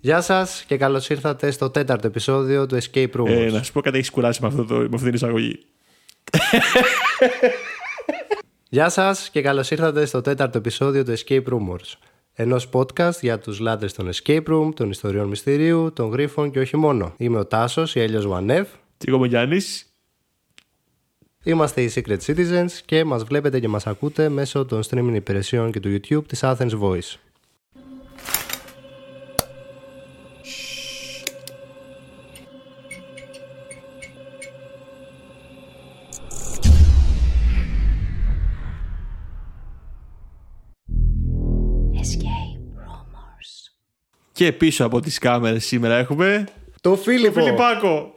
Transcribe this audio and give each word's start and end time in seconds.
Γεια 0.00 0.20
σας 0.20 0.64
και 0.66 0.76
καλώς 0.76 1.08
ήρθατε 1.08 1.50
στο 1.50 1.70
τέταρτο 1.70 2.06
επεισόδιο 2.06 2.66
του 2.66 2.78
Escape 2.82 3.10
Room. 3.10 3.26
Ε, 3.26 3.50
να 3.50 3.62
σου 3.62 3.72
πω 3.72 3.80
κάτι, 3.80 3.96
έχεις 3.96 4.10
κουράσει 4.10 4.42
με, 4.42 4.48
αυτό 4.48 4.64
το, 4.64 4.74
με 4.74 4.88
αυτή 4.92 5.04
την 5.04 5.14
εισαγωγή. 5.14 5.58
Γεια 8.68 8.88
σας 8.88 9.30
και 9.30 9.42
καλώς 9.42 9.70
ήρθατε 9.70 10.04
στο 10.04 10.20
τέταρτο 10.20 10.58
επεισόδιο 10.58 11.04
του 11.04 11.14
Escape 11.18 11.44
Rumors. 11.44 11.94
Ενός 12.32 12.68
podcast 12.72 13.20
για 13.20 13.38
τους 13.38 13.58
λάτρες 13.58 13.92
των 13.92 14.10
Escape 14.12 14.44
Room, 14.48 14.70
των 14.74 14.90
ιστοριών 14.90 15.28
μυστηρίου, 15.28 15.92
των 15.92 16.10
γρίφων 16.10 16.50
και 16.50 16.58
όχι 16.58 16.76
μόνο. 16.76 17.14
Είμαι 17.16 17.38
ο 17.38 17.46
Τάσος, 17.46 17.94
η 17.94 18.00
Έλιος 18.00 18.26
Μανεύ. 18.26 18.66
Και 18.98 19.04
εγώ 19.08 19.16
είμαι 19.16 19.26
ο 19.26 19.28
Γιάννης. 19.28 19.86
Είμαστε 21.42 21.82
οι 21.82 21.92
Secret 21.94 22.18
Citizens 22.26 22.70
και 22.84 23.04
μας 23.04 23.24
βλέπετε 23.24 23.60
και 23.60 23.68
μας 23.68 23.86
ακούτε 23.86 24.28
μέσω 24.28 24.64
των 24.64 24.82
streaming 24.90 25.14
υπηρεσιών 25.14 25.72
και 25.72 25.80
του 25.80 25.88
YouTube 25.88 26.24
της 26.26 26.40
Athens 26.42 26.80
Voice. 26.80 27.14
Και 44.36 44.52
πίσω 44.52 44.84
από 44.84 45.00
τις 45.00 45.18
κάμερες 45.18 45.64
σήμερα 45.64 45.96
έχουμε. 45.96 46.44
Το 46.80 46.96
Φίλιππο! 46.96 47.40
Φιλιππάκο! 47.40 48.14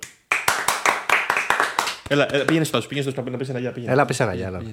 Έλα, 2.07 2.33
έλα 2.33 2.45
πήγαινε 2.45 2.65
στο 2.65 2.79
πήγαινε 2.79 3.01
στο 3.01 3.11
σπίτι 3.11 3.31
να 3.31 3.37
πεις 3.37 3.49
ένα 3.49 3.59
γεια. 3.59 3.71
Πήγαινε. 3.71 3.91
Έλα 3.91 4.05
πες 4.05 4.19
ένα 4.19 4.33
γεια, 4.33 4.47
έλα. 4.47 4.61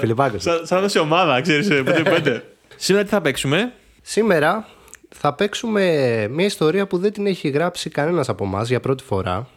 Φιλιππάκος. 0.00 0.42
Σαν, 0.42 0.66
σαν 0.66 0.78
να 0.78 0.84
είσαι 0.84 0.98
ομάδα, 0.98 1.40
ξέρεις, 1.40 1.68
πέντε 1.68 2.02
πέντε. 2.02 2.44
Σήμερα 2.76 3.04
τι 3.04 3.10
θα 3.10 3.20
παίξουμε; 3.20 3.72
Σήμερα 4.02 4.68
θα 5.08 5.34
παίξουμε 5.34 5.82
μια 6.30 6.46
ιστορία 6.46 6.86
που 6.86 6.98
δεν 6.98 7.12
την 7.12 7.26
έχει 7.26 7.48
γράψει 7.48 7.90
κανένας 7.90 8.28
από 8.28 8.44
εμάς 8.44 8.68
για 8.68 8.80
πρώτη 8.80 9.02
φορά 9.04 9.48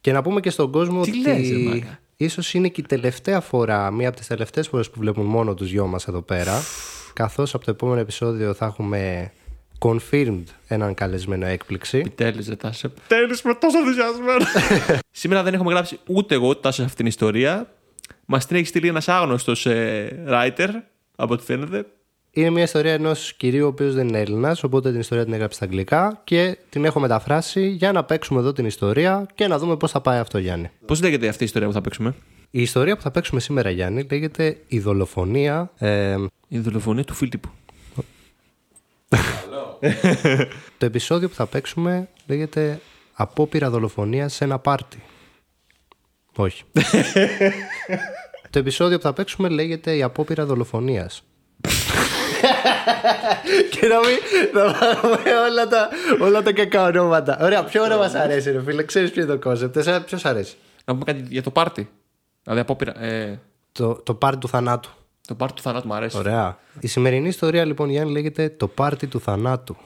και 0.00 0.12
να 0.12 0.22
πούμε 0.22 0.40
και 0.40 0.50
στον 0.50 0.72
κόσμο 0.72 1.02
Τι 1.02 1.10
ότι 1.10 1.20
λες, 1.20 1.50
ρε 1.50 1.56
μάγκα; 1.56 2.00
Ίσως 2.16 2.54
είναι 2.54 2.68
και 2.68 2.80
η 2.80 2.84
τελευταία 2.84 3.40
φορά, 3.40 3.90
μία 3.90 4.08
από 4.08 4.16
τις 4.16 4.26
τελευταίες 4.26 4.68
φορές 4.68 4.90
που 4.90 4.98
βλέπουν 4.98 5.24
μόνο 5.24 5.54
τους 5.54 5.70
δυο 5.70 5.86
μας 5.86 6.08
εδώ 6.08 6.22
πέρα 6.22 6.60
καθώς 7.12 7.54
από 7.54 7.64
το 7.64 7.70
επόμενο 7.70 8.00
επεισόδιο 8.00 8.54
θα 8.54 8.66
έχουμε 8.66 9.32
confirmed 9.78 10.44
έναν 10.66 10.94
καλεσμένο 10.94 11.46
έκπληξη 11.46 11.98
Επιτέλους, 11.98 12.46
δεν 12.46 12.56
τάσε. 12.56 12.86
Επιτέλου, 12.86 13.36
είμαι 13.44 13.54
τόσο 13.54 13.78
ενθουσιασμένος. 13.78 14.48
Σήμερα 15.10 15.42
δεν 15.42 15.54
έχουμε 15.54 15.72
γράψει 15.72 15.98
ούτε 16.06 16.34
εγώ 16.34 16.56
τάση 16.56 16.76
σε 16.76 16.82
αυτήν 16.82 16.96
την 16.96 17.06
ιστορία. 17.06 17.72
Μας 18.26 18.46
την 18.46 18.56
έχει 18.56 18.66
στείλει 18.66 18.88
ένας 18.88 19.08
άγνωστος 19.08 19.66
writer, 20.28 20.68
από 21.16 21.32
ό,τι 21.32 21.44
φαίνεται. 21.44 21.86
Είναι 22.34 22.50
μια 22.50 22.62
ιστορία 22.62 22.92
ενός 22.92 23.34
κυρίου 23.34 23.64
ο 23.64 23.68
οποίος 23.68 23.94
δεν 23.94 24.08
είναι 24.08 24.20
Έλληνας, 24.20 24.62
οπότε 24.62 24.90
την 24.90 25.00
ιστορία 25.00 25.24
την 25.24 25.32
έγραψε 25.32 25.56
στα 25.56 25.64
αγγλικά 25.64 26.20
και 26.24 26.58
την 26.68 26.84
έχω 26.84 27.00
μεταφράσει 27.00 27.68
για 27.68 27.92
να 27.92 28.04
παίξουμε 28.04 28.40
εδώ 28.40 28.52
την 28.52 28.66
ιστορία 28.66 29.26
και 29.34 29.46
να 29.46 29.58
δούμε 29.58 29.76
πώς 29.76 29.90
θα 29.90 30.00
πάει 30.00 30.18
αυτό, 30.18 30.38
Γιάννη. 30.38 30.70
Πώς 30.86 31.02
λέγεται 31.02 31.28
αυτή 31.28 31.42
η 31.42 31.46
ιστορία 31.46 31.68
που 31.68 31.74
θα 31.74 31.80
παίξουμε, 31.80 32.14
Η 32.50 32.62
ιστορία 32.62 32.96
που 32.96 33.02
θα 33.02 33.10
παίξουμε 33.10 33.40
σήμερα, 33.40 33.70
Γιάννη, 33.70 34.06
λέγεται 34.10 34.56
Η 34.66 34.80
δολοφονία. 34.80 35.70
Ε, 35.78 36.16
Η 36.48 36.58
δολοφονία 36.58 37.04
του 37.04 37.14
Φίλιππου. 37.14 37.48
το 40.78 40.86
επεισόδιο 40.86 41.28
που 41.28 41.34
θα 41.34 41.46
παίξουμε 41.46 42.08
λέγεται 42.26 42.80
Απόπειρα 43.14 43.70
δολοφονίας 43.70 44.34
σε 44.34 44.44
ένα 44.44 44.58
πάρτι. 44.58 45.02
Όχι. 46.36 46.64
το 48.50 48.58
επεισόδιο 48.58 48.96
που 48.96 49.02
θα 49.02 49.12
παίξουμε 49.12 49.48
λέγεται 49.48 49.96
Η 49.96 50.02
απόπειρα 50.02 50.46
δολοφονίας. 50.46 51.22
Και 53.70 53.86
να 53.86 53.98
μην 53.98 54.18
να 54.52 54.72
πάρουμε 54.72 55.30
όλα 55.50 55.68
τα, 55.68 55.88
όλα 56.20 56.42
τα 56.42 56.52
κακά 56.52 56.86
ονόματα. 56.86 57.38
Ωραία, 57.40 57.64
ποιο 57.64 57.82
όνομα 57.82 58.08
μας 58.12 58.20
αρέσει, 58.20 58.50
ρε 58.50 58.62
φίλε, 58.62 58.82
ξέρεις 58.84 59.10
ποιο 59.10 59.22
είναι 59.22 59.32
το 59.32 59.38
κόνσεπτ; 59.38 59.76
Εσένα 59.76 60.00
ποιος 60.02 60.20
σ' 60.20 60.24
αρέσει; 60.24 60.54
Να 60.84 60.92
πούμε 60.92 61.04
κάτι 61.12 61.24
για 61.28 61.42
το 61.42 61.50
πάρτι. 61.50 61.90
Δηλαδή, 62.42 62.60
απόπειρα. 62.60 63.02
Ε, 63.04 63.40
Το, 63.72 63.94
το 63.94 64.14
πάρτι 64.14 64.38
του 64.38 64.48
θανάτου. 64.48 64.90
το 65.26 65.34
πάρτι 65.34 65.54
του 65.54 65.62
θανάτου 65.62 65.86
μου 65.86 65.94
αρέσει. 65.94 66.16
Ωραία. 66.18 66.58
Η 66.80 66.86
σημερινή 66.86 67.28
ιστορία 67.28 67.64
λοιπόν 67.64 67.88
Γιάννη 67.90 68.12
λέγεται 68.12 68.48
Το 68.48 68.68
πάρτι 68.68 69.06
του 69.06 69.20
θανάτου. 69.20 69.76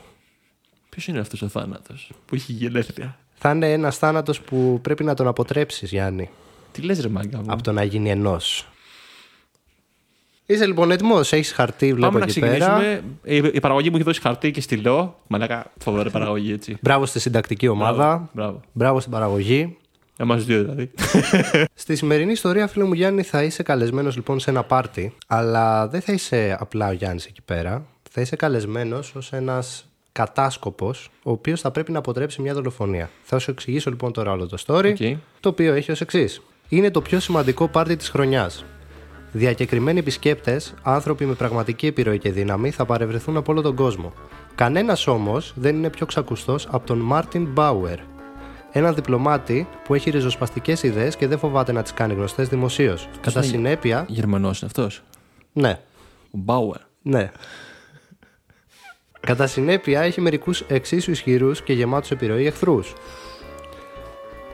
Ποιος 0.89 1.07
είναι 1.07 1.19
αυτός 1.21 1.43
ο 1.43 1.49
θάνατος 1.49 2.11
που 2.27 2.35
έχει 2.35 2.53
γενέθλια; 2.53 3.17
Θα 3.35 3.51
είναι 3.51 3.73
ένας 3.73 3.99
θάνατος 3.99 4.41
που 4.41 4.79
πρέπει 4.83 5.05
να 5.05 5.15
τον 5.15 5.27
αποτρέψεις, 5.27 5.91
Γιάννη, 5.91 6.31
Τι 6.73 6.83
λες, 6.83 7.01
ρε 7.01 7.09
μάγκα 7.09 7.39
μου; 7.39 7.45
από 7.49 7.63
το 7.63 7.73
να 7.73 7.83
γίνει 7.83 8.11
ενός. 8.11 8.69
Είσαι 10.47 10.67
λοιπόν 10.67 10.91
έτοιμος, 10.91 11.33
έχεις 11.33 11.53
χαρτί, 11.53 11.87
βλέπω 11.93 12.07
Πάμε 12.13 12.19
να 12.19 12.25
εκεί 12.25 12.41
πέρα. 12.41 12.53
ξεκινήσουμε. 12.59 13.03
Η, 13.23 13.51
η 13.55 13.61
παραγωγή 13.61 13.91
μου 13.91 13.97
έχει 13.97 14.05
δώσει 14.05 14.21
χαρτί 14.21 14.51
και 14.51 14.61
στυλό. 14.61 15.19
Μαλάκα, 15.29 15.73
φοβερή 15.79 16.11
παραγωγή 16.11 16.53
έτσι. 16.53 16.77
Μπράβο 16.81 17.07
στη 17.07 17.21
συντακτική 17.21 17.69
ομάδα. 17.69 18.29
Μπράβο. 18.33 18.61
Μπράβο 18.73 19.01
στην 19.01 19.13
παραγωγή. 19.13 19.77
Εμάς 20.19 20.37
δύο 20.37 20.63
δηλαδή. 20.63 20.91
Στη 21.75 21.97
σημερινή 21.97 22.33
ιστορία, 22.33 22.67
φίλε 22.67 22.85
μου 22.85 22.93
Γιάννη, 22.93 23.23
θα 23.23 23.43
είσαι 23.43 23.63
καλεσμένος 23.63 24.17
λοιπόν 24.17 24.41
σε 24.41 24.51
ένα 24.51 24.63
πάρτι, 24.63 25.15
αλλά 25.27 25.89
δεν 25.89 26.01
θα 26.01 26.13
είσαι 26.13 26.57
απλά 26.61 26.89
ο 26.89 26.93
Γιάννης 26.93 27.27
εκεί 27.27 27.43
πέρα. 27.45 27.87
Θα 28.11 28.21
είσαι 28.21 28.37
καλεσμένος 28.37 29.15
ως 29.15 29.33
ένας 29.33 29.87
κατάσκοπος, 30.13 31.11
ο 31.23 31.31
οποίος 31.31 31.61
θα 31.61 31.71
πρέπει 31.71 31.93
να 31.93 31.99
αποτρέψει 31.99 32.43
μια 32.43 32.55
δολοφονία. 32.55 33.11
Θα 33.23 33.39
σου 33.39 33.51
εξηγήσω 33.51 33.91
λοιπόν 33.91 34.13
τώρα 34.13 34.31
όλο 34.31 34.47
το 34.47 34.57
story, 34.67 34.91
OK. 35.01 35.19
το 35.41 35.49
οποίο 35.49 35.75
έχει 35.75 35.91
ως 35.91 36.01
εξής. 36.01 36.43
Είναι 36.69 36.91
το 36.91 37.01
πιο 37.01 37.21
σημαντικό 37.21 37.69
πάρτι 37.69 37.97
της 37.97 38.09
χρονιάς. 38.09 38.65
Διακεκριμένοι 39.37 39.99
επισκέπτες, 39.99 40.75
άνθρωποι 40.83 41.25
με 41.25 41.35
πραγματική 41.35 41.87
επιρροή 41.87 42.19
και 42.19 42.31
δύναμη, 42.33 42.71
θα 42.71 42.85
παρευρεθούν 42.85 43.37
από 43.37 43.53
όλο 43.53 43.61
τον 43.63 43.75
κόσμο. 43.75 44.13
Κανένας 44.55 45.07
όμως 45.07 45.53
δεν 45.57 45.77
είναι 45.77 45.91
πιο 45.91 46.07
ξακουστός 46.07 46.67
από 46.71 46.87
τον 46.87 46.99
Μάρτιν 46.99 47.45
Μπάουερ, 47.47 47.99
έναν 48.73 48.95
διπλωμάτη 48.95 49.69
που 49.85 49.95
έχει 49.95 50.11
ριζοσπαστικές 50.11 50.83
ιδέες 50.83 51.17
και 51.17 51.27
δεν 51.27 51.39
φοβάται 51.39 51.73
να 51.73 51.83
τις 51.83 51.93
κάνει 51.93 52.15
γνωστές 52.15 52.49
δημοσίως. 52.49 53.09
Κατά 53.21 53.39
είναι- 53.41 53.49
συνέπεια. 53.49 54.05
Γερμανός 54.09 54.59
είναι 54.61 54.71
αυτός; 54.75 55.03
Ναι, 55.53 55.79
Ο 56.25 56.39
Μπάουερ. 56.39 56.81
ναι. 57.03 57.31
Κατά 59.21 59.47
συνέπεια 59.47 60.01
έχει 60.01 60.21
μερικούς 60.21 60.61
εξίσου 60.61 61.11
ισχυρούς 61.11 61.63
και 61.63 61.73
γεμάτους 61.73 62.11
επιρροή 62.11 62.47
εχθρούς. 62.47 62.93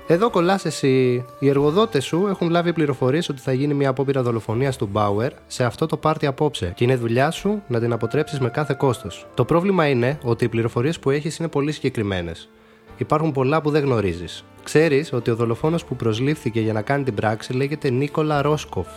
Εδώ 0.06 0.30
κολλάς 0.30 0.64
εσύ. 0.64 1.24
Οι 1.38 1.48
εργοδότες 1.48 2.04
σου 2.04 2.26
έχουν 2.26 2.50
λάβει 2.50 2.72
πληροφορίες 2.72 3.28
ότι 3.28 3.40
θα 3.40 3.52
γίνει 3.52 3.74
μια 3.74 3.88
απόπειρα 3.88 4.22
δολοφονίας 4.22 4.76
του 4.76 4.88
Μπάουερ 4.92 5.32
σε 5.46 5.64
αυτό 5.64 5.86
το 5.86 5.96
πάρτι 5.96 6.26
απόψε 6.26 6.72
και 6.76 6.84
είναι 6.84 6.96
δουλειά 6.96 7.30
σου 7.30 7.62
να 7.68 7.80
την 7.80 7.92
αποτρέψεις 7.92 8.40
με 8.40 8.48
κάθε 8.48 8.74
κόστος. 8.78 9.26
Το 9.34 9.44
πρόβλημα 9.44 9.86
είναι 9.86 10.18
ότι 10.22 10.44
οι 10.44 10.48
πληροφορίες 10.48 10.98
που 10.98 11.10
έχεις 11.10 11.36
είναι 11.36 11.48
πολύ 11.48 11.72
συγκεκριμένες. 11.72 12.48
Υπάρχουν 12.96 13.32
πολλά 13.32 13.60
που 13.60 13.70
δεν 13.70 13.82
γνωρίζεις. 13.82 14.44
Ξέρεις 14.62 15.12
ότι 15.12 15.30
ο 15.30 15.36
δολοφόνος 15.36 15.84
που 15.84 15.96
προσλήφθηκε 15.96 16.60
για 16.60 16.72
να 16.72 16.82
κάνει 16.82 17.04
την 17.04 17.14
πράξη 17.14 17.52
λέγεται 17.52 17.90
Νίκολα 17.90 18.42
Ρόσκοφ. 18.42 18.88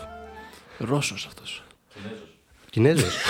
Ρώσος 0.77 1.25
αυτός. 1.25 1.63
Κινέζος. 2.69 3.17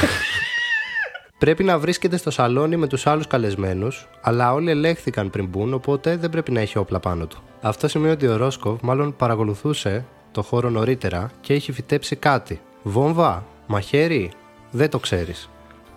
πρέπει 1.38 1.64
να 1.64 1.80
βρίσκεται 1.80 2.18
στο 2.18 2.32
σαλόνι 2.32 2.78
με 2.78 2.88
τους 2.88 3.08
άλλους 3.08 3.28
καλεσμένους, 3.28 4.08
αλλά 4.22 4.54
όλοι 4.54 4.70
ελέγχθηκαν 4.70 5.30
πριν 5.30 5.48
μπουν, 5.48 5.74
οπότε 5.74 6.18
δεν 6.18 6.30
πρέπει 6.30 6.52
να 6.52 6.60
έχει 6.60 6.78
όπλα 6.78 7.00
πάνω 7.00 7.26
του. 7.26 7.44
Αυτό 7.66 7.88
σημαίνει 7.88 8.12
ότι 8.14 8.28
ο 8.28 8.38
Ρόσκοβ 8.38 8.80
μάλλον 8.82 9.16
παρακολουθούσε 9.16 10.06
το 10.32 10.42
χώρο 10.42 10.70
νωρίτερα 10.70 11.32
και 11.42 11.54
έχει 11.54 11.72
φυτέψει 11.72 12.16
κάτι. 12.16 12.62
Βόμβα, 12.84 13.46
μαχαίρι, 13.68 14.32
δεν 14.72 14.90
το 14.90 15.00
ξέρεις. 15.00 15.50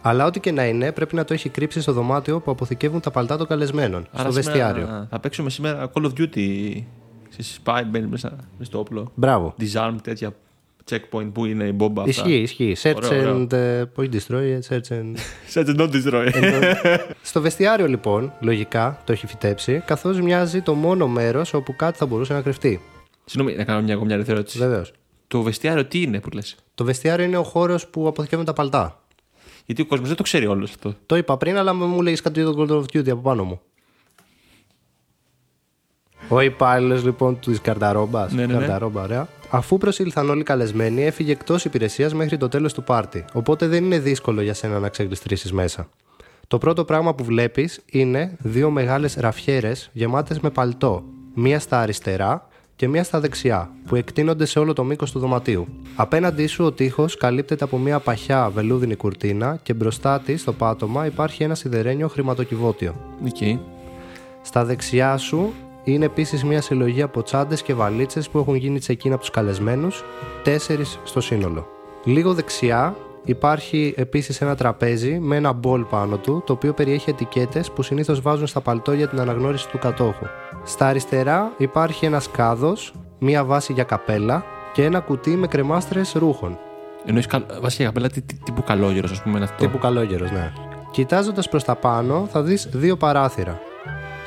Αλλά 0.02 0.24
ό,τι 0.24 0.40
και 0.40 0.52
να 0.52 0.66
είναι, 0.66 0.92
πρέπει 0.92 1.14
να 1.14 1.24
το 1.24 1.34
έχει 1.34 1.48
κρύψει 1.48 1.80
στο 1.80 1.92
δωμάτιο 1.92 2.40
που 2.40 2.50
αποθηκεύουν 2.50 3.00
τα 3.00 3.10
παλτά 3.10 3.36
των 3.36 3.46
καλεσμένων, 3.46 4.06
στο 4.12 4.32
βεστιάριο. 4.32 5.06
Θα 5.10 5.20
παίξουμε 5.20 5.50
σήμερα 5.50 5.90
Call 5.94 6.02
of 6.02 6.10
Duty. 6.18 6.82
Σε 7.28 7.60
spy 7.64 7.82
μπαίνει 7.86 8.06
μέσα 8.06 8.36
μες 8.58 8.66
στο 8.66 8.78
όπλο. 8.78 9.12
Μπράβο. 9.14 9.54
Disarm 9.60 9.94
τέτοια 10.02 10.32
checkpoint 10.90 11.30
που 11.32 11.44
είναι 11.44 11.64
η 11.64 11.72
μπόμπα 11.74 12.02
αυτά. 12.02 12.10
Ισχύει, 12.28 12.36
ισχύει. 12.40 12.76
Search 12.82 12.96
Ωραίο, 13.04 13.20
ωραίο. 13.20 13.42
and. 13.42 13.52
ε, 13.52 13.84
Πώς 13.84 14.06
destroy, 14.14 14.58
search 14.68 14.88
and. 14.88 15.14
Search 15.54 15.66
and 15.66 15.76
not 15.80 15.90
destroy. 15.90 16.28
Στο 17.22 17.40
βεστιάριο 17.40 17.86
λοιπόν, 17.88 18.32
λογικά 18.40 19.00
το 19.04 19.12
έχει 19.12 19.26
φυτέψει, 19.26 19.82
καθώς 19.86 20.20
μοιάζει 20.20 20.60
το 20.60 20.74
μόνο 20.74 21.08
μέρος 21.08 21.54
όπου 21.54 21.76
κάτι 21.76 21.98
θα 21.98 22.06
μπορούσε 22.06 22.32
να 22.32 22.40
κρυφτεί. 22.42 22.80
Συγγνώμη, 23.24 23.56
να 23.56 23.64
κάνω 23.64 23.80
μια 23.82 23.88
ακόμα 23.92 24.04
μια 24.06 24.14
ελεύθερη 24.14 24.38
ερώτηση. 24.38 24.58
Βεβαίως. 24.58 24.92
Το 25.26 25.42
βεστιάριο 25.42 25.84
τι 25.84 26.02
είναι 26.02 26.20
που 26.20 26.28
λες; 26.30 26.56
Το 26.74 26.84
βεστιάριο 26.84 27.24
είναι 27.24 27.36
ο 27.36 27.42
χώρος 27.42 27.86
που 27.86 28.06
αποθηκεύουν 28.08 28.44
τα 28.44 28.52
παλτά. 28.52 29.02
Γιατί 29.66 29.82
ο 29.82 29.86
κόσμος 29.86 30.08
δεν 30.08 30.16
το 30.16 30.22
ξέρει 30.22 30.46
όλος 30.46 30.70
αυτό. 30.70 30.94
Το 31.06 31.16
είπα 31.16 31.36
πριν, 31.36 31.56
αλλά 31.56 31.74
μου 31.74 32.02
λέγει 32.02 32.16
κάτι 32.20 32.42
για 32.42 32.50
το 32.52 32.66
Call 32.68 32.72
of 32.72 32.80
Duty 32.98 33.10
από 33.10 33.20
πάνω 33.20 33.44
μου. 33.44 33.60
Ο 36.28 36.40
υπάλληλος 36.40 37.04
λοιπόν 37.04 37.38
της 37.40 37.60
Καρταρόμπας. 37.60 38.32
Ναι, 38.32 38.46
ναι, 38.46 38.52
ναι. 38.52 38.58
Καρταρόμπα, 38.58 39.02
ωραία. 39.02 39.28
Αφού 39.50 39.78
προσήλθαν 39.78 40.30
όλοι 40.30 40.40
οι 40.40 40.44
καλεσμένοι, 40.44 41.04
έφυγε 41.04 41.32
εκτός 41.32 41.64
υπηρεσίας 41.64 42.14
μέχρι 42.14 42.36
το 42.36 42.48
τέλος 42.48 42.72
του 42.72 42.82
πάρτι. 42.84 43.24
Οπότε 43.32 43.66
δεν 43.66 43.84
είναι 43.84 43.98
δύσκολο 43.98 44.40
για 44.40 44.54
σένα 44.54 44.78
να 44.78 44.88
ξεγλιστρήσεις 44.88 45.52
μέσα. 45.52 45.88
Το 46.48 46.58
πρώτο 46.58 46.84
πράγμα 46.84 47.14
που 47.14 47.24
βλέπεις 47.24 47.80
είναι 47.90 48.36
δύο 48.38 48.70
μεγάλες 48.70 49.14
ραφιέρες 49.14 49.90
γεμάτες 49.92 50.40
με 50.40 50.50
παλτό. 50.50 51.04
Μία 51.34 51.60
στα 51.60 51.80
αριστερά 51.80 52.48
και 52.76 52.88
μία 52.88 53.04
στα 53.04 53.20
δεξιά, 53.20 53.70
που 53.86 53.96
εκτείνονται 53.96 54.44
σε 54.44 54.58
όλο 54.58 54.72
το 54.72 54.84
μήκος 54.84 55.12
του 55.12 55.18
δωματίου. 55.18 55.66
Απέναντί 55.96 56.46
σου 56.46 56.64
ο 56.64 56.72
τοίχος 56.72 57.06
καλύπτεται 57.18 57.64
από 57.64 57.78
μία 57.78 57.98
παχιά 57.98 58.50
βελούδινη 58.50 58.94
κουρτίνα 58.94 59.58
και 59.62 59.74
μπροστά 59.74 60.20
της, 60.20 60.40
στο 60.40 60.52
πάτωμα, 60.52 61.06
υπάρχει 61.06 61.42
ένα 61.42 61.54
σιδερένιο 61.54 62.08
χρηματοκιβώτιο. 62.08 63.16
Οκ. 63.24 63.60
Στα 64.42 64.64
δεξιά 64.64 65.16
σου 65.16 65.52
είναι 65.92 66.04
επίσης 66.04 66.44
μια 66.44 66.60
συλλογή 66.60 67.02
από 67.02 67.22
τσάντες 67.22 67.62
και 67.62 67.74
βαλίτσες 67.74 68.28
που 68.28 68.38
έχουν 68.38 68.54
γίνει 68.54 68.78
check-in 68.78 69.14
από 69.14 69.22
τους 69.22 69.32
καλεσμένους, 69.32 70.04
τέσσερις 70.42 70.98
στο 71.04 71.20
σύνολο. 71.20 71.66
Λίγο 72.04 72.34
δεξιά 72.34 72.94
υπάρχει 73.24 73.94
επίσης 73.96 74.40
ένα 74.40 74.54
τραπέζι 74.54 75.18
με 75.18 75.36
ένα 75.36 75.52
μπολ 75.52 75.82
πάνω 75.84 76.16
του, 76.16 76.42
το 76.46 76.52
οποίο 76.52 76.72
περιέχει 76.72 77.10
ετικέτες 77.10 77.70
που 77.70 77.82
συνήθως 77.82 78.20
βάζουν 78.20 78.46
στα 78.46 78.60
παλτό 78.60 78.92
για 78.92 79.08
την 79.08 79.20
αναγνώριση 79.20 79.68
του 79.68 79.78
κατόχου. 79.78 80.26
Στα 80.64 80.86
αριστερά 80.86 81.52
υπάρχει 81.56 82.06
ένας 82.06 82.30
κάδος, 82.30 82.92
μία 83.18 83.44
βάση 83.44 83.72
για 83.72 83.84
καπέλα 83.84 84.44
και 84.72 84.84
ένα 84.84 85.00
κουτί 85.00 85.30
με 85.30 85.46
κρεμάστρες 85.46 86.12
ρούχων. 86.12 86.58
Εννοείς 87.04 87.26
βασικά 87.60 87.84
καπέλα 87.84 88.08
τι- 88.08 88.20
τι- 88.22 88.38
τύπου 88.44 88.62
καλόγερος, 88.62 89.10
ας 89.10 89.22
πούμε, 89.22 89.36
είναι 89.36 89.44
αυτό; 89.44 89.64
Τύπου 89.64 89.78
καλόγερος, 89.78 90.30
ναι. 90.30 90.52
Κοιτάζοντας 90.90 91.48
προς 91.48 91.64
τα 91.64 91.74
πάνω, 91.74 92.28
θα 92.32 92.42
δεις 92.42 92.68
δύο 92.72 92.96
παράθυρα. 92.96 93.60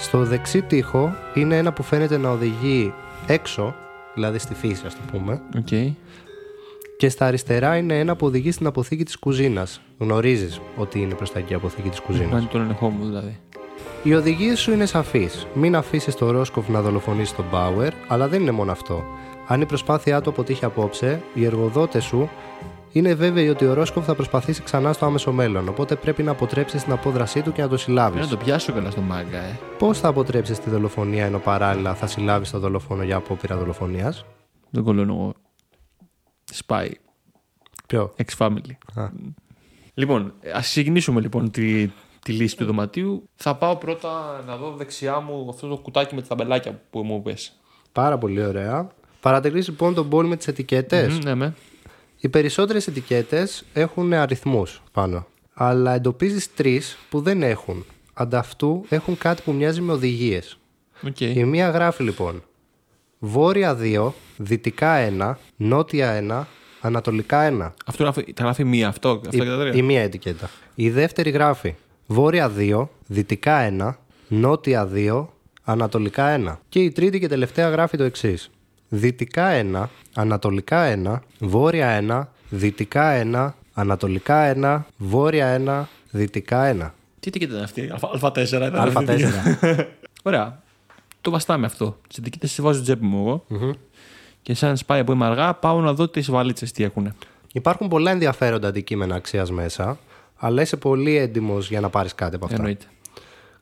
Στο 0.01 0.23
δεξί 0.23 0.61
τοίχο 0.61 1.15
είναι 1.33 1.57
ένα 1.57 1.73
που 1.73 1.83
φαίνεται 1.83 2.17
να 2.17 2.29
οδηγεί 2.29 2.93
έξω, 3.27 3.75
δηλαδή 4.13 4.37
στη 4.37 4.53
φύση, 4.53 4.85
ας 4.85 4.95
το 4.95 5.01
πούμε. 5.11 5.41
Οκ. 5.57 5.95
Και 6.97 7.09
στα 7.09 7.25
αριστερά 7.25 7.77
είναι 7.77 7.99
ένα 7.99 8.15
που 8.15 8.25
οδηγεί 8.25 8.51
στην 8.51 8.65
αποθήκη 8.65 9.03
της 9.03 9.17
κουζίνας. 9.19 9.81
Γνωρίζεις 9.97 10.61
ότι 10.75 11.01
είναι 11.01 11.13
προς 11.13 11.31
τα 11.31 11.39
εκεί 11.39 11.51
η 11.51 11.55
αποθήκη 11.55 11.89
της 11.89 11.99
κουζίνας. 11.99 12.31
Κάνει 12.31 12.45
τον 12.45 12.61
έλεγχό 12.61 12.89
μου 12.89 13.05
δηλαδή. 13.05 13.39
Οι 14.03 14.13
οδηγίε 14.13 14.55
σου 14.55 14.71
είναι 14.71 14.85
σαφεί. 14.85 15.29
Μην 15.53 15.75
αφήσεις 15.75 16.15
το 16.15 16.31
Ρόσκοφ 16.31 16.69
να 16.69 16.81
δολοφονήσει 16.81 17.35
τον 17.35 17.45
Μπάουερ, 17.51 17.93
αλλά 18.07 18.27
δεν 18.27 18.41
είναι 18.41 18.51
μόνο 18.51 18.71
αυτό. 18.71 19.03
Αν 19.47 19.61
η 19.61 19.65
προσπάθειά 19.65 20.21
του 20.21 20.29
αποτύχει 20.29 20.65
απόψε, 20.65 21.21
οι 21.33 21.45
εργοδότες 21.45 22.03
σου 22.03 22.29
είναι 22.91 23.13
βέβαιοι 23.13 23.49
ότι 23.49 23.65
ο 23.65 23.73
Ρόσκοφ 23.73 24.05
θα 24.05 24.15
προσπαθήσει 24.15 24.63
ξανά 24.63 24.93
στο 24.93 25.05
άμεσο 25.05 25.31
μέλλον. 25.31 25.67
Οπότε 25.67 25.95
πρέπει 25.95 26.23
να 26.23 26.31
αποτρέψει 26.31 26.77
την 26.77 26.91
απόδρασή 26.91 27.41
του 27.41 27.51
και 27.51 27.61
να 27.61 27.67
το 27.67 27.77
συλλάβεις. 27.77 28.13
Πρέπει 28.13 28.31
να 28.31 28.37
το 28.37 28.43
πιάσω 28.45 28.73
καλά 28.73 28.91
στο 28.91 29.01
μάγκα, 29.01 29.37
ε. 29.37 29.59
Πώς 29.77 29.99
θα 29.99 30.07
αποτρέψεις 30.07 30.59
τη 30.59 30.69
δολοφονία 30.69 31.25
ενώ 31.25 31.39
παράλληλα 31.39 31.95
θα 31.95 32.07
συλλάβεις 32.07 32.51
τον 32.51 32.59
δολοφόνο 32.59 33.03
για 33.03 33.15
απόπειρα 33.15 33.57
δολοφονίας; 33.57 34.25
Δεν 34.69 34.83
κολλώνω 34.83 35.13
εγώ. 35.13 35.33
Spy. 36.65 36.87
Ποιο; 37.87 38.13
Ex-family. 38.17 38.71
Α. 38.93 39.09
Λοιπόν, 39.93 40.33
ας 40.53 40.67
ξεκινήσουμε 40.67 41.21
λοιπόν 41.21 41.51
τη, 41.51 41.87
τη 42.23 42.31
λύση 42.31 42.57
του 42.57 42.65
δωματίου. 42.65 43.23
Θα 43.35 43.55
πάω 43.55 43.75
πρώτα 43.75 44.43
να 44.47 44.57
δω 44.57 44.71
δεξιά 44.71 45.19
μου 45.19 45.47
αυτό 45.49 45.67
το 45.67 45.77
κουτάκι 45.77 46.15
με 46.15 46.21
τα 46.21 46.27
ταμπελάκια 46.27 46.81
που 46.89 47.03
μου 47.03 47.21
'πες. 47.21 47.59
Πάρα 47.91 48.17
πολύ 48.17 48.45
ωραία. 48.45 48.87
Παρατηρείς 49.19 49.67
λοιπόν 49.67 49.93
τον 49.93 50.05
μπολ 50.05 50.27
με 50.27 50.35
τις 50.35 50.47
ετικέτες; 50.47 51.13
Μμμ, 51.13 51.23
ναι, 51.23 51.35
με. 51.35 51.53
Οι 52.23 52.29
περισσότερες 52.29 52.87
ετικέτες 52.87 53.63
έχουν 53.73 54.13
αριθμούς 54.13 54.81
πάνω. 54.91 55.25
Αλλά 55.53 55.93
εντοπίζεις 55.93 56.53
τρεις 56.53 56.97
που 57.09 57.21
δεν 57.21 57.43
έχουν. 57.43 57.85
Αντ' 58.13 58.45
αυτού 58.45 58.85
έχουν 58.89 59.17
κάτι 59.17 59.41
που 59.41 59.51
μοιάζει 59.51 59.81
με 59.81 59.91
οδηγίες. 59.91 60.57
Οκ. 61.07 61.19
Η 61.21 61.43
μία 61.43 61.69
γράφει 61.69 62.03
λοιπόν 62.03 62.43
Βόρεια 63.19 63.77
2, 63.81 64.11
Δυτικά 64.37 65.09
1, 65.19 65.33
Νότια 65.55 66.23
1, 66.29 66.45
Ανατολικά 66.81 67.49
1. 67.51 67.71
Αυτό 67.85 68.03
γράφει, 68.03 68.33
τα 68.33 68.43
γράφει 68.43 68.63
μία, 68.63 68.87
αυτό, 68.87 69.09
αυτά 69.09 69.29
και 69.29 69.37
τα 69.37 69.43
Η, 69.63 69.67
η 69.67 69.69
τρία. 69.71 69.83
μία 69.83 70.01
ετικέτα. 70.01 70.49
Η 70.75 70.89
δεύτερη 70.89 71.29
γράφει 71.29 71.75
Βόρεια 72.05 72.51
2, 72.57 72.87
Δυτικά 73.07 73.73
1, 73.79 73.93
Νότια 74.27 74.89
2, 74.93 75.25
Ανατολικά 75.63 76.39
1. 76.53 76.57
Και 76.69 76.79
η 76.79 76.91
τρίτη 76.91 77.19
και 77.19 77.27
τελευταία 77.27 77.69
γράφει 77.69 77.97
το 77.97 78.03
εξής. 78.03 78.49
Δυτικά 78.93 79.49
1, 79.73 79.87
Ανατολικά 80.13 81.01
1, 81.03 81.19
Βόρεια 81.39 81.99
1, 82.09 82.27
Δυτικά 82.49 83.21
1, 83.33 83.51
Ανατολικά 83.73 84.53
1, 84.55 84.81
Βόρεια 84.97 85.61
1, 85.65 85.87
Δυτικά 86.11 86.75
1. 86.79 86.91
Τι 87.19 87.29
τι 87.29 87.39
ήταν 87.39 87.63
αυτή, 87.63 87.91
Α4 88.19 88.47
ήταν 88.51 88.75
αυτή. 88.75 89.25
Α4. 89.65 89.85
Ωραία. 90.23 90.61
Το 91.21 91.31
βαστάμε 91.31 91.65
αυτό. 91.65 91.97
Τι 92.07 92.15
ετικέτε 92.19 92.47
τι 92.47 92.61
βάζω 92.61 92.75
στο 92.75 92.83
τσέπη 92.83 93.05
μου 93.05 93.27
εγώ. 93.27 93.45
Και 94.41 94.53
σαν 94.53 94.77
σπάει 94.77 95.03
που 95.03 95.11
είμαι 95.11 95.25
αργά, 95.25 95.53
πάω 95.53 95.81
να 95.81 95.93
δω 95.93 96.07
τις 96.07 96.31
βαλίτσες 96.31 96.71
τι 96.71 96.83
έχουν. 96.83 97.13
Υπάρχουν 97.53 97.87
πολλά 97.87 98.11
ενδιαφέροντα 98.11 98.67
αντικείμενα 98.67 99.15
αξίας 99.15 99.51
μέσα, 99.51 99.97
αλλά 100.37 100.61
είσαι 100.61 100.77
πολύ 100.77 101.17
έντιμος 101.17 101.69
για 101.69 101.79
να 101.79 101.89
πάρεις 101.89 102.15
κάτι 102.15 102.35
από 102.35 102.45
αυτά. 102.45 102.57
Εννοείται. 102.57 102.85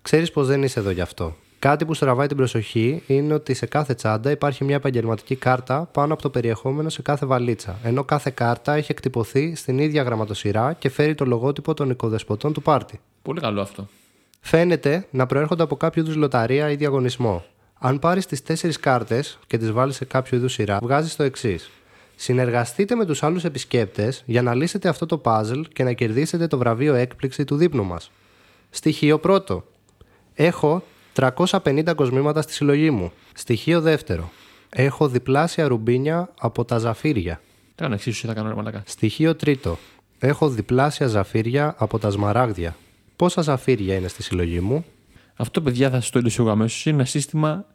Ξέρεις 0.02 0.32
πως 0.32 0.48
δεν 0.48 0.64
είσαι 0.64 0.80
εδώ 0.80 0.90
γι' 0.90 1.02
αυτό. 1.02 1.36
Κάτι 1.60 1.86
που 1.86 1.94
στραβάει 1.94 2.28
την 2.28 2.38
προσοχή 2.38 3.04
είναι 3.08 3.34
ότι 3.34 3.54
σε 3.54 3.66
κάθε 3.66 3.94
τσάντα 3.94 4.32
υπάρχει 4.32 4.64
μια 4.64 4.76
επαγγελματική 4.76 5.36
κάρτα 5.36 5.90
πάνω 5.92 6.14
από 6.14 6.22
το 6.22 6.30
περιεχόμενο 6.30 6.90
σε 6.90 7.02
κάθε 7.02 7.26
βαλίτσα. 7.26 7.80
Ενώ 7.84 8.04
κάθε 8.04 8.32
κάρτα 8.34 8.74
έχει 8.74 8.92
εκτυπωθεί 8.92 9.56
στην 9.56 9.80
ίδια 9.80 10.04
γραμματοσυρά 10.04 10.74
και 10.74 10.90
φέρει 10.90 11.16
το 11.16 11.26
λογότυπο 11.26 11.74
των 11.74 11.90
οικοδεσποτών 11.90 12.54
του 12.54 12.62
πάρτι. 12.62 13.00
Πολύ 13.22 13.40
καλό 13.40 13.62
αυτό. 13.62 13.88
Φαίνεται 14.42 15.08
να 15.12 15.26
προέρχονται 15.26 15.64
από 15.64 15.76
κάποιο 15.76 16.02
είδους 16.02 16.16
λοταρία 16.16 16.72
ή 16.72 16.76
διαγωνισμό. 16.76 17.44
Αν 17.80 18.00
πάρεις 18.00 18.26
τις 18.26 18.44
τέσσερις 18.44 18.80
κάρτες 18.80 19.40
και 19.48 19.58
τις 19.58 19.72
βάλεις 19.72 19.96
σε 19.96 20.06
κάποιο 20.06 20.38
είδους 20.38 20.54
σειρά, 20.54 20.80
βγάζεις 20.82 21.16
το 21.16 21.24
εξής. 21.24 21.70
Συνεργαστείτε 22.16 22.96
με 22.96 23.06
τους 23.06 23.24
άλλους 23.24 23.44
επισκέπτες 23.44 24.24
για 24.26 24.42
να 24.42 24.56
λύσετε 24.56 24.90
αυτό 24.90 25.06
το 25.06 25.22
puzzle 25.24 25.64
και 25.74 25.84
να 25.84 25.94
κερδίσετε 25.94 26.48
το 26.48 26.58
βραβείο 26.58 26.94
έκπληξη 26.94 27.44
του 27.44 27.56
δείπνου 27.56 27.84
μας. 27.84 28.12
Στοιχείο 28.70 29.20
πρώτο. 29.20 29.64
Έχω 30.34 30.84
350 31.20 31.94
κοσμήματα 31.96 32.42
στη 32.42 32.54
συλλογή 32.54 32.92
μου. 32.92 33.12
Στοιχείο 33.34 33.82
δεύτερο. 33.82 34.32
Έχω 34.70 35.08
διπλάσια 35.08 35.68
ρουμπίνια 35.68 36.34
από 36.40 36.66
τα 36.66 36.78
ζαφύρια. 36.78 37.42
Τι 37.76 37.84
κάνω 37.84 37.94
εξίσου, 37.94 38.28
θα 38.28 38.34
κάνω 38.34 38.50
ρε 38.50 38.56
μαλακά. 38.56 38.84
Στοιχείο 38.86 39.36
τρίτο. 39.36 39.78
Έχω 40.20 40.50
διπλάσια 40.50 41.08
ζαφύρια 41.08 41.76
από 41.78 42.00
τα 42.00 42.10
σμαράγδια. 42.10 42.76
Πόσα 43.16 43.42
ζαφύρια 43.42 43.96
είναι 43.96 44.08
στη 44.08 44.24
συλλογή 44.24 44.60
μου, 44.60 44.86
Αυτό, 45.36 45.62
παιδιά, 45.62 45.90
θα 45.90 45.96
σας 45.96 46.10
το 46.10 46.20
λύσω 46.20 46.42
εγώ 46.42 46.52
αμέσως. 46.52 46.86
Είναι 46.86 46.96
ένα 46.96 47.06
σύστημα 47.06 47.66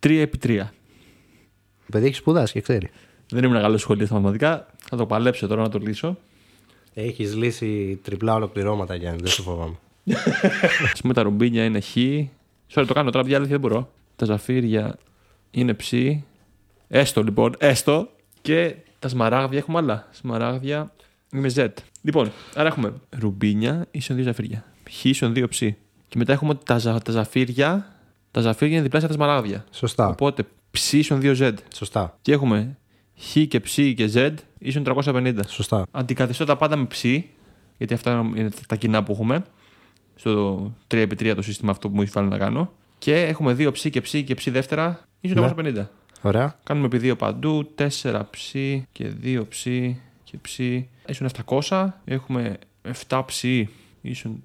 3x3. 0.00 0.62
Παιδί 1.90 2.06
έχεις 2.06 2.16
σπουδάσει 2.16 2.52
και 2.52 2.60
ξέρει. 2.60 2.90
Δεν 3.28 3.44
ήμουν 3.44 3.60
καλός 3.60 3.80
σχολείο 3.80 4.06
στα 4.06 4.14
μαθηματικά. 4.14 4.66
Θα 4.88 4.96
το 4.96 5.06
παλέψω 5.06 5.46
τώρα 5.46 5.62
να 5.62 5.68
το 5.68 5.78
λύσω. 5.78 6.18
Έχεις 6.94 7.34
λύσει 7.34 8.00
τριπλά 8.02 8.34
ολοκληρώματα, 8.34 8.94
Γιάννη, 8.94 9.20
δεν 9.20 9.30
σε 9.30 9.42
φοβάμαι. 9.42 9.76
Α 10.94 11.00
πούμε 11.00 11.14
τα 11.14 11.22
ρουμπίνια 11.22 11.64
είναι 11.64 11.80
χ. 11.80 11.96
Sorry, 12.74 12.84
το 12.86 12.94
κάνω 12.94 13.10
τώρα, 13.10 13.22
παιδιά, 13.22 13.36
αλήθεια 13.36 13.58
δεν 13.58 13.68
μπορώ. 13.68 13.90
Τα 14.16 14.24
ζαφύρια 14.24 14.98
είναι 15.50 15.74
ψ. 15.74 15.92
Έστω 16.88 17.22
λοιπόν, 17.22 17.54
έστω. 17.58 18.08
Και 18.42 18.74
τα 18.98 19.08
σμαράγδια 19.08 19.58
έχουμε 19.58 19.78
άλλα. 19.78 20.08
Σμαράγδια 20.10 20.92
είναι 21.32 21.50
z. 21.54 21.68
Λοιπόν, 22.02 22.32
άρα 22.54 22.68
έχουμε 22.68 22.92
ρουμπίνια 23.18 23.86
ίσον 23.90 24.16
2 24.16 24.22
ζαφύρια. 24.22 24.64
Χ 24.90 25.04
ίσον 25.04 25.32
2 25.36 25.48
ψ. 25.48 25.58
Και 26.08 26.16
μετά 26.16 26.32
έχουμε 26.32 26.54
τα, 26.54 26.78
ζα, 26.78 26.98
τα 26.98 27.12
ζαφύρια. 27.12 27.96
Τα 28.30 28.40
ζαφύρια 28.40 28.74
είναι 28.74 28.82
διπλάσια 28.82 29.08
τα 29.08 29.14
σμαράγδια. 29.14 29.64
Σωστά. 29.70 30.08
Οπότε 30.08 30.46
ψ 30.70 30.92
ίσον 30.92 31.20
2 31.22 31.36
z. 31.36 31.52
Σωστά. 31.74 32.18
Και 32.22 32.32
έχουμε 32.32 32.76
χ 33.18 33.36
και 33.48 33.60
ψ 33.60 33.74
και 33.74 34.10
z 34.14 34.34
ίσον 34.58 34.84
350. 34.86 35.38
Σωστά. 35.46 35.86
Αντικαθιστώ 35.90 36.44
τα 36.44 36.56
πάντα 36.56 36.76
με 36.76 36.84
ψ, 36.84 37.02
γιατί 37.76 37.94
αυτά 37.94 38.30
είναι 38.34 38.50
τα 38.66 38.76
κοινά 38.76 39.02
που 39.02 39.12
έχουμε. 39.12 39.44
Στο 40.18 40.72
3x3 40.90 41.32
το 41.36 41.42
σύστημα 41.42 41.70
αυτό 41.70 41.88
που 41.88 41.94
μου 41.94 42.02
έχει 42.02 42.10
βάλει 42.14 42.28
να 42.28 42.38
κάνω. 42.38 42.72
Και 42.98 43.14
έχουμε 43.22 43.56
2 43.58 43.72
ψ 43.72 43.86
και 43.90 44.00
ψ 44.00 44.10
και 44.10 44.34
ψ 44.34 44.50
δεύτερα, 44.50 45.00
ίσον 45.20 45.54
Ναι. 45.56 45.72
350. 45.80 45.86
Ωραία. 46.22 46.58
Κάνουμε 46.62 46.86
επί 46.86 47.10
2 47.10 47.16
παντού, 47.18 47.70
4 47.74 48.20
ψ 48.30 48.50
και 48.92 49.12
2 49.22 49.42
ψ 49.48 49.62
και 50.24 50.38
ψ 50.42 50.58
ίσον 51.06 51.28
700. 51.68 51.86
Έχουμε 52.04 52.58
7 53.08 53.22
ψ 53.26 53.42
ίσον 54.00 54.42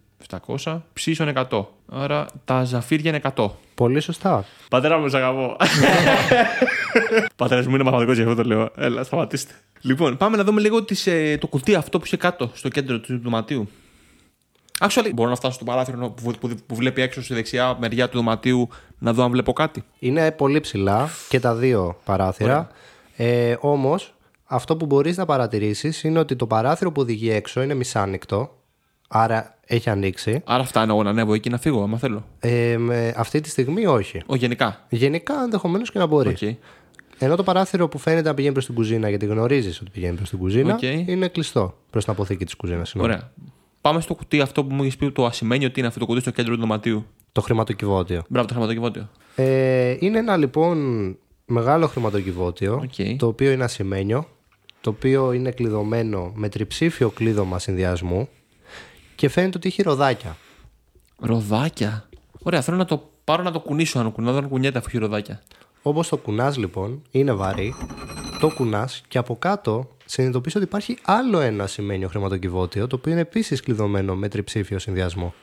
700. 0.64 0.82
Ψ 0.94 1.06
ίσον 1.08 1.34
100. 1.50 1.66
Άρα 1.94 2.26
τα 2.46 2.64
ζαφύρια 2.64 3.10
είναι 3.10 3.22
100. 3.36 3.50
Πολύ 3.76 4.00
σωστά. 4.00 4.46
Πατέρα 4.70 4.98
μου, 4.98 5.10
σε 5.10 5.18
αγαπώ. 5.18 5.56
Πατέρας 7.36 7.68
μου 7.68 7.74
είναι 7.74 7.84
μαθηματικός 7.84 8.16
γι' 8.18 8.24
αυτό 8.24 8.36
το 8.36 8.44
λέω. 8.44 8.70
Έλα, 8.76 9.04
σταματήστε. 9.04 9.54
Λοιπόν, 9.82 10.18
πάμε 10.18 10.38
να 10.38 10.44
δούμε 10.44 10.62
λίγο 10.62 10.84
τις, 10.84 11.08
ε, 11.08 11.38
το 11.42 11.48
κουτί 11.48 11.76
αυτό 11.76 12.00
που 12.00 12.06
είσαι 12.06 12.18
κάτω, 12.18 12.52
στο 12.54 12.70
κέντρο 12.70 13.00
του 13.00 13.20
δωματίου. 13.24 13.70
Actually, 14.82 15.12
μπορώ 15.14 15.30
να 15.30 15.36
φτάσω 15.36 15.54
στο 15.54 15.64
παράθυρο 15.64 16.10
που, 16.10 16.34
που, 16.40 16.50
που 16.68 16.76
βλέπει 16.76 17.02
έξω 17.02 17.22
στη 17.24 17.34
δεξιά 17.34 17.78
μεριά 17.80 18.10
του 18.10 18.18
δωματίου 18.18 18.70
να 19.00 19.14
δω 19.14 19.24
αν 19.24 19.32
βλέπω 19.32 19.54
κάτι. 19.54 19.84
Είναι 20.00 20.32
πολύ 20.32 20.60
ψηλά 20.60 21.10
και 21.30 21.40
τα 21.40 21.56
δύο 21.56 21.98
παράθυρα. 22.06 22.68
Ε, 23.16 23.56
Όμως, 23.60 24.14
αυτό 24.46 24.78
που 24.78 24.86
μπορείς 24.86 25.18
να 25.18 25.26
παρατηρήσεις 25.26 26.04
είναι 26.04 26.20
ότι 26.20 26.36
το 26.36 26.48
παράθυρο 26.48 26.92
που 26.92 27.02
οδηγεί 27.02 27.32
έξω 27.32 27.62
είναι 27.62 27.74
μισάνοιχτο. 27.74 28.56
Άρα 29.08 29.58
έχει 29.66 29.90
ανοίξει. 29.90 30.42
Άρα 30.46 30.64
φτάνω 30.64 30.94
εγώ 30.94 31.04
να 31.04 31.10
ανέβω 31.10 31.34
εκεί 31.34 31.50
να 31.50 31.58
φύγω, 31.58 31.84
άμα 31.84 31.98
θέλω. 31.98 32.26
Ε, 32.40 32.78
με 32.78 33.14
αυτή 33.18 33.42
τη 33.42 33.50
στιγμή 33.50 33.86
όχι. 33.86 34.22
Ο, 34.26 34.36
γενικά. 34.36 34.86
Γενικά 34.90 35.34
ενδεχομένως 35.44 35.92
και 35.92 36.00
να 36.00 36.06
μπορείς. 36.06 36.42
Οκ. 36.42 36.56
Ενώ 37.18 37.36
το 37.36 37.44
παράθυρο 37.44 37.88
που 37.88 37.98
φαίνεται 37.98 38.28
να 38.28 38.34
πηγαίνει 38.34 38.54
προς 38.54 38.66
την 38.66 38.76
κουζίνα, 38.76 39.10
γιατί 39.10 39.26
γνωρίζεις 39.26 39.82
ότι 39.82 39.90
πηγαίνει 39.92 40.16
προς 40.16 40.30
την 40.30 40.40
κουζίνα, 40.40 40.74
Οκ. 40.74 40.82
είναι 40.82 41.28
κλειστό 41.28 41.78
προς 41.90 42.04
την 42.04 42.14
αποθήκη 42.14 42.46
της 42.46 42.56
κουζίνας. 42.56 42.96
Ωραία. 42.96 43.32
Πάμε 43.82 44.02
στο 44.02 44.16
κουτί 44.16 44.42
αυτό 44.42 44.66
που 44.66 44.76
μου 44.76 44.82
έχεις 44.82 44.98
πει 44.98 45.12
το 45.12 45.26
ασημένιο 45.26 45.68
ότι 45.68 45.80
είναι 45.80 45.88
αυτό 45.88 46.00
το 46.00 46.06
κουτί 46.06 46.22
στο 46.22 46.32
κέντρο 46.32 46.54
του 46.54 46.60
δωματίου. 46.60 47.06
Το 47.32 47.42
χρηματοκιβώτιο. 47.42 48.24
Μπράβο, 48.30 48.48
το 48.48 48.54
χρηματοκιβώτιο. 48.54 49.10
Ε, 49.36 49.96
είναι 50.00 50.18
ένα 50.18 50.38
λοιπόν 50.38 50.78
μεγάλο 51.46 51.88
χρηματοκιβώτιο, 51.88 52.82
Οκ. 52.84 53.18
το 53.18 53.28
οποίο 53.28 53.52
είναι 53.52 53.64
ασημένιο, 53.64 54.28
το 54.82 54.90
οποίο 54.90 55.32
είναι 55.32 55.52
κλειδωμένο 55.52 56.32
με 56.36 56.50
τριψήφιο 56.50 57.10
κλείδωμα 57.10 57.60
συνδυασμού 57.60 58.30
και 59.16 59.30
φαίνεται 59.30 59.58
ότι 59.58 59.68
έχει 59.68 59.82
ροδάκια. 59.82 60.38
Ροδάκια; 61.20 62.10
Ωραία, 62.44 62.62
θέλω 62.62 62.78
να 62.78 62.86
το 62.86 63.10
πάρω 63.24 63.44
να 63.44 63.52
το 63.52 63.60
κουνήσω. 63.60 64.00
Αν 64.00 64.12
κουνάω, 64.12 64.34
δεν 64.34 64.48
κουνιέται 64.48 64.78
αφού 64.78 64.88
έχει 64.88 64.98
ροδάκια. 64.98 65.42
Όπως 65.82 66.10
το 66.10 66.18
κουνάς 66.18 66.58
λοιπόν, 66.58 67.02
είναι 67.12 67.32
βαρύ, 67.32 67.76
το 68.42 68.50
κουνάς 68.56 69.02
και 69.08 69.18
από 69.18 69.36
κάτω 69.36 69.88
συνειδητοποιείς 70.06 70.56
ότι 70.56 70.64
υπάρχει 70.64 70.98
άλλο 71.06 71.40
ένα 71.40 71.64
ασημένιο 71.64 72.08
χρηματοκιβώτιο, 72.08 72.88
το 72.88 72.96
οποίο 72.96 73.12
είναι 73.12 73.22
επίσης 73.22 73.62
κλειδωμένο 73.62 74.16
με 74.16 74.28
τριψήφιο 74.28 74.80
συνδυασμό. 74.80 75.34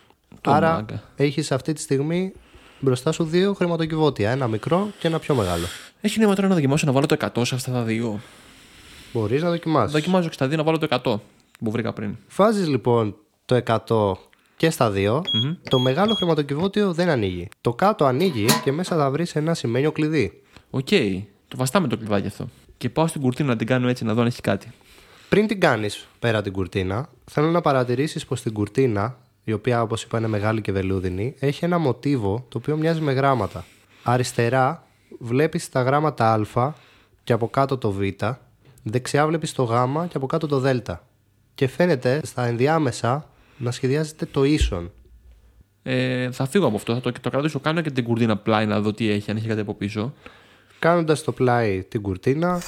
Το 0.40 0.50
Άρα 0.50 0.72
μάγκα. 0.72 1.02
έχεις 1.16 1.52
αυτή 1.52 1.72
τη 1.72 1.80
στιγμή 1.80 2.32
μπροστά 2.80 3.12
σου 3.12 3.24
δύο 3.24 3.54
χρηματοκιβώτια, 3.54 4.30
ένα 4.30 4.48
μικρό 4.48 4.88
και 4.98 5.06
ένα 5.06 5.18
πιο 5.18 5.34
μεγάλο. 5.34 5.64
Έχει 6.00 6.18
νόημα 6.18 6.34
τώρα 6.34 6.48
να 6.48 6.54
δοκιμάσω 6.54 6.86
να 6.86 6.92
βάλω 6.92 7.06
το 7.06 7.16
100 7.34 7.46
σε 7.46 7.54
αυτά 7.54 7.72
τα 7.72 7.82
δύο. 7.82 8.20
Μπορείς 9.12 9.42
να 9.42 9.50
δοκιμάσεις. 9.50 9.92
Δοκιμάζω 9.92 10.28
και 10.28 10.34
στα 10.34 10.48
δύο 10.48 10.56
να 10.56 10.62
βάλω 10.62 10.78
το 10.78 10.86
100 11.04 11.20
που 11.64 11.70
βρήκα 11.70 11.92
πριν. 11.92 12.16
Βάζεις 12.36 12.68
λοιπόν 12.68 13.16
το 13.44 13.60
100 13.66 14.12
και 14.56 14.70
στα 14.70 14.90
δυο 14.90 15.22
το 15.70 15.78
μεγάλο 15.78 16.14
χρηματοκιβώτιο 16.14 16.92
δεν 16.92 17.08
ανοίγει. 17.08 17.48
Το 17.60 17.74
κάτω 17.74 18.04
ανοίγει 18.04 18.46
και 18.64 18.72
μέσα 18.72 18.96
θα 18.96 19.10
βρεις 19.10 19.36
ένα 19.36 19.54
ασημένιο 19.54 19.92
κλειδί. 19.92 20.42
Οκ, 20.70 20.88
το 21.48 21.56
βαστάμε 21.56 21.88
το 21.88 21.96
κλειδάκι 21.96 22.26
αυτό. 22.26 22.48
Και 22.78 22.90
πάω 22.90 23.06
στην 23.06 23.20
κουρτίνα 23.20 23.48
να 23.48 23.56
την 23.56 23.66
κάνω 23.66 23.88
έτσι 23.88 24.04
να 24.04 24.14
δω 24.14 24.20
αν 24.20 24.26
έχει 24.26 24.40
κάτι. 24.40 24.72
Πριν 25.28 25.46
την 25.46 25.60
κάνεις 25.60 26.08
πέρα 26.18 26.42
την 26.42 26.52
κουρτίνα, 26.52 27.08
θέλω 27.24 27.50
να 27.50 27.60
παρατηρήσεις 27.60 28.26
πως 28.26 28.42
την 28.42 28.52
κουρτίνα, 28.52 29.16
η 29.44 29.52
οποία 29.52 29.82
όπως 29.82 30.02
είπα 30.02 30.18
είναι 30.18 30.26
μεγάλη 30.26 30.60
και 30.60 30.72
βελούδινη, 30.72 31.34
έχει 31.38 31.64
ένα 31.64 31.78
μοτίβο 31.78 32.44
το 32.48 32.58
οποίο 32.58 32.76
μοιάζει 32.76 33.00
με 33.00 33.12
γράμματα. 33.12 33.64
Αριστερά 34.02 34.86
βλέπεις 35.18 35.68
τα 35.68 35.82
γράμματα 35.82 36.32
α 36.32 36.72
και 37.24 37.32
από 37.32 37.48
κάτω 37.48 37.78
το 37.78 37.90
β, 37.92 38.00
δεξιά 38.82 39.26
βλέπεις 39.26 39.52
το 39.52 39.62
γ 39.62 39.72
και 40.08 40.16
από 40.16 40.26
κάτω 40.26 40.46
το 40.46 40.58
δ. 40.58 40.66
Και 41.54 41.68
φαίνεται 41.68 42.20
στα 42.24 42.46
ενδιάμεσα 42.46 43.30
να 43.56 43.70
σχεδιάζεται 43.70 44.26
το 44.26 44.44
ίσον. 44.44 44.90
Ε, 45.82 46.30
θα 46.30 46.46
φύγω 46.46 46.66
από 46.66 46.76
αυτό. 46.76 46.94
Θα 46.94 47.00
το, 47.00 47.12
το 47.20 47.30
κρατήσω. 47.30 47.60
Κάνω 47.60 47.80
και 47.80 47.90
την 47.90 48.04
κουρτίνα 48.04 48.36
πλάι 48.36 48.66
να 48.66 48.80
δω 48.80 48.92
τι 48.92 49.10
έχει, 49.10 49.30
αν 49.30 49.36
έχει 49.36 49.46
κάτι 49.46 49.60
από 49.60 49.74
πίσω. 49.74 50.12
Κάνοντας 50.78 51.22
το 51.22 51.32
πλάι 51.32 51.82
την 51.82 52.02
κουρτίνα 52.02 52.58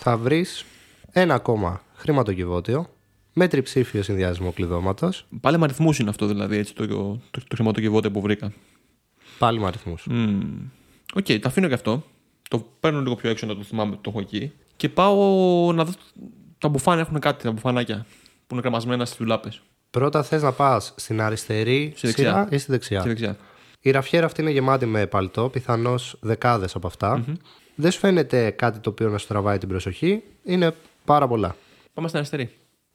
θα 0.00 0.16
βρεις 0.16 0.64
ένα 1.12 1.34
ακόμα 1.34 1.82
χρηματοκιβώτιο 1.94 2.90
με 3.32 3.48
τριψήφιο 3.48 4.02
συνδυασμό 4.02 4.52
κλειδώματος, 4.52 5.26
Πάλι 5.40 5.58
με 5.58 5.64
αριθμούς 5.64 5.98
είναι 5.98 6.10
αυτό 6.10 6.26
δηλαδή, 6.26 6.56
έτσι, 6.56 6.74
το, 6.74 6.86
το, 6.86 6.96
το, 7.30 7.40
το 7.48 7.54
χρηματοκιβώτιο 7.54 8.10
που 8.10 8.20
βρήκα. 8.20 8.52
πάλι 9.38 9.58
με 9.60 9.66
αριθμούς. 9.66 10.06
Μμμ. 10.10 10.40
Οκ, 11.14 11.26
το 11.26 11.40
αφήνω 11.48 11.68
και 11.68 11.74
αυτό. 11.74 12.04
Το 12.50 12.66
παίρνω 12.80 13.00
λίγο 13.00 13.14
πιο 13.14 13.30
έξω 13.30 13.46
να 13.46 13.54
το 13.56 13.62
θυμάμαι 13.62 13.90
ότι 13.92 14.00
το 14.02 14.10
έχω 14.10 14.20
εκεί. 14.20 14.52
Και 14.76 14.88
πάω 14.88 15.72
να 15.72 15.84
δω. 15.84 15.92
Τα 16.58 16.68
μπουφάν 16.68 17.02
έχουν 17.02 17.18
κάτι, 17.18 17.44
τα 17.44 17.52
μπουφανάκια 17.52 18.06
που 18.46 18.54
είναι 18.54 18.60
κρεμασμένα 18.60 19.04
στις 19.04 19.18
ντουλάπες. 19.18 19.62
Πρώτα 19.90 20.22
θες 20.22 20.42
να 20.42 20.52
πας 20.52 20.94
στην 20.96 21.20
αριστερή 21.20 21.92
Στη 21.96 22.06
δεξιά. 22.06 22.24
σειρά 22.28 22.48
ή 22.50 22.58
στη 22.58 22.70
δεξιά; 22.70 23.00
Στη 23.00 23.08
δεξιά. 23.08 23.36
Η 23.80 23.90
ραφιέρα 23.90 24.26
αυτή 24.26 24.40
είναι 24.40 24.50
γεμάτη 24.50 24.86
με 24.86 25.06
παλτό, 25.06 25.48
πιθανώς 25.48 26.16
δεκάδες 26.20 26.74
από 26.74 26.86
αυτά. 26.86 27.24
Δεν 27.74 27.90
σου 27.90 27.98
φαίνεται 27.98 28.50
κάτι 28.50 28.78
το 28.78 28.90
οποίο 28.90 29.08
να 29.08 29.18
σου 29.18 29.26
τραβάει 29.26 29.58
την 29.58 29.68
προσοχή, 29.68 30.22
είναι 30.44 30.74
πάρα 31.04 31.28
πολλά. 31.28 31.56
Πάμε 31.94 32.08
στην 32.08 32.18
αριστερή. 32.18 32.50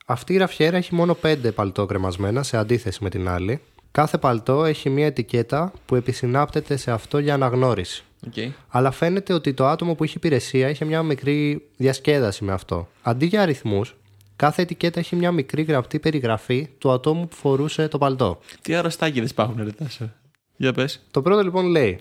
Αυτή 0.05 0.33
η 0.33 0.37
ραφιέρα 0.37 0.77
έχει 0.77 0.95
μόνο 0.95 1.17
5 1.21 1.35
παλτό 1.55 1.85
κρεμασμένα 1.85 2.43
σε 2.43 2.57
αντίθεση 2.57 3.03
με 3.03 3.09
την 3.09 3.27
άλλη. 3.27 3.61
Κάθε 3.91 4.17
παλτό 4.17 4.65
έχει 4.65 4.89
μια 4.89 5.05
ετικέτα 5.05 5.73
που 5.85 5.95
επισυνάπτεται 5.95 6.75
σε 6.75 6.91
αυτό 6.91 7.19
για 7.19 7.33
αναγνώριση. 7.33 8.03
Οκ. 8.27 8.33
Αλλά 8.67 8.91
φαίνεται 8.91 9.33
ότι 9.33 9.53
το 9.53 9.65
άτομο 9.67 9.95
που 9.95 10.03
είχε 10.03 10.13
υπηρεσία 10.17 10.69
είχε 10.69 10.85
μια 10.85 11.03
μικρή 11.03 11.67
διασκέδαση 11.77 12.43
με 12.43 12.51
αυτό. 12.51 12.87
Αντί 13.01 13.25
για 13.25 13.41
αριθμούς, 13.41 13.95
κάθε 14.35 14.61
ετικέτα 14.61 14.99
έχει 14.99 15.15
μια 15.15 15.31
μικρή 15.31 15.61
γραπτή 15.61 15.99
περιγραφή 15.99 16.67
του 16.77 16.91
ατόμου 16.91 17.27
που 17.27 17.35
φορούσε 17.35 17.87
το 17.87 17.97
παλτό. 17.97 18.39
Τι 18.61 18.75
αρρωστάκηδες 18.75 19.27
υπάρχουν, 19.29 19.63
ρε 19.63 19.71
Τάσο. 19.71 20.11
Για 20.57 20.73
πες. 20.73 21.05
Το 21.11 21.21
πρώτο 21.21 21.41
λοιπόν 21.43 21.65
λέει 21.65 21.99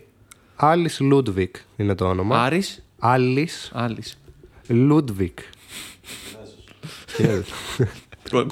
Alice 0.60 1.12
Ludwig 1.12 1.50
είναι 1.76 1.94
το 1.94 2.08
όνομα. 2.08 2.42
Άρης. 2.42 2.84
Alice 3.00 3.68
Άλλη. 3.72 4.02
Ludwig. 4.68 5.30
Yeah. 7.18 7.42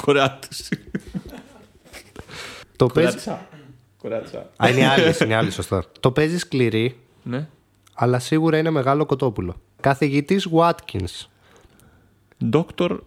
Κορεάτη. 0.02 0.48
το 2.76 2.86
παίζει. 2.86 3.16
Κορεάτσα. 3.98 4.50
Α, 4.56 4.68
είναι 4.68 4.86
άλλη, 4.88 5.14
είναι 5.24 5.34
άλλη, 5.34 5.50
σωστά. 5.50 5.84
Το 6.00 6.10
παίζεις 6.12 6.40
σκληρή, 6.40 6.96
Ναι. 7.22 7.48
αλλά 7.94 8.18
σίγουρα 8.18 8.58
είναι 8.58 8.70
μεγάλο 8.70 9.06
κοτόπουλο. 9.06 9.60
Καθηγητής 9.80 10.48
Watkins. 10.52 11.26
Dr. 12.52 12.98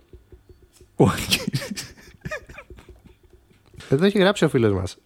Εδώ 3.90 4.06
έχει 4.06 4.18
γράψει 4.20 4.46
ο 4.46 4.50
φίλος 4.50 4.74
μας. 4.74 4.98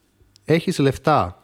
Έχεις 0.46 0.78
λεφτά. 0.80 1.44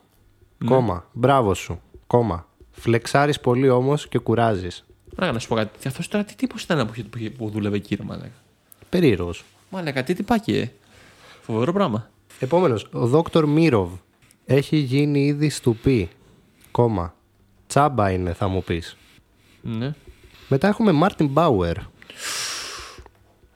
Κόμμα. 0.66 1.10
Μπράβο 1.14 1.54
σου. 1.54 1.82
Κόμμα. 2.08 2.48
Φλεξάρεις 2.72 3.40
πολύ 3.40 3.70
όμως 3.70 4.08
και 4.08 4.20
κουράζεις. 4.20 4.86
Να 5.16 5.32
να 5.32 5.40
σου 5.40 5.48
πω 5.48 5.56
κάτι. 5.56 5.88
Αυτό 5.88 6.10
τώρα 6.10 6.24
τι 6.24 6.36
τύπος 6.36 6.64
ήταν 6.64 6.86
που, 6.88 6.92
είχε- 6.94 7.04
που, 7.04 7.18
είχε- 7.18 7.30
που 7.30 7.50
δούλευε 7.50 7.76
εκεί, 7.76 7.96
ρε 7.96 8.04
Μαλάκα; 8.04 8.32
Περίεργος. 8.90 9.44
Μαλάκα, 9.70 10.04
τι 10.04 10.14
τυπάκι, 10.14 10.58
ε. 10.58 10.72
Φοβερό 11.42 11.74
πράγμα. 11.74 12.10
Επόμενος. 12.40 12.88
Ο 12.92 13.08
Δόκτωρ 13.08 13.46
Μύροβ. 13.46 13.90
Έχει 14.46 14.78
γίνει 14.78 15.26
ήδη 15.26 15.50
στουπί. 15.50 16.10
Κόμμα. 16.72 17.14
Τσάμπα 17.68 18.12
είναι, 18.12 18.34
θα 18.34 18.48
μου 18.48 18.64
πεις. 18.64 18.98
Ναι. 19.62 19.94
Μετά 20.48 20.68
έχουμε 20.68 20.92
Μάρτιν 20.92 21.28
Μπάουερ. 21.28 21.78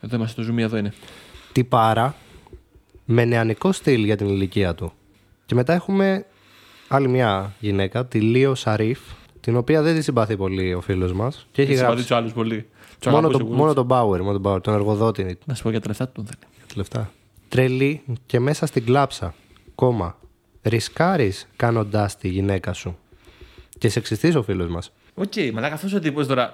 Εδώ 0.01 0.15
είμαστε, 0.15 0.44
το 0.44 0.53
zoom 0.53 0.58
εδώ 0.58 0.77
είναι. 0.77 0.94
τυπάρα 1.51 2.15
με 3.06 3.25
νεανικό 3.25 3.72
στυλ 3.72 4.03
για 4.03 4.15
την 4.18 4.27
ηλικία 4.27 4.75
του. 4.75 4.91
Και 5.46 5.56
μετά 5.56 5.74
έχουμε 5.74 6.25
άλλη 6.89 7.08
μια 7.08 7.53
γυναίκα, 7.60 8.05
τη 8.05 8.19
Λίο 8.22 8.55
Σαρίφ, 8.55 9.00
την 9.41 9.55
οποία 9.55 9.81
δεν 9.81 9.96
τη 9.96 10.01
συμπαθεί 10.01 10.38
πολύ 10.38 10.74
ο 10.74 10.81
φίλος 10.81 11.13
μας. 11.13 11.48
Και 11.51 11.62
έχει 11.62 11.72
Έχει 11.72 11.79
γράψει. 11.81 12.08
του 12.08 12.15
άλλους 12.15 12.34
πολύ. 12.34 12.65
Τους 13.00 13.12
Μόνο, 13.12 13.17
αγαπώ 13.17 13.31
το, 13.31 13.38
σίγουρα. 13.38 13.58
μόνο 13.58 13.74
τον 13.74 13.88
Bauer, 13.89 14.19
μόνο 14.24 14.39
τον 14.39 14.53
Bauer, 14.53 14.62
τον 14.63 14.74
εργοδότη 14.74 15.38
Να 15.46 15.53
σου 15.53 15.63
πω 15.63 15.69
για 15.69 15.79
τα 15.81 15.88
λεφτά 15.88 16.08
του, 16.08 16.22
δεν 16.22 16.34
είναι. 16.43 16.65
τα 16.67 16.74
λεφτά. 16.75 17.12
Τρελή 17.50 18.01
και 18.25 18.39
μέσα 18.39 18.65
στην 18.65 18.86
κλάψα. 18.86 19.34
Κόμμα. 19.75 20.17
Ρισκάρεις 20.63 21.48
κάνοντάς 21.55 22.17
τη 22.17 22.27
γυναίκα 22.27 22.74
σου. 22.74 22.98
Και 23.77 23.89
σεξιστής 23.89 24.36
ο 24.36 24.43
φίλος 24.43 24.69
μας. 24.69 24.91
Οκ, 25.15 25.34
μαλάκα, 25.53 25.74
αυτός 25.74 25.93
ο 25.93 26.00
τύπος 26.00 26.27
τώρα. 26.27 26.53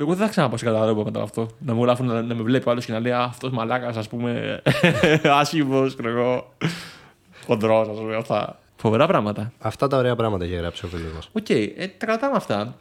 Εγώ 0.00 0.14
δεν 0.14 0.24
θα 0.24 0.28
ξαναπάω 0.30 0.56
σε, 0.56 0.64
κατάλαβες, 0.64 1.04
μετά 1.04 1.22
αυτό. 1.22 1.48
Να 1.58 1.74
μου 1.74 1.82
γράφουν 1.84 2.06
να, 2.06 2.22
να 2.22 2.34
με 2.34 2.42
βλέπει 2.42 2.70
άλλος 2.70 2.84
και 2.84 2.92
να 2.92 3.00
λέει 3.00 3.12
Α, 3.12 3.22
αυτός 3.22 3.50
μαλάκας, 3.50 3.96
ας 3.96 4.08
πούμε. 4.08 4.62
Άσχημος, 5.40 5.94
ξέρω 5.96 6.18
εγώ. 6.18 6.52
Χοντρός, 7.46 7.88
ας 7.88 7.96
πούμε. 7.98 8.16
Αυτά. 8.16 8.58
Φοβερά 8.80 9.06
πράγματα. 9.06 9.52
Αυτά 9.58 9.86
τα 9.86 9.96
ωραία 9.96 10.16
πράγματα 10.16 10.44
έχει 10.44 10.54
γράψει 10.54 10.84
ο 10.84 10.88
φίλος 10.88 11.12
μας. 11.12 11.28
Οκ, 11.32 11.50
ε, 11.50 11.66
τα 11.98 12.06
κρατάμε 12.06 12.36
αυτά. 12.36 12.78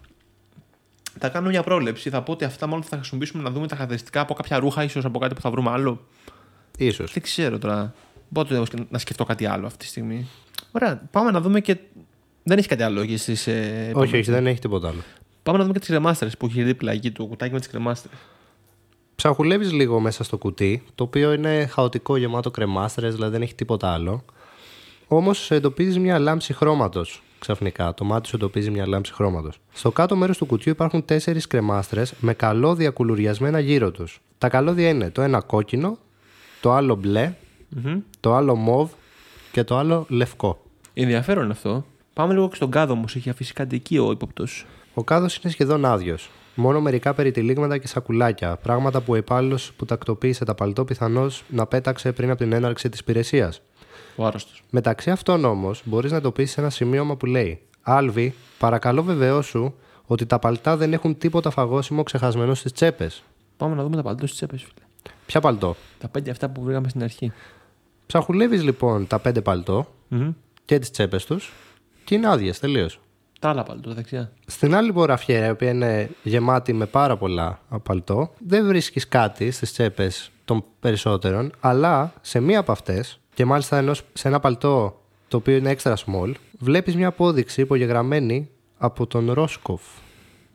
Θα 1.19 1.29
κάνω 1.29 1.49
μια 1.49 1.63
πρόληψη. 1.63 2.09
Θα 2.09 2.21
πω 2.21 2.31
ότι 2.31 2.45
αυτά 2.45 2.67
μάλλον 2.67 2.83
θα 2.83 2.95
χρησιμοποιήσουμε 2.95 3.43
να 3.43 3.49
δούμε 3.49 3.67
τα 3.67 3.73
χαρακτηριστικά 3.73 4.21
από 4.21 4.33
κάποια 4.33 4.59
ρούχα, 4.59 4.83
ίσως 4.83 5.05
από 5.05 5.19
κάτι 5.19 5.35
που 5.35 5.41
θα 5.41 5.49
βρούμε 5.51 5.69
άλλο. 5.69 6.05
Ίσως. 6.77 7.13
Δεν 7.13 7.23
ξέρω 7.23 7.57
τώρα. 7.57 7.93
Δεν 8.33 8.44
μπορώ 8.44 8.63
να 8.89 8.97
σκεφτώ 8.97 9.23
κάτι 9.23 9.45
άλλο 9.45 9.65
αυτή 9.65 9.77
τη 9.77 9.85
στιγμή. 9.85 10.27
Ωραία, 10.71 11.01
πάμε 11.11 11.31
να 11.31 11.41
δούμε 11.41 11.59
και. 11.59 11.77
Δεν 12.43 12.57
έχει 12.57 12.67
κάτι 12.67 12.83
άλλο 12.83 13.01
εκεί 13.01 13.17
στις, 13.17 13.47
ε, 13.47 13.91
Όχι, 13.95 14.17
όχι, 14.17 14.31
δεν 14.31 14.47
έχει 14.47 14.59
τίποτα 14.59 14.87
άλλο. 14.87 15.01
Πάμε 15.43 15.57
να 15.57 15.63
δούμε 15.63 15.73
και 15.73 15.79
τις 15.79 15.89
κρεμάστερε 15.89 16.31
που 16.39 16.45
έχει 16.45 16.63
δίπλα 16.63 16.91
εκεί 16.91 17.11
το 17.11 17.25
κουτάκι 17.25 17.53
με 17.53 17.59
τις 17.59 17.67
κρεμάστερε. 17.67 18.13
Ψαχουλεύεις 19.15 19.71
λίγο 19.71 19.99
μέσα 19.99 20.23
στο 20.23 20.37
κουτί, 20.37 20.83
το 20.95 21.03
οποίο 21.03 21.33
είναι 21.33 21.65
χαοτικό 21.65 22.17
γεμάτο 22.17 22.51
κρεμάστρες, 22.51 23.13
δηλαδή 23.13 23.31
δεν 23.31 23.41
έχει 23.41 23.55
τίποτα 23.55 23.93
άλλο. 23.93 24.23
Όμως 25.07 25.51
εντοπίζεις 25.51 25.99
μια 25.99 26.19
λάμψη 26.19 26.53
χρώματος 26.53 27.21
ξαφνικά. 27.39 27.93
Το 27.93 28.03
μάτι 28.03 28.27
σου 28.27 28.35
εντοπίζει 28.35 28.69
μια 28.69 28.87
λάμψη 28.87 29.13
χρώματος. 29.13 29.59
Στο 29.73 29.91
κάτω 29.91 30.15
μέρος 30.15 30.37
του 30.37 30.45
κουτιού 30.45 30.71
υπάρχουν 30.71 31.05
τέσσερις 31.05 31.47
κρεμάστρες 31.47 32.13
με 32.19 32.33
καλώδια 32.33 32.89
κουλουριασμένα 32.89 33.59
γύρω 33.59 33.91
τους. 33.91 34.21
Τα 34.37 34.49
καλώδια 34.49 34.89
είναι 34.89 35.09
το 35.09 35.21
ένα 35.21 35.41
κόκκινο, 35.41 35.97
το 36.61 36.71
άλλο 36.73 36.95
μπλε, 36.95 37.33
το 38.19 38.35
άλλο 38.35 38.55
μοβ 38.55 38.91
και 39.51 39.63
το 39.63 39.77
άλλο 39.77 40.05
λευκό. 40.09 40.61
Ενδιαφέρον 40.93 41.43
είναι 41.43 41.53
αυτό. 41.53 41.85
Πάμε 42.13 42.33
λίγο 42.33 42.49
και 42.49 42.55
στον 42.55 42.71
κάδο 42.71 42.93
όμως. 42.93 43.15
Έχει 43.15 43.29
αφήσει 43.29 43.53
κάτι 43.53 43.75
εκεί 43.75 43.97
ο 43.97 44.11
ύποπτος. 44.11 44.65
Ο 44.93 45.03
κάδος 45.03 45.35
είναι 45.35 45.51
σχεδόν 45.51 45.85
άδειος. 45.85 46.29
Μόνο 46.55 46.81
μερικά 46.81 47.13
περιτυλίγματα 47.13 47.77
και 47.77 47.87
σακουλάκια. 47.87 48.55
Πράγματα 48.55 49.01
που 49.01 49.13
ο 49.13 49.15
υπάλληλος 49.15 49.71
που 49.77 49.85
τακτοποίησε 49.85 50.45
τα 50.45 50.55
παλτό 50.55 50.85
πιθανώς 50.85 51.43
να 51.49 51.65
πέταξε 51.65 52.11
πριν 52.11 52.29
από 52.29 52.39
την 52.39 52.53
έναρξη 52.53 52.89
της 52.89 52.99
υπηρεσίας. 52.99 53.61
Ο 54.17 54.25
άρρωστο. 54.25 54.51
Μεταξύ 54.69 55.11
αυτών 55.11 55.45
όμως 55.45 55.81
μπορείς 55.85 56.11
να 56.11 56.17
εντοπίσει 56.17 56.55
ένα 56.59 56.69
σημείωμα 56.69 57.15
που 57.15 57.25
λέει 57.25 57.61
Άλβη, 57.81 58.33
παρακαλώ 58.59 59.03
βεβαιώσου 59.03 59.73
ότι 60.05 60.25
τα 60.25 60.39
παλτά 60.39 60.77
δεν 60.77 60.93
έχουν 60.93 61.17
τίποτα 61.17 61.49
φαγόσιμο 61.49 62.03
ξεχασμένο 62.03 62.53
στις 62.53 62.71
τσέπες. 62.71 63.23
Πάμε 63.57 63.75
να 63.75 63.83
δούμε 63.83 63.95
τα 63.95 64.01
παλτό 64.01 64.25
στις 64.25 64.37
τσέπες, 64.37 64.61
φίλε. 64.61 64.85
Ποια 65.25 65.39
παλτό; 65.41 65.75
Τα 65.99 66.07
πέντε 66.07 66.31
αυτά 66.31 66.49
που 66.49 66.61
βρήκαμε 66.61 66.89
στην 66.89 67.03
αρχή. 67.03 67.31
Ψαχουλεύεις 68.05 68.63
λοιπόν 68.63 69.07
τα 69.07 69.19
πέντε 69.19 69.41
παλτό 69.41 69.87
Μμμ. 70.07 70.31
και 70.65 70.79
τις 70.79 70.91
τσέπες 70.91 71.25
τους 71.25 71.53
και 72.03 72.15
είναι 72.15 72.29
άδειες 72.29 72.59
τελείως. 72.59 72.99
Τα 73.39 73.49
άλλα 73.49 73.63
παλτό, 73.63 73.89
τα 73.89 73.95
δεξιά. 73.95 74.31
Στην 74.45 74.75
άλλη 74.75 74.89
υπογραφιέρα, 74.89 75.45
η 75.45 75.49
οποία 75.49 75.69
είναι 75.69 76.09
γεμάτη 76.23 76.73
με 76.73 76.85
πάρα 76.85 77.17
πολλά 77.17 77.59
παλτό, 77.83 78.33
δεν 78.37 78.67
βρίσκεις 78.67 79.07
κάτι 79.07 79.51
στις 79.51 79.71
τσέπες 79.71 80.31
των 80.45 80.63
περισσότερων, 80.79 81.51
αλλά 81.59 82.13
σε 82.21 82.39
μία 82.39 82.59
από 82.59 82.71
αυτές, 82.71 83.19
και 83.37 83.45
μάλιστα 83.45 83.77
ενός, 83.77 84.03
σε 84.13 84.27
ένα 84.27 84.39
παλτό 84.39 85.01
το 85.27 85.37
οποίο 85.37 85.55
είναι 85.55 85.75
extra 85.77 85.93
small, 85.93 86.31
βλέπεις 86.59 86.95
μια 86.95 87.07
απόδειξη 87.07 87.61
υπογεγραμμένη 87.61 88.49
από 88.77 89.07
τον 89.07 89.31
Ρόσκοφ. 89.31 89.81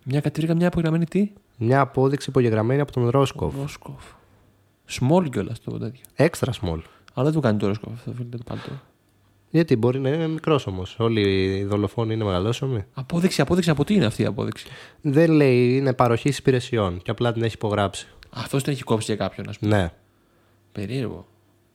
Μια 0.05 0.21
κατήρικα, 0.21 0.55
μια 0.55 0.67
απογραμμένη 0.67 1.05
τι; 1.05 1.33
Μια 1.59 1.81
απόδειξη 1.81 2.31
υπογεγραμμένη 2.31 2.81
από 2.81 2.93
τον 2.93 3.09
Ρόσκοφ. 3.09 3.55
Ρόσκοφ. 3.61 4.03
Small 4.91 5.31
κιόλας 5.31 5.61
το 5.61 5.79
τέτοιο. 5.79 6.03
Extra 6.17 6.49
small. 6.61 6.79
Αλλά 7.15 7.25
δεν 7.25 7.33
του 7.33 7.41
κάνει 7.41 7.59
το 7.59 7.67
Ρόσκοφ 7.67 7.93
αυτό, 7.93 8.13
φίλε, 8.13 8.29
το 8.29 8.43
παλτό. 8.45 8.71
Γιατί 9.51 9.77
μπορεί 9.77 9.99
να 9.99 10.09
είναι 10.09 10.27
μικρός 10.27 10.67
όμως. 10.67 10.97
Όλοι 10.99 11.21
οι 11.21 11.65
δολοφόνοι 11.65 12.15
είναι 12.15 12.25
μεγαλόσωμοι. 12.25 12.85
Απόδειξη, 12.95 13.41
απόδειξη 13.41 13.71
από 13.71 13.85
τι 13.85 13.95
είναι 13.95 14.07
αυτή 14.07 14.23
η 14.23 14.27
απόδειξη; 14.27 14.67
Δεν 15.01 15.31
λέει 15.31 15.77
είναι 15.77 15.93
παροχής 15.93 16.39
υπηρεσιών 16.39 17.03
και 17.03 17.11
απλά 17.11 17.33
την 17.33 17.43
έχει 17.43 17.55
υπογράψει. 17.55 18.09
Αυτός 18.31 18.63
την 18.63 18.73
έχει 18.73 18.83
κόψει 18.83 19.15
για 19.15 19.25
κάποιον, 19.25 19.49
ας 19.49 19.59
πούμε. 19.59 19.77
Ναι. 19.77 19.93
Περίεργο. 20.73 21.27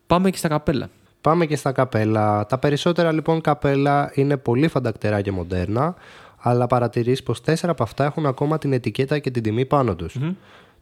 Πάμε 0.07 0.29
και 0.29 0.37
στα 0.37 0.47
καπέλα. 0.47 0.89
Πάμε 1.21 1.45
και 1.45 1.55
στα 1.55 1.71
καπέλα. 1.71 2.45
Τα 2.45 2.57
περισσότερα 2.57 3.11
λοιπόν 3.11 3.41
καπέλα 3.41 4.11
είναι 4.13 4.37
πολύ 4.37 4.67
φαντακτερά 4.67 5.21
και 5.21 5.31
μοντέρνα, 5.31 5.95
αλλά 6.37 6.67
παρατηρείς 6.67 7.23
πως 7.23 7.41
τέσσερα 7.41 7.71
από 7.71 7.83
αυτά 7.83 8.05
έχουν 8.05 8.25
ακόμα 8.25 8.57
την 8.57 8.73
ετικέτα 8.73 9.19
και 9.19 9.31
την 9.31 9.43
τιμή 9.43 9.65
πάνω 9.65 9.95
τους. 9.95 10.17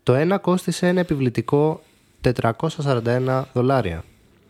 Το 0.03 0.13
ένα 0.13 0.37
κόστισε 0.37 0.87
ένα 0.87 0.99
επιβλητικό 0.99 1.81
441 2.21 3.43
δολάρια. 3.53 4.03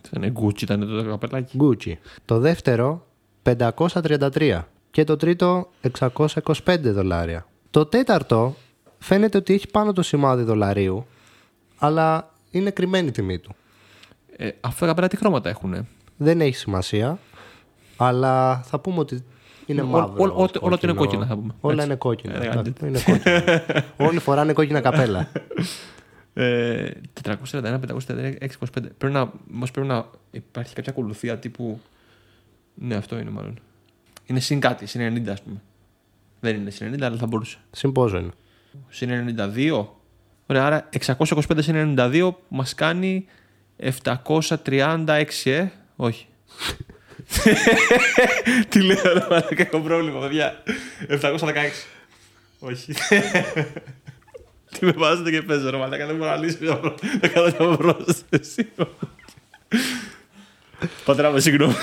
Δεν 0.09 0.23
είναι 0.23 0.33
Gucci, 0.41 0.61
ήταν 0.61 0.79
το 0.79 1.09
καπελάκι. 1.09 1.57
Gucci. 1.61 1.93
Το 2.25 2.39
δεύτερο 2.39 3.05
533 3.43 4.61
και 4.91 5.03
το 5.03 5.15
τρίτο 5.15 5.69
625 5.99 6.77
δολάρια. 6.81 7.45
Το 7.71 7.85
τέταρτο 7.85 8.55
φαίνεται 8.99 9.37
ότι 9.37 9.53
έχει 9.53 9.67
πάνω 9.67 9.93
το 9.93 10.01
σημάδι 10.01 10.43
δολαρίου, 10.43 11.05
αλλά 11.77 12.31
είναι 12.51 12.69
κρυμμένη 12.69 13.07
η 13.07 13.11
τιμή 13.11 13.37
του. 13.39 13.55
Ε, 14.37 14.49
αυτά 14.61 14.79
τα 14.79 14.85
καπέλα 14.85 15.07
τι 15.07 15.17
χρώματα 15.17 15.49
έχουν. 15.49 15.87
Δεν 16.17 16.41
έχει 16.41 16.55
σημασία, 16.55 17.19
αλλά 17.97 18.61
θα 18.65 18.79
πούμε 18.79 18.99
ότι 18.99 19.23
είναι 19.65 19.81
Ό- 19.81 19.85
μαύρο. 19.85 20.13
ό- 20.23 20.41
ό- 20.43 20.47
όλα 20.59 20.77
είναι 20.83 20.93
κόκκινο. 20.93 20.93
κόκκινα, 20.93 21.25
θα 21.25 21.35
πούμε. 21.35 21.53
Όλα 21.61 21.73
Έτσι. 21.73 21.85
είναι 21.85 21.95
κόκκινα. 21.95 22.33
Ε, 22.33 22.37
Εντάξει, 22.37 22.57
άντε. 22.57 22.73
είναι 22.87 22.99
κόκκινα. 23.05 23.63
Όλοι 24.09 24.19
φοράνε 24.19 24.53
κόκκινα 24.53 24.81
καπέλα. 24.81 25.27
Ε, 26.37 26.89
441, 27.23 27.79
533, 27.79 28.33
625. 28.39 28.47
Πρέπει 28.97 29.13
να, 29.13 29.31
όμως 29.53 29.71
πρέπει 29.71 29.87
να 29.87 30.05
υπάρχει 30.31 30.73
κάποια 30.75 30.91
ακολουθία 30.91 31.37
τύπου. 31.37 31.79
Ναι, 32.73 32.95
αυτό 32.95 33.17
είναι 33.19 33.29
μάλλον. 33.29 33.59
Είναι 34.25 34.39
συν 34.39 34.59
κάτι, 34.59 34.85
συν 34.85 35.01
90 35.27 35.31
ας 35.31 35.41
πούμε. 35.41 35.61
Δεν 36.39 36.55
είναι 36.55 36.69
συν 36.69 36.93
90, 36.93 37.01
αλλά 37.01 37.17
θα 37.17 37.25
μπορούσε. 37.27 37.57
Συν 37.71 37.91
πόσο 37.91 38.17
είναι; 38.17 38.31
Συν 38.89 39.09
92. 39.37 39.85
Ωραία, 40.45 40.65
άρα 40.65 40.89
625 41.17 41.41
συν 41.59 41.95
92 41.99 42.31
μας 42.47 42.73
κάνει 42.75 43.25
736, 43.79 45.23
ε. 45.43 45.67
Όχι. 45.95 46.25
Τι 48.69 48.81
λέω, 48.81 49.01
ρε 49.13 49.19
μαλάκα, 49.29 49.63
έχω 49.63 49.79
πρόβλημα, 49.79 50.19
παιδιά. 50.19 50.63
716. 51.09 51.53
Όχι. 52.59 52.93
Τι 54.79 54.85
με 54.85 54.91
βάζετε 54.91 55.31
και 55.31 55.41
παίζω, 55.41 55.69
ρε 55.69 55.77
μαλάκα, 55.77 56.05
δεν 56.05 56.15
μπορώ 56.15 56.29
να 56.29 56.35
λύσω 56.35 56.57
μια 56.61 56.79
προ- 56.79 56.99
να 57.21 57.27
κάνω 57.27 57.67
μια 57.67 57.77
πρόσθεση. 57.77 58.67
Πατρά 61.05 61.31
με 61.31 61.39
συγγνώμη. 61.39 61.73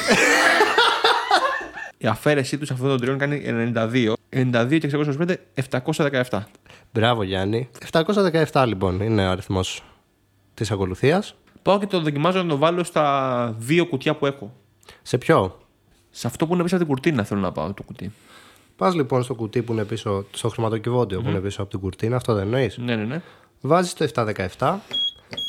Η 1.98 2.06
αφαίρεσή 2.06 2.58
τους 2.58 2.66
σε 2.66 2.72
αυτόν 2.72 2.88
τον 2.88 3.00
τριών 3.00 3.18
κάνει 3.18 3.42
92. 3.74 4.12
92 4.30 4.78
και 4.80 4.90
625, 4.92 5.34
717. 6.28 6.40
Μπράβο 6.92 7.22
Γιάννη. 7.22 7.68
717 8.50 8.64
λοιπόν 8.66 9.00
είναι 9.00 9.26
ο 9.26 9.30
αριθμός 9.30 9.82
της 10.54 10.70
ακολουθίας. 10.70 11.34
Πάω 11.62 11.78
και 11.78 11.86
το 11.86 12.00
δοκιμάζω 12.00 12.42
να 12.42 12.48
το 12.48 12.56
βάλω 12.56 12.84
στα 12.84 13.54
δύο 13.58 13.86
κουτιά 13.86 14.16
που 14.16 14.26
έχω. 14.26 14.52
Σε 15.02 15.18
ποιο; 15.18 15.58
Σε 16.10 16.26
αυτό 16.26 16.46
που 16.46 16.54
είναι 16.54 16.62
πίσω 16.62 16.74
από 16.74 16.84
την 16.84 16.94
κουρτίνα 16.94 17.24
θέλω 17.24 17.40
να 17.40 17.52
πάω 17.52 17.72
το 17.72 17.82
κουτί. 17.82 18.12
Πας 18.76 18.94
λοιπόν 18.94 19.22
στο 19.22 19.34
κουτί 19.34 19.62
που 19.62 19.72
είναι 19.72 19.84
πίσω, 19.84 20.24
στο 20.32 20.48
χρηματοκιβώτιο 20.48 21.20
που 21.20 21.28
είναι 21.28 21.40
πίσω 21.40 21.62
από 21.62 21.70
την 21.70 21.80
κουρτίνα, 21.80 22.16
αυτό 22.16 22.34
δεν 22.34 22.42
εννοείς; 22.42 22.78
Ναι, 22.78 22.96
ναι, 22.96 23.04
ναι. 23.04 23.22
Βάζεις 23.60 23.94
το 23.94 24.04
717 24.58 24.74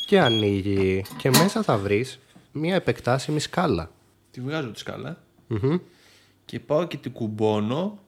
και 0.06 0.20
ανοίγει 0.20 1.04
και 1.18 1.30
μέσα 1.30 1.64
θα 1.64 1.78
βρεις 1.78 2.20
μία 2.52 2.76
επεκτάσιμη 2.76 3.40
σκάλα. 3.40 3.92
Τη 4.32 4.42
βγάζω 4.42 4.72
τη 4.72 4.80
σκάλα 4.80 5.18
Μμμ. 5.48 5.78
και 6.46 6.60
πάω 6.60 6.86
και 6.88 6.98
την 6.98 7.12
κουμπώνω 7.12 8.00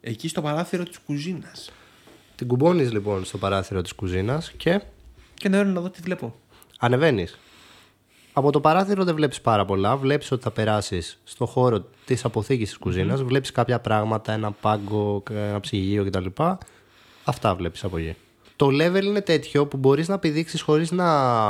εκεί 0.00 0.28
στο 0.28 0.42
παράθυρο 0.42 0.82
της 0.82 0.98
κουζίνας. 0.98 1.70
Την 2.34 2.46
κουμπώνεις 2.46 2.92
λοιπόν 2.92 3.24
στο 3.24 3.38
παράθυρο 3.38 3.82
της 3.82 3.92
κουζίνας 3.92 4.52
και 4.52 4.80
Και 5.34 5.48
να 5.48 5.64
να 5.64 5.80
δω 5.80 5.90
τι 5.90 6.00
βλέπω. 6.02 6.34
Ανεβαίνεις. 6.82 7.38
Από 8.32 8.52
το 8.52 8.60
παράθυρο 8.60 9.04
δεν 9.04 9.14
βλέπεις 9.14 9.40
πάρα 9.40 9.64
πολλά. 9.64 9.96
Βλέπεις 9.96 10.32
ότι 10.32 10.42
θα 10.42 10.50
περάσεις 10.50 11.18
στο 11.24 11.46
χώρο 11.46 11.84
της 12.04 12.24
αποθήκης 12.24 12.68
της 12.68 12.78
κουζίνας. 12.78 13.22
Βλέπεις 13.22 13.52
κάποια 13.52 13.80
πράγματα, 13.80 14.32
ένα 14.32 14.50
πάγκο, 14.50 15.22
ένα 15.30 15.60
ψυγείο 15.60 16.04
κτλ. 16.04 16.26
Αυτά 17.24 17.54
βλέπεις 17.54 17.84
από 17.84 17.98
εκεί. 17.98 18.16
Το 18.56 18.66
level 18.66 19.02
είναι 19.04 19.20
τέτοιο 19.20 19.66
που 19.66 19.76
μπορείς 19.76 20.08
να 20.08 20.18
πηδήξεις 20.18 20.60
χωρίς 20.60 20.90
να, 20.90 21.06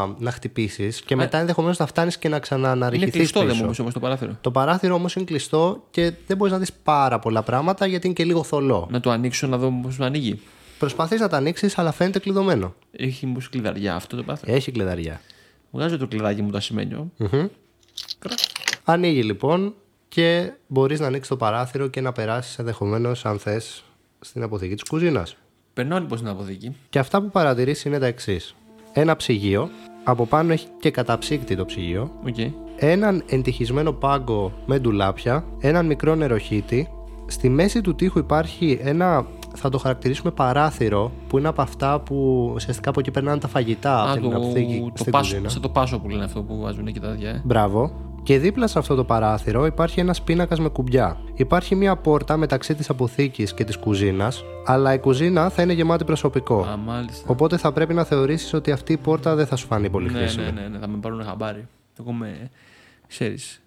να 0.07 0.31
χτυπήσεις 0.31 1.01
και 1.01 1.17
μετά 1.17 1.39
ενδεχομένως 1.39 1.79
να 1.79 1.87
φτάνεις 1.87 2.19
και 2.19 2.29
να 2.29 2.35
Είναι 2.35 2.45
ξανααναρριχηθεί. 2.45 3.11
κλειστό 3.11 3.41
δεν 3.41 3.49
πίσω. 3.51 3.65
μου 3.65 3.75
όμως 3.79 3.93
το 3.93 4.01
παράθυρο. 4.01 4.37
Το 4.41 4.51
παράθυρο 4.51 4.95
όμως 4.95 5.15
είναι 5.15 5.25
κλειστό 5.25 5.83
και 5.91 6.13
δεν 6.27 6.37
μπορείς 6.37 6.53
να 6.53 6.59
δεις 6.59 6.73
πάρα 6.73 7.19
πολλά 7.19 7.43
πράγματα 7.43 7.87
γιατί 7.87 8.07
είναι 8.07 8.15
και 8.15 8.25
λίγο 8.25 8.43
θολό. 8.43 8.89
Να 8.91 9.01
το 9.01 9.11
ανοίξω 9.11 9.47
να 9.47 9.57
δω 9.59 9.73
πώς 9.83 9.97
το 9.97 10.05
ανοίγει. 10.05 10.41
Προσπαθείς 10.83 11.21
να 11.21 11.29
το 11.29 11.37
ανοίξεις, 11.37 11.79
αλλά 11.79 11.93
φαίνεται 11.93 12.19
κλειδωμένο. 12.19 12.75
Έχει 12.93 13.27
μου 13.27 13.39
κλειδαριά 13.51 13.95
αυτό 13.95 14.17
το 14.17 14.23
παράθυρο. 14.23 14.55
Έχει 14.55 14.73
κλειδαριά. 14.73 15.21
Βγάζω 15.71 15.99
το 15.99 16.07
κλειδάκι 16.07 16.43
μου 16.43 16.51
το 16.51 16.57
ασημένιο. 16.57 17.11
Μμμ. 17.17 17.47
Ανοίγει 18.85 19.23
λοιπόν 19.23 19.75
και 20.09 20.53
μπορείς 20.67 21.01
να 21.01 21.07
ανοίξεις 21.07 21.29
το 21.29 21.37
παράθυρο 21.37 21.87
και 21.87 22.01
να 22.01 22.13
περάσεις 22.13 22.59
ενδεχομένως, 22.59 23.25
αν 23.25 23.39
θες, 23.39 23.85
στην 24.21 24.43
αποθήκη 24.43 24.75
της 24.75 24.83
κουζίνας. 24.83 25.37
Περνάω 25.75 25.99
λοιπόν 25.99 26.19
στην 26.19 26.31
αποθήκη. 26.31 26.77
Και 26.89 26.99
αυτά 26.99 27.23
που 27.23 27.31
παρατηρεί 27.31 27.77
είναι 27.85 27.99
τα 27.99 28.07
εξής. 28.07 28.55
Ένα 28.93 29.17
ψυγείο, 29.17 29.71
από 30.05 30.27
πάνω 30.27 30.53
έχει 30.53 30.67
και 30.81 30.91
καταψύκτη 30.91 31.57
το 31.57 31.65
ψυγείο, 31.65 32.13
Οκ. 32.27 32.53
έναν 32.77 33.25
εντοιχισμένο 33.27 33.93
πάγκο 33.93 34.53
με 34.67 34.79
ντουλάπια, 34.79 35.45
έναν 35.61 35.87
μικρό 35.87 36.15
νεροχύτη. 36.15 36.89
Στη 37.27 37.49
μέση 37.49 37.81
του 37.81 37.95
τοίχου 37.95 38.19
υπάρχει 38.19 38.79
ένα, 38.83 39.27
θα 39.57 39.69
το 39.69 39.79
χαρακτηρίσουμε 39.79 40.31
παράθυρο, 40.31 41.13
που 41.29 41.39
είναι 41.39 41.49
από 41.49 41.63
αυτά 41.63 42.01
που 42.01 42.51
ουσιαστικά 42.55 42.91
από 42.91 43.01
εκεί 43.01 43.11
περνάνε 43.11 43.39
τα 43.41 43.49
φαγητά 43.49 44.01
από 44.03 44.11
Α, 44.11 44.13
την 44.15 44.31
το, 44.31 44.37
αποθήκη 44.37 44.79
το, 44.91 44.93
στην 44.99 45.13
πάσο, 45.13 45.29
κουζίνα. 45.31 45.49
σαν 45.49 45.63
το 45.63 45.69
πάσο 45.69 45.99
που 45.99 46.09
λένε 46.09 46.25
αυτό 46.25 46.43
που 46.43 46.61
βάζουν 46.61 46.87
εκεί 46.87 47.01
τα 47.01 47.09
παιδιά. 47.09 47.29
Ε. 47.31 47.41
Μπράβο. 47.45 47.93
Και 48.23 48.39
δίπλα 48.39 48.67
σε 48.67 48.79
αυτό 48.79 48.95
το 48.95 49.05
παράθυρο 49.05 49.67
υπάρχει 49.67 50.01
ένας 50.01 50.23
πίνακας 50.23 50.59
με 50.61 50.69
κουμπιά. 50.69 51.17
Υπάρχει 51.35 51.75
μια 51.75 51.97
πόρτα 51.97 52.37
μεταξύ 52.37 52.75
της 52.75 52.89
αποθήκης 52.91 53.55
και 53.55 53.65
της 53.65 53.77
κουζίνας, 53.79 54.45
αλλά 54.67 54.95
η 54.95 54.99
κουζίνα 54.99 55.49
θα 55.51 55.63
είναι 55.63 55.73
γεμάτη 55.73 56.05
προσωπικό. 56.05 56.63
Α, 56.63 56.77
μάλιστα. 56.77 57.25
Οπότε 57.29 57.57
θα 57.57 57.73
πρέπει 57.73 57.95
να 57.95 58.05
θεωρήσεις 58.05 58.53
ότι 58.55 58.71
αυτή 58.71 58.93
η 58.93 58.97
πόρτα 58.97 59.35
δεν 59.35 59.47
θα 59.47 59.57
σου 59.57 59.67
φανεί 59.67 59.91
πολύ 59.91 60.11
Ναι, 60.11 60.19
χρήσιμη. 60.19 60.45
ναι, 60.45 60.61
ναι, 60.61 60.69
ναι, 60.69 60.79
θα 60.79 60.89
με 60.89 60.97
πάρουν 61.01 61.25
χαμπάρι. 61.25 61.67
Εγώ 62.01 62.11
είμαι, 62.11 62.51
ξέρεις, 63.09 63.61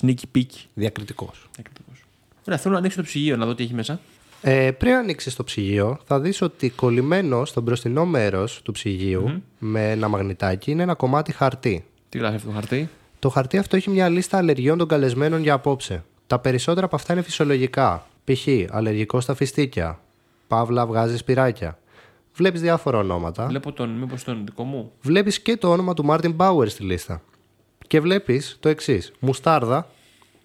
sneaky 0.00 0.36
peek. 0.36 0.46
Διακριτικός. 0.74 1.48
Ακριβώς. 1.58 2.04
Ωραία, 2.46 2.58
θέλω 2.58 2.72
να 2.72 2.78
ανοίξω 2.80 2.96
το 2.96 3.02
ψυγείο 3.02 3.36
να 3.36 3.46
δω 3.46 3.54
τι 3.54 3.62
έχει 3.62 3.74
μέσα. 3.74 4.00
Ε, 4.44 4.70
πριν 4.70 4.92
ανοίξεις 4.92 5.34
το 5.34 5.44
ψυγείο, 5.44 5.98
θα 6.04 6.20
δεις 6.20 6.42
ότι 6.42 6.70
κολλημένο 6.70 7.44
στο 7.44 7.60
μπροστινό 7.60 8.04
μέρος 8.04 8.60
του 8.62 8.72
ψυγειου 8.72 9.42
με 9.58 9.90
ένα 9.90 10.08
μαγνητάκι 10.08 10.70
είναι 10.70 10.82
ένα 10.82 10.94
κομμάτι 10.94 11.32
χαρτί. 11.32 11.84
Τι 12.08 12.18
γράφει 12.18 12.34
αυτό 12.34 12.48
το 12.48 12.54
χαρτί; 12.54 12.88
Το 13.18 13.28
χαρτί 13.28 13.58
αυτό 13.58 13.76
έχει 13.76 13.90
μια 13.90 14.08
λίστα 14.08 14.36
αλλεργιών 14.36 14.78
των 14.78 14.88
καλεσμένων 14.88 15.42
για 15.42 15.52
απόψε. 15.54 16.04
Τα 16.26 16.38
περισσότερα 16.38 16.86
από 16.86 16.96
αυτά 16.96 17.12
είναι 17.12 17.22
φυσιολογικά. 17.22 18.06
Π.χ. 18.24 18.46
αλλεργικό 18.70 19.20
στα 19.20 19.34
φιστίκια. 19.34 20.00
Παύλα 20.48 20.86
βγάζεις 20.86 21.20
σπυράκια. 21.20 21.78
Βλέπεις 22.34 22.60
διάφορα 22.60 22.98
ονόματα. 22.98 23.46
Βλέπω 23.46 23.72
τον, 23.72 23.90
μήπως 23.90 24.24
τον 24.24 24.42
δικό 24.44 24.64
μου. 24.64 24.92
Βλέπεις 25.00 25.40
και 25.40 25.56
το 25.56 25.70
όνομα 25.70 25.94
του 25.94 26.04
Μάρτιν 26.04 26.32
Μπάουερ 26.32 26.68
στη 26.68 26.82
λίστα. 26.82 27.22
Και 27.86 28.00
βλέπεις 28.00 28.56
το 28.60 28.68
εξής. 28.68 29.12
Μουστάρδα. 29.18 29.88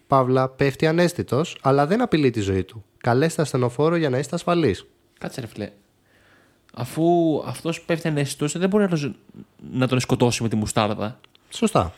Παύλα 0.07 0.49
πέφτει 0.49 0.87
ανέστητος, 0.87 1.57
αλλά 1.61 1.87
δεν 1.87 2.01
απειλεί 2.01 2.29
τη 2.29 2.39
ζωή 2.39 2.63
του. 2.63 2.83
Καλέστε 3.07 3.41
ασθενοφόρο 3.41 3.95
για 3.95 4.09
να 4.09 4.17
είστε 4.17 4.35
ασφαλείς. 4.35 4.85
Κάτσε 5.19 5.41
ρε 5.41 5.47
φιλέ. 5.47 5.71
Αφού 6.73 7.03
αυτός 7.45 7.81
πέφτει 7.81 8.07
ανέστητο, 8.07 8.59
δεν 8.59 8.69
μπορεί 8.69 8.83
να 8.83 8.89
τον, 8.89 9.15
να 9.71 9.87
τον 9.87 9.99
σκοτώσει 9.99 10.43
με 10.43 10.49
τη 10.49 10.55
μουστάρδα. 10.55 11.19
Σωστά. 11.49 11.93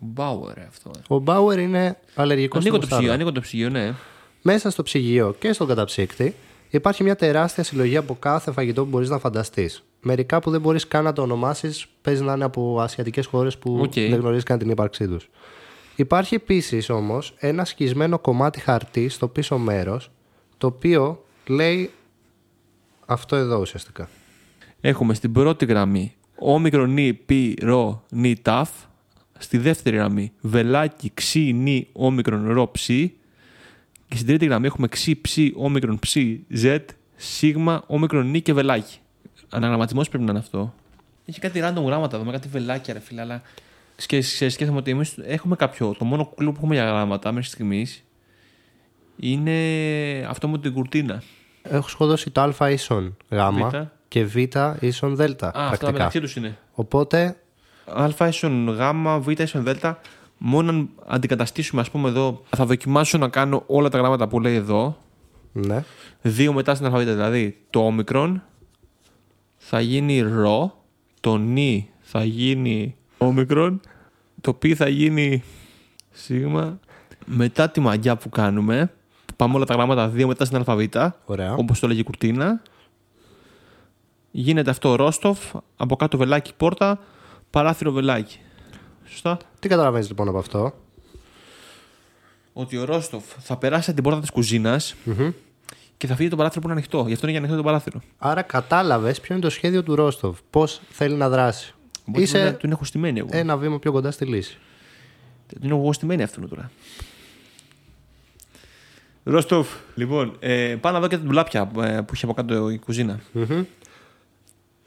Μπάουερ 0.00 0.58
αυτό. 0.58 0.90
ε. 0.96 1.00
Ο 1.08 1.18
Μπάουερ 1.18 1.58
είναι 1.58 1.96
αλλεργικός 2.14 2.62
στη 2.62 2.68
Ανοίγω 2.70 2.86
το 2.86 2.86
ψυγείο, 2.86 2.96
μουστάρδα. 2.96 3.14
ανοίγω 3.14 3.32
το 3.32 3.40
ψυγείο, 3.40 3.68
ναι. 3.68 3.94
Μέσα 4.42 4.70
στο 4.70 4.82
ψυγείο 4.82 5.34
και 5.38 5.52
στον 5.52 5.66
καταψύκτη 5.66 6.34
υπάρχει 6.70 7.02
μια 7.02 7.16
τεράστια 7.16 7.64
συλλογή 7.64 7.96
από 7.96 8.16
κάθε 8.18 8.52
φαγητό 8.52 8.82
που 8.82 8.88
μπορείς 8.90 9.08
να 9.08 9.18
φανταστείς. 9.18 9.82
Μερικά 10.00 10.40
που 10.40 10.50
δεν 10.50 10.60
μπορείς 10.60 10.88
καν 10.88 11.04
να 11.04 11.12
το 11.12 11.22
ονομάσεις, 11.22 11.86
παίζει 12.02 12.22
να 12.22 12.32
είναι 12.32 12.44
από 12.44 12.80
ασιατικές 12.80 13.26
χώρες 13.26 13.58
που 13.58 13.78
Οκ. 13.82 13.92
δεν 13.94 14.14
γνωρίζεις 14.14 14.44
καν 14.44 14.58
την 14.58 14.70
ύπαρξή 14.70 15.08
τους. 15.08 15.28
Υπάρχει 15.98 16.34
επίσης 16.34 16.90
όμως 16.90 17.34
ένα 17.38 17.64
σκισμένο 17.64 18.18
κομμάτι 18.18 18.60
χαρτί 18.60 19.08
στο 19.08 19.28
πίσω 19.28 19.58
μέρος, 19.58 20.10
το 20.58 20.66
οποίο 20.66 21.24
λέει 21.46 21.90
αυτό 23.06 23.36
εδώ 23.36 23.60
ουσιαστικά. 23.60 24.08
Έχουμε 24.80 25.14
στην 25.14 25.32
πρώτη 25.32 25.64
γραμμή 25.64 26.14
όμικρον 26.38 26.90
νι 26.90 27.14
πι 27.14 27.56
ρο 27.62 28.04
νι 28.10 28.36
ταφ. 28.36 28.70
Στη 29.38 29.58
δεύτερη 29.58 29.96
γραμμή 29.96 30.32
βελάκι 30.40 31.10
ξι 31.14 31.52
νι 31.52 31.88
όμικρον 31.92 32.52
ρο 32.52 32.68
ψι. 32.70 33.14
Και 34.08 34.14
στην 34.14 34.26
τρίτη 34.26 34.46
γραμμή 34.46 34.66
έχουμε 34.66 34.88
ξι 34.88 35.20
ψι 35.20 35.52
όμικρον 35.56 35.98
ψι 35.98 36.44
ζετ 36.48 36.90
σίγμα 37.16 37.84
όμικρον 37.86 38.30
νι 38.30 38.40
και 38.40 38.52
βελάκι. 38.52 38.98
Αναγραμματισμός 39.48 40.08
πρέπει 40.08 40.24
να 40.24 40.30
είναι 40.30 40.40
αυτό. 40.40 40.74
Έχει 41.24 41.40
κάτι 41.40 41.60
random 41.62 41.84
γράμματα 41.84 42.16
εδώ 42.16 42.24
με 42.24 42.32
κάτι 42.32 42.48
βελάκια 42.48 42.94
ρε 42.94 43.00
φίλε, 43.00 43.20
αλλά 43.20 43.42
σκέ- 43.98 44.22
σκέ- 44.22 44.50
σκέφτομαι 44.50 44.78
ότι 44.78 44.90
εμείς 44.90 45.14
έχουμε 45.22 45.56
κάποιο. 45.56 45.94
Το 45.98 46.04
μόνο 46.04 46.32
κλου 46.36 46.52
που 46.52 46.58
έχουμε 46.58 46.74
για 46.74 46.84
γράμματα 46.84 47.32
μέχρι 47.32 47.48
στιγμής 47.48 48.04
είναι 49.16 49.52
αυτό 50.28 50.48
με 50.48 50.58
την 50.58 50.72
κουρτίνα. 50.72 51.22
Έχω 51.62 51.88
σχοδώσει 51.88 52.30
το 52.30 52.40
α 52.60 52.70
ίσον 52.70 53.16
γ 53.30 53.36
Β. 53.36 53.74
και 54.08 54.24
β 54.24 54.36
ίσον 54.80 55.16
δ. 55.16 55.20
Α, 55.20 55.24
αυτά 55.24 55.50
πρακτικά. 55.50 55.92
μεταξύ 55.92 56.20
τους 56.20 56.36
είναι. 56.36 56.58
Οπότε 56.72 57.36
Α 57.86 58.26
ίσον 58.28 58.68
Γ, 58.68 58.80
Β 59.20 59.28
ίσον 59.40 59.62
Δ. 59.64 59.70
Μόνο 60.38 60.70
αν 60.70 60.88
αντικαταστήσουμε, 61.06 61.80
ας 61.80 61.90
πούμε 61.90 62.08
εδώ, 62.08 62.42
θα 62.56 62.64
δοκιμάσω 62.66 63.18
να 63.18 63.28
κάνω 63.28 63.62
όλα 63.66 63.88
τα 63.88 63.98
γράμματα 63.98 64.28
που 64.28 64.40
λέει 64.40 64.54
εδώ. 64.54 64.98
ναι. 65.52 65.84
Δύο 66.22 66.52
μετά 66.52 66.74
στην 66.74 66.86
αλφαβήτα. 66.86 67.12
Δηλαδή 67.14 67.58
το 67.70 67.86
όμικρον 67.86 68.42
θα 69.56 69.80
γίνει 69.80 70.20
ρο, 70.20 70.84
το 71.20 71.36
νι 71.36 71.90
θα 72.00 72.24
γίνει 72.24 72.96
όμικρον, 73.18 73.80
το 74.40 74.54
πι 74.54 74.74
θα 74.74 74.88
γίνει 74.88 75.42
σίγμα. 76.10 76.78
Μετά 77.26 77.70
τη 77.70 77.80
μαγιά 77.80 78.16
που 78.16 78.28
κάνουμε, 78.28 78.92
πάμε 79.36 79.54
όλα 79.54 79.64
τα 79.64 79.74
γράμματα 79.74 80.08
δύο 80.08 80.26
μετά 80.26 80.44
στην 80.44 80.56
αλφαβήτα, 80.56 81.16
Ωραία. 81.24 81.54
όπως 81.54 81.80
το 81.80 81.86
λέγει 81.86 82.00
η 82.00 82.04
κουρτίνα. 82.04 82.62
Γίνεται 84.30 84.70
αυτό 84.70 84.94
Ρόστοφ, 84.94 85.38
από 85.76 85.96
κάτω 85.96 86.16
βελάκι 86.16 86.52
πόρτα, 86.56 86.98
παράθυρο 87.50 87.92
βελάκι. 87.92 88.38
Σωστά. 89.04 89.36
Τι 89.58 89.68
καταλαβαίνεις 89.68 90.08
λοιπόν 90.08 90.28
από 90.28 90.38
αυτό; 90.38 90.74
Ότι 92.52 92.76
ο 92.76 92.84
Ρόστοφ 92.84 93.24
θα 93.38 93.56
περάσει 93.56 93.90
από 93.90 93.94
την 93.94 94.02
πόρτα 94.02 94.20
της 94.20 94.30
κουζίνας 94.30 94.94
και 95.96 96.06
θα 96.06 96.14
φύγει 96.14 96.28
το 96.28 96.36
παράθυρο 96.36 96.60
που 96.60 96.66
είναι 96.66 96.76
ανοιχτό. 96.76 97.04
Γι' 97.06 97.12
αυτό 97.12 97.26
είναι 97.26 97.30
για 97.30 97.38
ανοιχτό 97.38 97.56
το 97.56 97.62
παράθυρο. 97.62 98.00
Άρα 98.18 98.42
κατάλαβες 98.42 99.20
ποιο 99.20 99.34
είναι 99.34 99.44
το 99.44 99.50
σχέδιο 99.50 99.82
του 99.82 99.94
Ρόστοβ. 99.94 100.38
Πώς 100.50 100.80
θέλει 100.90 101.14
να 101.14 101.28
δράσει. 101.28 101.74
Οπότε 102.08 102.22
Είσαι 102.22 102.32
του 102.38 102.38
είναι- 102.46 102.52
του 102.56 102.68
έχω 102.70 102.84
στημένη 102.84 103.18
εγώ. 103.18 103.28
ένα 103.32 103.56
βήμα 103.56 103.78
πιο 103.78 103.92
κοντά 103.92 104.10
στη 104.10 104.24
λύση. 104.24 104.58
Του 105.48 105.58
είναι 105.62 105.74
εγώ 105.74 105.92
στημένη 105.92 106.22
αυτόν 106.22 106.48
τώρα. 106.48 106.70
Ρόστοφ. 109.24 109.68
Λοιπόν, 109.94 110.36
ε, 110.40 110.76
πάω 110.80 110.92
να 110.92 111.00
δω 111.00 111.08
και 111.08 111.16
τα 111.16 111.22
ντουλάπια 111.22 111.70
ε, 111.82 112.00
που 112.00 112.14
είχε 112.14 112.24
από 112.24 112.34
κάτω 112.34 112.70
η 112.70 112.78
κουζίνα. 112.78 113.20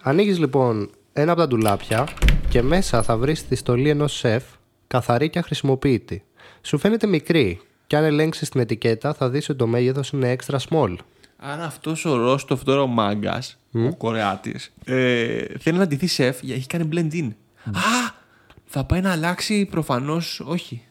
Ανοίγεις 0.02 0.40
λοιπόν 0.40 0.90
ένα 1.14 1.32
από 1.32 1.42
τα 1.42 1.48
ντουλάπια 1.48 2.08
και 2.50 2.62
μέσα 2.62 3.04
θα 3.04 3.18
βρεις 3.18 3.48
τη 3.48 3.56
στολή 3.56 3.90
ενός 3.90 4.18
σεφ 4.18 4.44
καθαρή 4.88 5.30
και 5.30 5.40
αχρησιμοποιητή. 5.40 6.24
Σου 6.62 6.78
φαίνεται 6.78 7.08
μικρή 7.08 7.62
και 7.88 7.98
αν 7.98 8.04
ελέγξεις 8.04 8.50
την 8.50 8.60
ετικέτα 8.62 9.14
θα 9.14 9.30
δεις 9.30 9.50
ότι 9.50 9.58
το 9.58 9.68
μέγεθος 9.68 10.10
είναι 10.10 10.36
extra 10.40 10.58
small. 10.70 10.96
Άρα 11.38 11.64
αυτός 11.64 12.06
ο 12.06 12.16
Ρόστοφ 12.18 12.64
τώρα 12.64 12.82
ο 12.82 12.88
μάγκας, 12.88 13.58
ο 13.74 13.96
Κορεάτης, 13.96 14.74
ε, 14.86 15.46
θέλει 15.60 15.78
να 15.78 15.88
ντυθεί 15.88 16.08
σεφ 16.08 16.42
γιατί 16.42 16.60
έχει 16.60 16.68
κάνει 16.68 16.90
blend 16.92 17.14
in. 17.14 17.30
Α! 17.76 18.20
Θα 18.66 18.84
πάει 18.84 19.02
να 19.02 19.12
αλλάξει 19.12 19.66
προφανώς. 19.66 20.40
Όχι. 20.46 20.86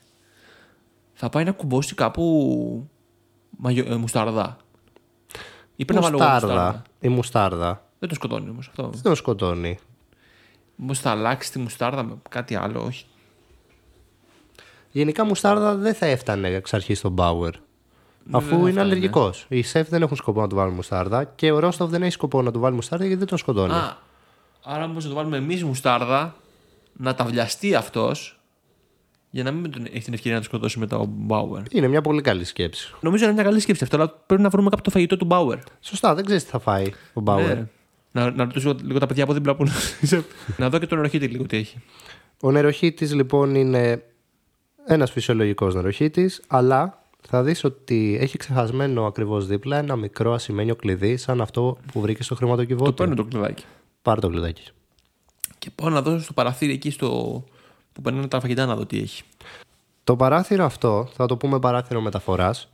Θα 1.13 1.29
πάει 1.29 1.45
να 1.45 1.53
κουμπώσει 1.53 1.95
κάπου. 1.95 2.89
Μαγιο, 3.59 3.85
ε, 3.89 3.97
μουστάρδα. 3.97 4.57
Ή 5.77 5.85
πρέπει 5.85 6.01
να 6.05 6.11
βάλω 6.11 6.23
εγώ 6.23 6.33
μουστάρδα. 6.33 6.55
Μουστάρδα. 6.55 6.83
Η 7.01 7.09
μουστάρδα 7.09 7.85
Δεν 7.99 8.09
το 8.09 8.15
σκοτώνει 8.15 8.51
όμως 8.51 8.69
αυτό. 8.69 8.89
δεν 8.89 9.03
τον 9.03 9.15
σκοτώνει. 9.17 9.79
Μήπως 10.77 10.99
θα 11.01 11.11
αλλάξει 11.11 11.53
τη 11.53 11.59
μουστάρδα 11.59 12.03
με 12.03 12.17
κάτι 12.29 12.55
άλλο, 12.55 12.83
όχι. 12.85 13.07
Γενικά 14.91 15.25
μουστάρδα 15.25 15.75
δεν 15.75 15.95
θα 15.95 16.07
έφτανε 16.07 16.49
εξ 16.49 16.75
αρχής 16.75 16.99
στον 16.99 17.15
Bauer. 17.19 17.53
Αφού 18.31 18.55
είναι 18.55 18.69
έφτανε, 18.69 18.81
αλλεργικός. 18.81 19.47
Οι 19.49 19.63
σεφ 19.63 19.89
δεν 19.89 20.03
έχουν 20.03 20.17
σκοπό 20.17 20.41
να 20.41 20.47
του 20.49 20.57
βάλουν 20.57 20.75
μουστάρδα 20.75 21.25
και 21.25 21.51
ο 21.51 21.59
Ρόστοβ 21.59 21.91
δεν 21.91 22.03
έχει 22.03 22.13
σκοπό 22.13 22.43
να 22.43 22.51
του 22.53 22.61
βάλει 22.61 22.75
μουστάρδα 22.75 23.05
γιατί 23.05 23.19
δεν 23.19 23.29
τον 23.29 23.39
σκοτώνει. 23.39 23.73
Α, 23.73 23.97
άρα 24.65 24.87
μήπω 24.87 25.01
να 25.01 25.09
το 25.09 25.15
βάλουμε 25.15 25.37
εμείς 25.37 25.65
μουστάρδα, 25.65 26.35
να 26.93 27.15
τα 27.15 27.25
βιαστεί 27.25 27.75
αυτός, 27.75 28.41
για 29.31 29.43
να 29.43 29.51
μην 29.51 29.71
τον- 29.71 29.85
έχει 29.87 30.05
την 30.05 30.13
ευκαιρία 30.15 30.37
να 30.37 30.43
το 30.43 30.49
σκοτώσει 30.49 30.79
μετά 30.79 30.97
ο 30.99 31.05
Μπάουερ. 31.09 31.63
Είναι 31.71 31.89
μια 31.89 32.01
πολύ 32.01 32.21
καλή 32.23 32.45
σκέψη. 32.45 32.95
Νομίζω 33.01 33.25
είναι 33.25 33.33
μια 33.35 33.43
καλή 33.43 33.61
σκέψη 33.61 33.85
αυτό, 33.85 33.97
αλλά 33.97 34.09
πρέπει 34.27 34.43
να 34.43 34.49
βρούμε 34.49 34.69
κάποιο 34.69 34.85
το 34.85 34.91
φαγητό 34.91 35.17
του 35.17 35.25
Μπάουερ. 35.25 35.59
Σωστά, 35.81 36.15
δεν 36.15 36.25
ξέρεις 36.25 36.45
τι 36.45 36.51
θα 36.51 36.59
φάει 36.59 36.87
ο 37.13 37.23
Bauer. 37.25 37.45
Ναι. 37.47 37.67
Να, 38.13 38.31
να 38.31 38.45
ρωτήσω 38.45 38.77
λίγο 38.83 38.99
τα 38.99 39.07
παιδιά 39.07 39.25
από 39.25 39.33
δίπλα 39.33 39.55
που 39.57 39.65
είναι. 40.03 40.25
να 40.57 40.69
δω 40.69 40.79
και 40.79 40.87
τον 40.87 40.99
ενοχήτη 40.99 41.27
λίγο 41.27 41.47
τι 41.47 41.57
έχει. 41.57 41.79
Ο 42.41 42.51
νεροχύτη 42.51 43.05
λοιπόν 43.07 43.55
είναι 43.55 44.03
ένας 44.87 45.11
φυσιολογικός 45.11 45.75
νεροχύτη, 45.75 46.31
αλλά 46.47 47.00
θα 47.29 47.43
δεις 47.43 47.65
ότι 47.65 48.19
έχει 48.21 48.39
ξεχασμένο 48.39 49.07
ακριβώς 49.07 49.47
δίπλα 49.47 49.77
ένα 49.77 49.97
μικρό 49.97 50.33
ασημένιο 50.33 50.77
κλειδί, 50.77 51.17
σαν 51.17 51.41
αυτό 51.41 51.79
που 51.93 52.01
βρήκες 52.01 52.25
στο 52.25 52.35
Το 52.35 52.41
χρηματοκιβώτιο. 52.41 52.93
παίρνω 52.93 53.15
το 53.15 53.25
κλειδάκι. 53.25 53.65
Πάρε 54.03 54.21
το 54.21 54.29
κλειδάκι. 54.29 54.71
Και 55.59 55.71
πάω 55.75 55.89
να 55.91 56.03
δω 56.03 56.19
στο 56.19 56.33
παραθύρι 56.33 56.73
εκεί 56.73 56.91
στο... 56.91 57.09
που 57.93 58.03
περνάνε 58.03 58.29
τα 58.29 58.41
φαγητά 58.41 58.67
να 58.67 58.77
δω 58.77 58.87
τι 58.87 58.99
έχει. 58.99 59.23
Το 60.05 60.17
παράθυρο 60.17 60.65
αυτό, 60.65 61.09
θα 61.13 61.27
το 61.27 61.37
πούμε 61.37 61.59
παράθυρο 61.59 62.01
μεταφοράς, 62.01 62.69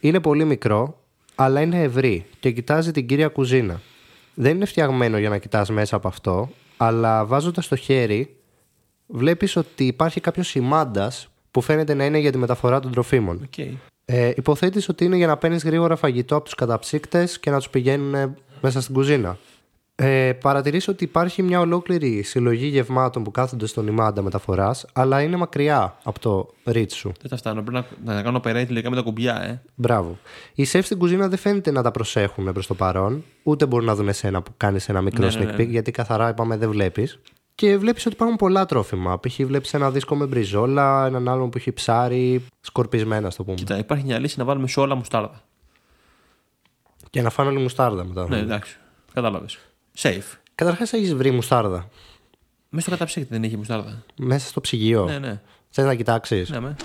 είναι 0.00 0.20
πολύ 0.20 0.44
μικρό, 0.44 0.98
αλλά 1.34 1.60
είναι 1.60 1.82
ευρύ 1.82 2.26
και 2.40 2.50
κοιτάζει 2.50 2.90
την 2.90 3.06
κύρια 3.06 3.28
κουζίνα. 3.28 3.80
Δεν 4.34 4.54
είναι 4.54 4.64
φτιαγμένο 4.64 5.18
για 5.18 5.28
να 5.28 5.38
κοιτάς 5.38 5.70
μέσα 5.70 5.96
από 5.96 6.08
αυτό, 6.08 6.50
αλλά 6.76 7.24
βάζοντας 7.24 7.68
το 7.68 7.76
χέρι, 7.76 8.36
βλέπεις 9.06 9.56
ότι 9.56 9.86
υπάρχει 9.86 10.20
κάποιος 10.20 10.48
ιμάντας 10.48 11.28
που 11.58 11.64
φαίνεται 11.64 11.94
να 11.94 12.04
είναι 12.04 12.18
για 12.18 12.32
τη 12.32 12.38
μεταφορά 12.38 12.80
των 12.80 12.92
τροφίμων. 12.92 13.40
Οκ. 13.44 13.58
Ε, 14.04 14.32
υποθέτεις 14.36 14.88
ότι 14.88 15.04
είναι 15.04 15.16
για 15.16 15.26
να 15.26 15.36
παίρνεις 15.36 15.64
γρήγορα 15.64 15.96
φαγητό 15.96 16.34
από 16.36 16.44
τους 16.44 16.54
καταψύκτες 16.54 17.38
και 17.40 17.50
να 17.50 17.56
τους 17.56 17.70
πηγαίνουν 17.70 18.14
ε, 18.14 18.34
μέσα 18.60 18.80
στην 18.80 18.94
κουζίνα. 18.94 19.38
Ε, 19.94 20.32
παρατηρείς 20.32 20.88
ότι 20.88 21.04
υπάρχει 21.04 21.42
μια 21.42 21.60
ολόκληρη 21.60 22.22
συλλογή 22.22 22.66
γευμάτων 22.66 23.22
που 23.22 23.30
κάθονται 23.30 23.66
στον 23.66 23.86
ημάντα 23.86 24.22
μεταφοράς, 24.22 24.86
αλλά 24.92 25.22
είναι 25.22 25.36
μακριά 25.36 25.98
από 26.02 26.20
το 26.20 26.48
reach 26.64 26.92
σου. 26.92 27.12
Δεν 27.20 27.30
τα 27.30 27.36
φτάνω. 27.36 27.62
Πρέπει 27.62 27.86
να, 28.04 28.14
να 28.14 28.22
κάνω 28.22 28.40
operate 28.44 28.68
λογικά 28.68 28.90
με 28.90 28.96
τα 28.96 29.02
κουμπιά, 29.02 29.42
ε. 29.42 29.62
Μπράβο. 29.74 30.18
Οι 30.54 30.64
σεφ 30.64 30.84
στην 30.84 30.98
κουζίνα 30.98 31.28
δεν 31.28 31.38
φαίνεται 31.38 31.70
να 31.70 31.82
τα 31.82 31.90
προσέχουν 31.90 32.52
προς 32.52 32.66
το 32.66 32.74
παρόν, 32.74 33.24
ούτε 33.42 33.66
μπορούν 33.66 33.86
να 33.86 33.94
δουν 33.94 34.08
εσένα 34.08 34.42
που 34.42 34.50
κάνεις 34.56 34.88
ένα 34.88 35.00
μικρό 35.00 35.26
Ναι, 35.26 35.32
ναι, 35.32 35.44
sneak 35.44 35.56
ναι. 35.56 35.64
peek, 35.64 35.68
γιατί 35.68 35.90
καθαρά 35.90 36.28
είπαμε 36.28 36.56
δεν 36.56 36.70
βλέπεις. 36.70 37.18
Και 37.58 37.76
βλέπεις 37.76 38.06
ότι 38.06 38.14
υπάρχουν 38.14 38.36
πολλά 38.36 38.66
τρόφιμα. 38.66 39.20
Π.χ. 39.20 39.36
βλέπεις 39.40 39.74
ένα 39.74 39.90
δίσκο 39.90 40.16
με 40.16 40.26
μπριζόλα, 40.26 41.06
έναν 41.06 41.28
άλλον 41.28 41.50
που 41.50 41.58
έχει 41.58 41.72
ψάρι, 41.72 42.46
σκορπισμένα, 42.60 43.26
ας 43.26 43.36
το 43.36 43.44
πούμε. 43.44 43.56
Κοίτα, 43.56 43.78
υπάρχει 43.78 44.04
μια 44.04 44.18
λύση 44.18 44.38
να 44.38 44.44
βάλουμε 44.44 44.68
σε 44.68 44.80
όλα 44.80 44.94
μουστάρδα. 44.94 45.42
Και 47.10 47.22
να 47.22 47.30
φάνε 47.30 47.48
όλοι 47.48 47.58
μουστάρδα 47.58 48.04
μετά. 48.04 48.28
Ναι, 48.28 48.38
εντάξει. 48.38 48.76
Κατάλαβες. 49.12 49.58
Safe. 49.98 50.38
Καταρχάς 50.54 50.92
έχεις 50.92 51.14
βρει 51.14 51.30
μουστάρδα 51.30 51.88
Μέσα 52.68 52.82
στο 52.82 52.90
καταψύκτη 52.90 53.28
δεν 53.30 53.42
έχει 53.44 53.56
μουστάρδα. 53.56 54.02
μέσα 54.16 54.48
στο 54.48 54.60
ψυγείο. 54.60 55.04
Ναι, 55.04 55.18
ναι. 55.18 55.40
Θες 55.70 55.84
να 55.84 55.94
κοιτάξεις; 55.94 56.50
Ναι, 56.50 56.60
με. 56.60 56.76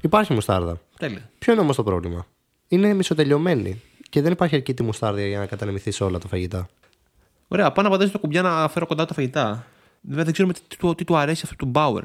Υπάρχει 0.00 0.32
μουστάρδα. 0.32 0.80
Τέλεια. 0.98 1.30
Ποιο 1.38 1.52
είναι 1.52 1.62
όμως 1.62 1.76
το 1.76 1.82
πρόβλημα; 1.82 2.26
Είναι 2.68 2.94
μισοτελειωμένη 2.94 3.82
και 4.10 4.22
δεν 4.22 4.32
υπάρχει 4.32 4.54
αρκετή 4.54 4.82
μουστάρδια 4.82 5.26
για 5.26 5.38
να 5.38 5.46
κατανεμηθεί 5.46 5.90
σε 5.90 6.04
όλα 6.04 6.18
τα 6.18 6.28
φαγητά. 6.28 6.68
Ωραία, 7.48 7.72
πάω 7.72 7.84
να 7.84 7.90
πατήσω 7.90 8.12
το 8.12 8.18
κουμπιά 8.18 8.42
να 8.42 8.68
φέρω 8.68 8.86
κοντά 8.86 9.04
τα 9.04 9.14
φαγητά. 9.14 9.66
Βέβαια 10.08 10.24
δεν 10.24 10.32
ξέρουμε 10.32 10.54
τι, 10.54 10.60
τι, 10.68 10.76
του- 10.76 10.94
τι 10.94 11.04
του 11.04 11.16
αρέσει 11.16 11.42
αυτό 11.44 11.56
του 11.56 11.66
Μπάουερ. 11.66 12.02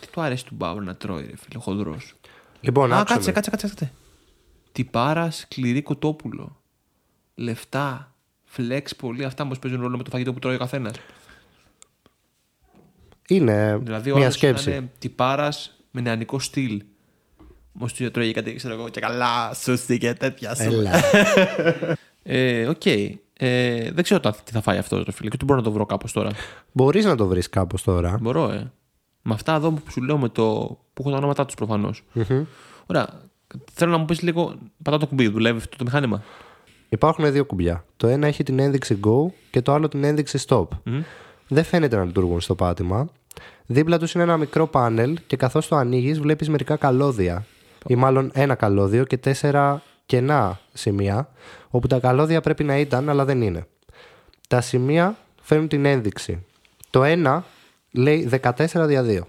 Τι 0.00 0.06
του 0.12 0.20
αρέσει 0.20 0.44
του 0.44 0.54
Μπάουερ 0.54 0.82
να 0.84 0.94
τρώει, 0.96 1.26
ρε 1.26 1.36
φίλε, 1.36 1.58
χοντρός. 1.62 2.14
Λοιπόν, 2.60 2.92
Α, 2.92 2.98
άκουσα 2.98 3.14
κάτσε, 3.14 3.28
με. 3.28 3.32
κάτσε, 3.34 3.50
κάτσε. 3.50 3.66
κάτσε. 3.68 3.92
Τι 4.72 4.84
πάρα, 4.84 5.30
σκληρή 5.30 5.82
κοτόπουλο. 5.82 6.60
Λεφτά. 7.34 8.12
Φλεξ 8.44 8.96
πολύ. 8.96 9.24
Αυτά 9.24 9.42
όμως 9.44 9.58
παίζουν 9.58 9.80
ρόλο 9.80 9.96
με 9.96 10.02
το 10.02 10.10
φαγητό 10.10 10.32
που 10.32 10.38
τρώει 10.38 10.54
ο 10.54 10.58
καθένας. 10.58 10.94
Είναι 13.28 13.78
Δηλαδή, 13.82 14.12
μια 14.12 14.26
ο 14.26 14.30
σκέψη. 14.30 14.70
είναι 14.70 14.90
τυπάρας 14.98 15.76
με 15.90 16.00
νεανικό 16.00 16.38
στυλ. 16.38 16.82
Όμως 17.72 17.92
του 17.92 18.10
τρώει 18.10 18.32
κάτι, 18.32 18.54
ξέρω 18.54 18.74
εγώ, 18.74 18.88
και 18.88 19.00
καλά, 19.00 19.54
σούστι 19.54 19.98
και 19.98 20.12
τέτοια 20.14 20.54
σου. 20.54 20.62
Έλα. 20.62 21.00
Ε, 22.30 22.66
οκ. 22.66 22.82
Ε, 23.40 23.90
δεν 23.92 24.04
ξέρω 24.04 24.20
τι 24.20 24.52
θα 24.52 24.60
φάει 24.60 24.78
αυτός, 24.78 25.04
ρε 25.04 25.12
φίλε, 25.12 25.28
και 25.28 25.36
δεν 25.36 25.46
μπορώ 25.46 25.58
να 25.58 25.64
το 25.64 25.72
βρω 25.72 25.86
κάπως 25.86 26.12
τώρα. 26.12 26.30
Μπορείς 26.72 27.04
να 27.04 27.16
το 27.16 27.26
βρεις 27.26 27.48
κάπως 27.48 27.82
τώρα. 27.82 28.18
Μπορώ, 28.20 28.50
ε. 28.50 28.72
Με 29.22 29.34
αυτά 29.34 29.54
εδώ 29.54 29.70
που 29.70 29.90
σου 29.90 30.02
λέω 30.02 30.18
με 30.18 30.28
το. 30.28 30.78
που 30.94 31.02
έχω 31.02 31.10
τα 31.10 31.16
ονόματά 31.16 31.44
τους 31.44 31.54
προφανώς. 31.54 32.04
Ωραία. 32.86 33.08
Θέλω 33.72 33.90
να 33.90 33.98
μου 33.98 34.04
πεις 34.04 34.22
λίγο. 34.22 34.54
Πατάω 34.82 34.98
το 35.00 35.06
κουμπί, 35.06 35.28
δουλεύει 35.28 35.58
αυτό 35.58 35.76
το 35.76 35.84
μηχάνημα; 35.84 36.22
Υπάρχουν 36.88 37.32
δύο 37.32 37.44
κουμπιά. 37.44 37.84
Το 37.96 38.06
ένα 38.06 38.26
έχει 38.26 38.42
την 38.42 38.58
ένδειξη 38.58 39.00
Go 39.04 39.32
και 39.50 39.62
το 39.62 39.72
άλλο 39.72 39.88
την 39.88 40.04
ένδειξη 40.04 40.44
Stop. 40.48 40.66
Δεν 41.48 41.64
φαίνεται 41.64 41.96
να 41.96 42.04
λειτουργούν 42.04 42.40
στο 42.40 42.54
πάτημα. 42.54 43.08
Δίπλα 43.66 43.98
τους 43.98 44.14
είναι 44.14 44.22
ένα 44.22 44.36
μικρό 44.36 44.66
πάνελ 44.66 45.18
και 45.26 45.36
καθώς 45.36 45.68
το 45.68 45.76
ανοίγεις, 45.76 46.20
βλέπεις 46.20 46.48
μερικά 46.48 46.76
καλώδια. 46.76 47.46
Ή 47.86 47.94
μάλλον 47.94 48.30
ένα 48.34 48.54
καλώδιο 48.54 49.04
και 49.04 49.16
τέσσερα 49.16 49.82
κενά 50.08 50.60
σημεία 50.72 51.28
όπου 51.70 51.86
τα 51.86 51.98
καλώδια 51.98 52.40
πρέπει 52.40 52.64
να 52.64 52.78
ήταν 52.78 53.08
αλλά 53.08 53.24
δεν 53.24 53.42
είναι. 53.42 53.66
Τα 54.48 54.60
σημεία 54.60 55.16
φέρνουν 55.42 55.68
την 55.68 55.84
ένδειξη. 55.84 56.44
Το 56.90 57.04
ένα 57.04 57.44
λέει 57.90 58.28
14 58.42 58.50
δια 58.86 59.04
2. 59.06 59.20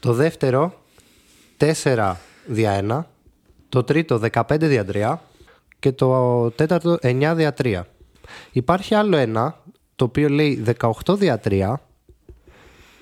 Το 0.00 0.12
δεύτερο 0.12 0.74
4 1.84 2.14
δια 2.46 2.84
1. 2.88 3.04
Το 3.68 3.84
τρίτο 3.84 4.20
15 4.32 4.42
δια 4.60 4.84
3. 4.92 5.16
Και 5.78 5.92
το 5.92 6.50
τέταρτο 6.50 6.98
9 7.02 7.32
δια 7.36 7.54
3. 7.62 7.80
Υπάρχει 8.52 8.94
άλλο 8.94 9.16
ένα 9.16 9.60
το 9.96 10.04
οποίο 10.04 10.28
λέει 10.28 10.64
18 10.80 10.90
δια 11.18 11.40
3 11.44 11.74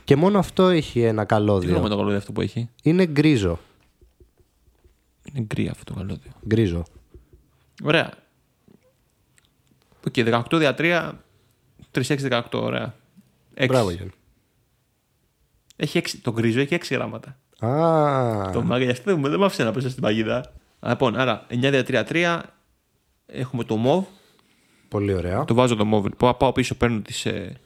και 0.05 0.17
μόνο 0.17 0.39
αυτό 0.39 0.69
έχει 0.69 1.01
ένα 1.01 1.23
Τι 1.23 1.29
καλώδιο. 1.29 1.71
χρώμα 1.71 1.89
το 1.89 1.97
καλώδιο 1.97 2.19
αυτό 2.19 2.33
που 2.33 2.41
έχει; 2.41 2.69
Είναι 2.83 3.07
γκρίζο. 3.07 3.59
Είναι 5.33 5.47
γκρι 5.47 5.69
αυτό 5.69 5.85
το 5.85 5.99
καλώδιο. 6.01 6.31
Γκρίζο. 6.47 6.83
Ωραία. 7.85 8.11
Οκ, 10.07 10.15
18 10.17 10.59
δια 10.59 10.75
3, 10.79 11.13
3, 11.91 12.03
6, 12.09 12.17
18, 12.31 12.43
ωραία. 12.53 12.95
6. 13.55 13.67
Μπράβο, 13.69 13.91
Γιάννη. 13.91 14.11
Έχει 15.77 15.99
6, 15.99 16.19
το 16.23 16.33
γκρίζο 16.33 16.61
έχει 16.61 16.75
6 16.75 16.95
γράμματα. 16.95 17.37
Α, 17.59 18.51
Το 18.51 18.63
μάγκα, 18.63 18.85
γι' 18.85 18.91
αυτό 18.91 19.03
δεν 19.11 19.21
μου- 19.21 19.29
δεν 19.29 19.39
μου 19.39 19.45
άφησε 19.45 19.65
να 19.65 19.73
πέσω 19.73 19.89
στην 19.89 20.03
παγίδα. 20.03 20.37
Α, 20.81 20.89
Λοιπόν, 20.91 21.17
άρα 21.17 21.47
9 21.49 21.71
δια 21.71 21.85
3, 21.85 22.05
3. 22.05 22.43
Έχουμε 23.27 23.65
το 23.65 23.75
μωβ. 23.85 24.05
πολύ 24.89 25.15
ωραία. 25.15 25.45
Το 25.45 25.55
βάζω 25.55 25.77
το 25.77 25.91
μωβ. 25.93 26.17
Πάω, 26.17 26.35
πάω 26.35 26.53
πίσω, 26.53 26.75
παίρνω 26.75 27.01
τις, 27.01 27.27
ε, 27.27 27.61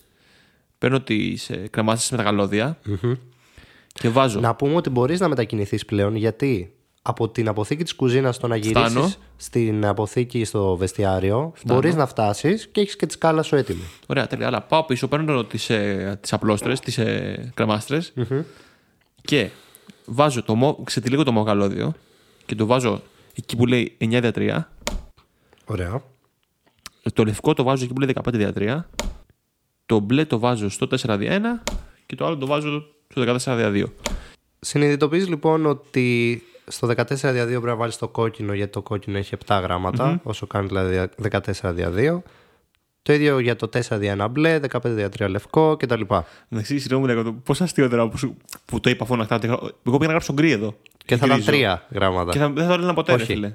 παίρνω 0.78 1.00
τις 1.00 1.50
ε, 1.50 1.56
κρεμάστες 1.70 2.10
με 2.10 2.16
τα 2.16 2.22
καλώδια. 2.22 2.78
Και 3.92 4.08
βάζω. 4.08 4.40
Να 4.40 4.54
πούμε 4.54 4.74
ότι 4.74 4.90
μπορείς 4.90 5.20
να 5.20 5.28
μετακινηθείς 5.28 5.84
πλέον 5.84 6.16
γιατί; 6.16 6.76
Από 7.08 7.28
την 7.28 7.48
αποθήκη 7.48 7.82
της 7.82 7.94
κουζίνας 7.94 8.34
στο 8.34 8.46
να 8.46 8.56
Φτάνω. 8.56 8.88
γυρίσεις 8.88 9.18
στην 9.36 9.86
αποθήκη 9.86 10.44
στο 10.44 10.76
βεστιάριο 10.76 11.52
μπορείς 11.66 11.94
να 11.94 12.06
φτάσεις 12.06 12.68
και 12.68 12.80
έχεις 12.80 12.96
και 12.96 13.06
τη 13.06 13.12
σκάλα 13.12 13.42
σου 13.42 13.56
έτοιμη. 13.56 13.82
Ωραία, 14.06 14.26
τέλεια. 14.26 14.46
Αλλά 14.46 14.62
πάω 14.62 14.84
πίσω, 14.84 15.08
παίρνω 15.08 15.44
τις, 15.44 15.70
ε, 15.70 16.18
τις 16.20 16.32
απλώστρες, 16.32 16.80
τις 16.80 16.98
ε, 16.98 17.50
κρεμάστρες 17.54 18.12
και 19.22 19.50
βάζω 20.04 20.42
το 20.42 20.54
μο, 20.54 20.78
ξετυλίγω 20.84 21.22
το 21.22 21.32
μογαλώδιο 21.32 21.92
και 22.46 22.54
το 22.54 22.66
βάζω 22.66 23.02
εκεί 23.34 23.56
που 23.56 23.66
λέει 23.66 23.96
9 24.00 24.20
δια 24.20 24.32
3. 24.34 24.68
Ωραία. 25.64 26.02
Το 27.12 27.24
λευκό 27.24 27.54
το 27.54 27.62
βάζω 27.62 27.84
εκεί 27.84 27.92
που 27.92 28.00
λέει 28.00 28.14
15 28.24 28.32
δια 28.32 28.52
3. 28.56 28.84
Το 29.86 29.98
μπλε 29.98 30.24
το 30.24 30.38
βάζω 30.38 30.68
στο 30.68 30.86
4 30.86 31.16
δια 31.18 31.62
1 31.66 31.72
και 32.06 32.14
το 32.14 32.26
άλλο 32.26 32.36
το 32.36 32.46
βάζω 32.46 32.84
στο 33.08 33.22
14 33.22 33.56
δια 33.56 33.70
2. 33.72 33.84
Συνειδητοποιείς 34.60 35.28
λοιπόν 35.28 35.66
ότι 35.66 36.42
στο 36.68 36.88
14 36.88 37.04
δια 37.06 37.44
2 37.44 37.46
πρέπει 37.48 37.60
να 37.64 37.74
βάλεις 37.76 37.96
το 37.96 38.08
κόκκινο 38.08 38.52
γιατί 38.52 38.72
το 38.72 38.82
κόκκινο 38.82 39.18
έχει 39.18 39.36
7 39.46 39.60
γραμματα 39.62 40.20
όσο 40.22 40.46
κάνει 40.46 40.66
δηλαδή 40.66 41.08
14 41.30 41.40
δια 41.64 41.92
2. 41.96 42.20
Το 43.02 43.12
ίδιο 43.12 43.38
για 43.38 43.56
το 43.56 43.68
4 43.72 43.80
δια 43.98 44.16
1 44.26 44.30
μπλε, 44.30 44.60
15 44.72 44.80
δια 44.84 45.08
3 45.18 45.28
λευκό 45.28 45.76
κτλ. 45.76 46.00
Εντάξει, 46.48 46.78
συγγνώμη, 46.78 47.32
πώ 47.32 47.54
αστείο 47.60 47.88
τώρα 47.88 48.08
που, 48.08 48.16
σου- 48.18 48.36
που 48.64 48.80
το 48.80 48.90
είπα 48.90 49.04
φωναχτά. 49.04 49.36
ότι 49.36 49.46
γρα- 49.46 49.58
Εγώ 49.62 49.72
πήγα 49.96 50.06
να 50.06 50.10
γράψω 50.10 50.32
γκρι 50.32 50.50
εδώ. 50.50 50.76
Και 51.06 51.16
θα 51.16 51.26
ήταν 51.26 51.38
Γκρίζο. 51.42 51.50
3 51.50 51.78
γράμματα. 51.90 52.32
Και 52.32 52.38
θα, 52.38 52.48
δεν 52.50 52.62
θα 52.62 52.68
το 52.68 52.74
έλεγα 52.74 52.94
ποτέ, 52.94 53.14
ρε 53.14 53.22
Όχι. 53.22 53.32
φίλε. 53.32 53.52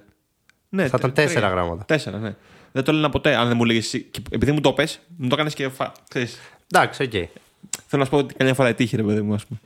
Ναι, 0.69 0.87
Θα 0.87 0.95
ήταν 0.99 1.13
τρία. 1.13 1.25
τέσσερα 1.27 1.47
γράμματα. 1.49 1.85
Τέσσερα, 1.85 2.17
ναι. 2.17 2.35
Δεν 2.71 2.83
το 2.83 2.91
έλεγα 2.91 3.09
ποτέ 3.09 3.35
αν 3.35 3.47
δεν 3.47 3.57
μου 3.57 3.65
λέγε 3.65 3.79
εσύ. 3.79 4.01
Και 4.01 4.21
επειδή 4.31 4.51
μου 4.51 4.61
το 4.61 4.73
πες, 4.73 4.99
μου 5.17 5.27
το 5.27 5.35
έκανε 5.35 5.49
και. 5.49 5.69
Φα... 5.69 5.91
Ξέρεις, 6.09 6.39
Εντάξει, 6.73 7.03
οκ. 7.03 7.11
θέλω 7.11 7.29
να 8.01 8.03
σου 8.03 8.09
πω 8.09 8.17
ότι 8.17 8.33
καμιά 8.33 8.53
φορά 8.53 8.73
τύχη, 8.73 8.95
ρε 8.95 9.03
παιδί 9.03 9.21
μου, 9.21 9.33
ας 9.33 9.45
πούμε. 9.45 9.59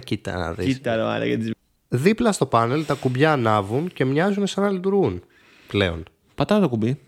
Κοίτα 0.06 0.36
να 0.38 0.52
δεις. 0.52 0.66
Κοίτα, 0.74 0.96
ρε, 0.96 1.02
άρα, 1.02 1.24
γιατί... 1.24 1.50
Δίπλα 1.88 2.32
στο 2.32 2.46
πάνελ 2.46 2.86
τα 2.86 2.94
κουμπιά 2.94 3.32
ανάβουν 3.32 3.92
και 3.92 4.04
μοιάζουν 4.04 4.46
σαν 4.46 4.64
να 4.64 4.70
λειτουργούν 4.70 5.22
πλέον. 5.68 6.02
Πατάω 6.34 6.60
το 6.60 6.68
κουμπί. 6.68 6.98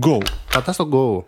Go. 0.00 0.18
Πατάς 0.52 0.74
στον 0.74 0.90
go. 0.92 1.24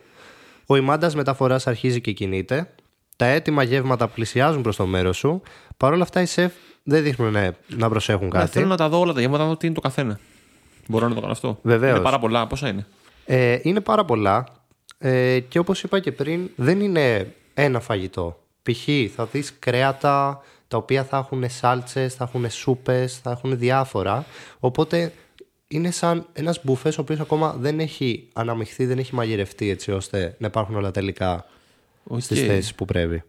Ο 0.66 0.76
ιμάντας 0.76 1.14
μεταφοράς 1.14 1.66
αρχίζει 1.66 2.00
και 2.00 2.12
κινείται. 2.12 2.74
Τα 3.16 3.26
έτοιμα 3.26 3.62
γεύματα 3.62 4.08
πλησιάζουν 4.08 4.62
προς 4.62 4.76
το 4.76 4.86
μέρος 4.86 5.16
σου. 5.16 5.42
Παρ' 5.76 5.92
όλα 5.92 6.02
αυτά 6.02 6.20
οι 6.20 6.26
σεφ 6.26 6.52
δεν 6.82 7.02
δείχνουν 7.02 7.36
ε, 7.36 7.56
να 7.68 7.88
προσέχουν 7.88 8.24
Ναι, 8.26 8.30
κάτι. 8.38 8.50
θέλω 8.50 8.66
να 8.66 8.76
τα 8.76 8.88
δω 8.88 8.98
όλα 9.00 9.12
τα 9.12 9.20
γεύματα, 9.20 9.42
να 9.42 9.48
δω 9.48 9.56
τι 9.56 9.66
είναι 9.66 9.74
το 9.74 9.80
καθένα. 9.80 10.18
Μπορώ 10.88 11.08
να 11.08 11.14
το 11.14 11.20
κάνω 11.20 11.32
αυτό. 11.32 11.58
Βεβαίως. 11.62 11.94
Είναι 11.94 12.04
πάρα 12.04 12.18
πολλά. 12.18 12.46
Πόσα 12.46 12.68
είναι; 12.68 12.86
Ε, 13.24 13.58
είναι 13.62 13.80
πάρα 13.80 14.04
πολλά. 14.04 14.44
Ε, 14.98 15.40
και 15.40 15.58
όπως 15.58 15.82
είπα 15.82 15.98
και 16.00 16.12
πριν, 16.12 16.50
δεν 16.56 16.80
είναι 16.80 17.34
ένα 17.54 17.80
φαγητό. 17.80 18.40
Π.χ. 18.72 19.14
θα 19.14 19.26
δεις 19.26 19.52
κρέατα 19.58 20.40
τα 20.68 20.76
οποία 20.76 21.04
θα 21.04 21.16
έχουν 21.16 21.44
σάλτσες, 21.50 22.14
θα 22.14 22.24
έχουν 22.24 22.50
σούπες, 22.50 23.18
θα 23.18 23.30
έχουν 23.30 23.58
διάφορα. 23.58 24.24
Οπότε 24.58 25.12
είναι 25.68 25.90
σαν 25.90 26.26
ένας 26.32 26.60
μπουφές 26.64 26.98
ο 26.98 27.00
οποίος 27.00 27.20
ακόμα 27.20 27.56
δεν 27.58 27.80
έχει 27.80 28.28
αναμειχθεί, 28.32 28.86
δεν 28.86 28.98
έχει 28.98 29.14
μαγειρευτεί 29.14 29.68
έτσι 29.70 29.92
ώστε 29.92 30.36
να 30.38 30.46
υπάρχουν 30.46 30.76
όλα 30.76 30.90
τελικά 30.90 31.46
Οκ. 32.04 32.20
στις 32.20 32.40
θέσεις 32.40 32.74
που 32.74 32.84
πρέπει. 32.84 33.22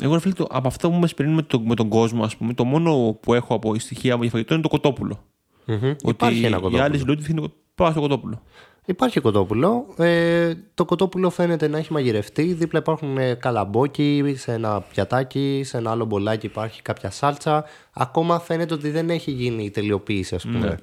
Εγώ, 0.00 0.14
ρε 0.14 0.20
φίλε, 0.20 0.32
το, 0.34 0.46
από 0.50 0.68
αυτό 0.68 0.90
που 0.90 0.96
με 0.96 1.08
πριν 1.16 1.32
με, 1.32 1.42
το, 1.42 1.60
με 1.60 1.74
τον 1.74 1.88
κόσμο, 1.88 2.24
ας 2.24 2.36
πούμε, 2.36 2.54
το 2.54 2.64
μόνο 2.64 3.18
που 3.20 3.34
έχω 3.34 3.54
από 3.54 3.78
στοιχεία 3.78 4.18
για 4.20 4.30
φαγητό 4.30 4.54
είναι 4.54 4.62
το 4.62 4.68
κοτόπουλο. 4.68 5.24
Μμμ. 5.64 5.84
Ότι 5.84 6.08
Υπάρχει 6.08 6.44
ένα 6.44 6.56
οι 6.56 6.60
κοτόπουλο. 6.60 6.82
άλλοι 6.82 6.98
συλλογοί 6.98 7.26
είναι 7.30 7.48
πάω 7.74 7.90
στο 7.90 8.00
κοτόπουλο. 8.00 8.42
Υπάρχει 8.90 9.20
κοτόπουλο. 9.20 9.86
Ε, 9.96 10.54
το 10.74 10.84
κοτόπουλο 10.84 11.30
φαίνεται 11.30 11.68
να 11.68 11.78
έχει 11.78 11.92
μαγειρευτεί. 11.92 12.42
Δίπλα 12.42 12.78
υπάρχουν 12.78 13.18
ε, 13.18 13.34
καλαμπόκι 13.34 14.34
σε 14.36 14.52
ένα 14.52 14.80
πιατάκι, 14.80 15.62
σε 15.64 15.76
ένα 15.76 15.90
άλλο 15.90 16.04
μπολάκι 16.04 16.46
υπάρχει 16.46 16.82
κάποια 16.82 17.10
σάλτσα. 17.10 17.64
Ακόμα 17.92 18.40
φαίνεται 18.40 18.74
ότι 18.74 18.90
δεν 18.90 19.10
έχει 19.10 19.30
γίνει 19.30 19.64
η 19.64 19.70
τελειοποίηση, 19.70 20.34
ας 20.34 20.42
πούμε, 20.42 20.78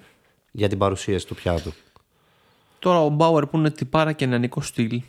για 0.51 0.67
την 0.69 0.77
παρουσίαση 0.77 1.27
του 1.27 1.35
πιάτου. 1.35 1.73
Τώρα 2.79 3.03
ο 3.03 3.09
Μπάουερ 3.09 3.45
που 3.45 3.57
είναι 3.57 3.71
τυπάρα 3.71 4.11
και 4.11 4.25
νεανικό 4.25 4.61
στυλ. 4.61 5.01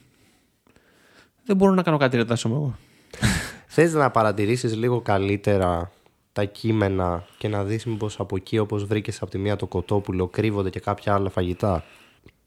Δεν 1.44 1.56
μπορώ 1.56 1.72
να 1.72 1.82
κάνω 1.82 1.96
κάτι 1.96 2.16
ρε 2.16 2.24
Τάσο, 2.24 2.48
εγώ. 2.48 2.78
Θες 3.74 3.92
να 3.92 4.10
παρατηρήσεις 4.10 4.76
λίγο 4.76 5.00
καλύτερα 5.00 5.90
τα 6.32 6.44
κείμενα 6.44 7.24
και 7.38 7.48
να 7.48 7.64
δεις 7.64 7.84
μήπως 7.84 8.20
από 8.20 8.36
εκεί 8.36 8.58
όπως 8.58 8.84
βρήκες 8.84 9.22
από 9.22 9.30
τη 9.30 9.38
μία 9.38 9.56
το 9.56 9.66
κοτόπουλο 9.66 10.26
κρύβονται 10.26 10.70
και 10.70 10.80
κάποια 10.80 11.14
άλλα 11.14 11.30
φαγητά; 11.30 11.84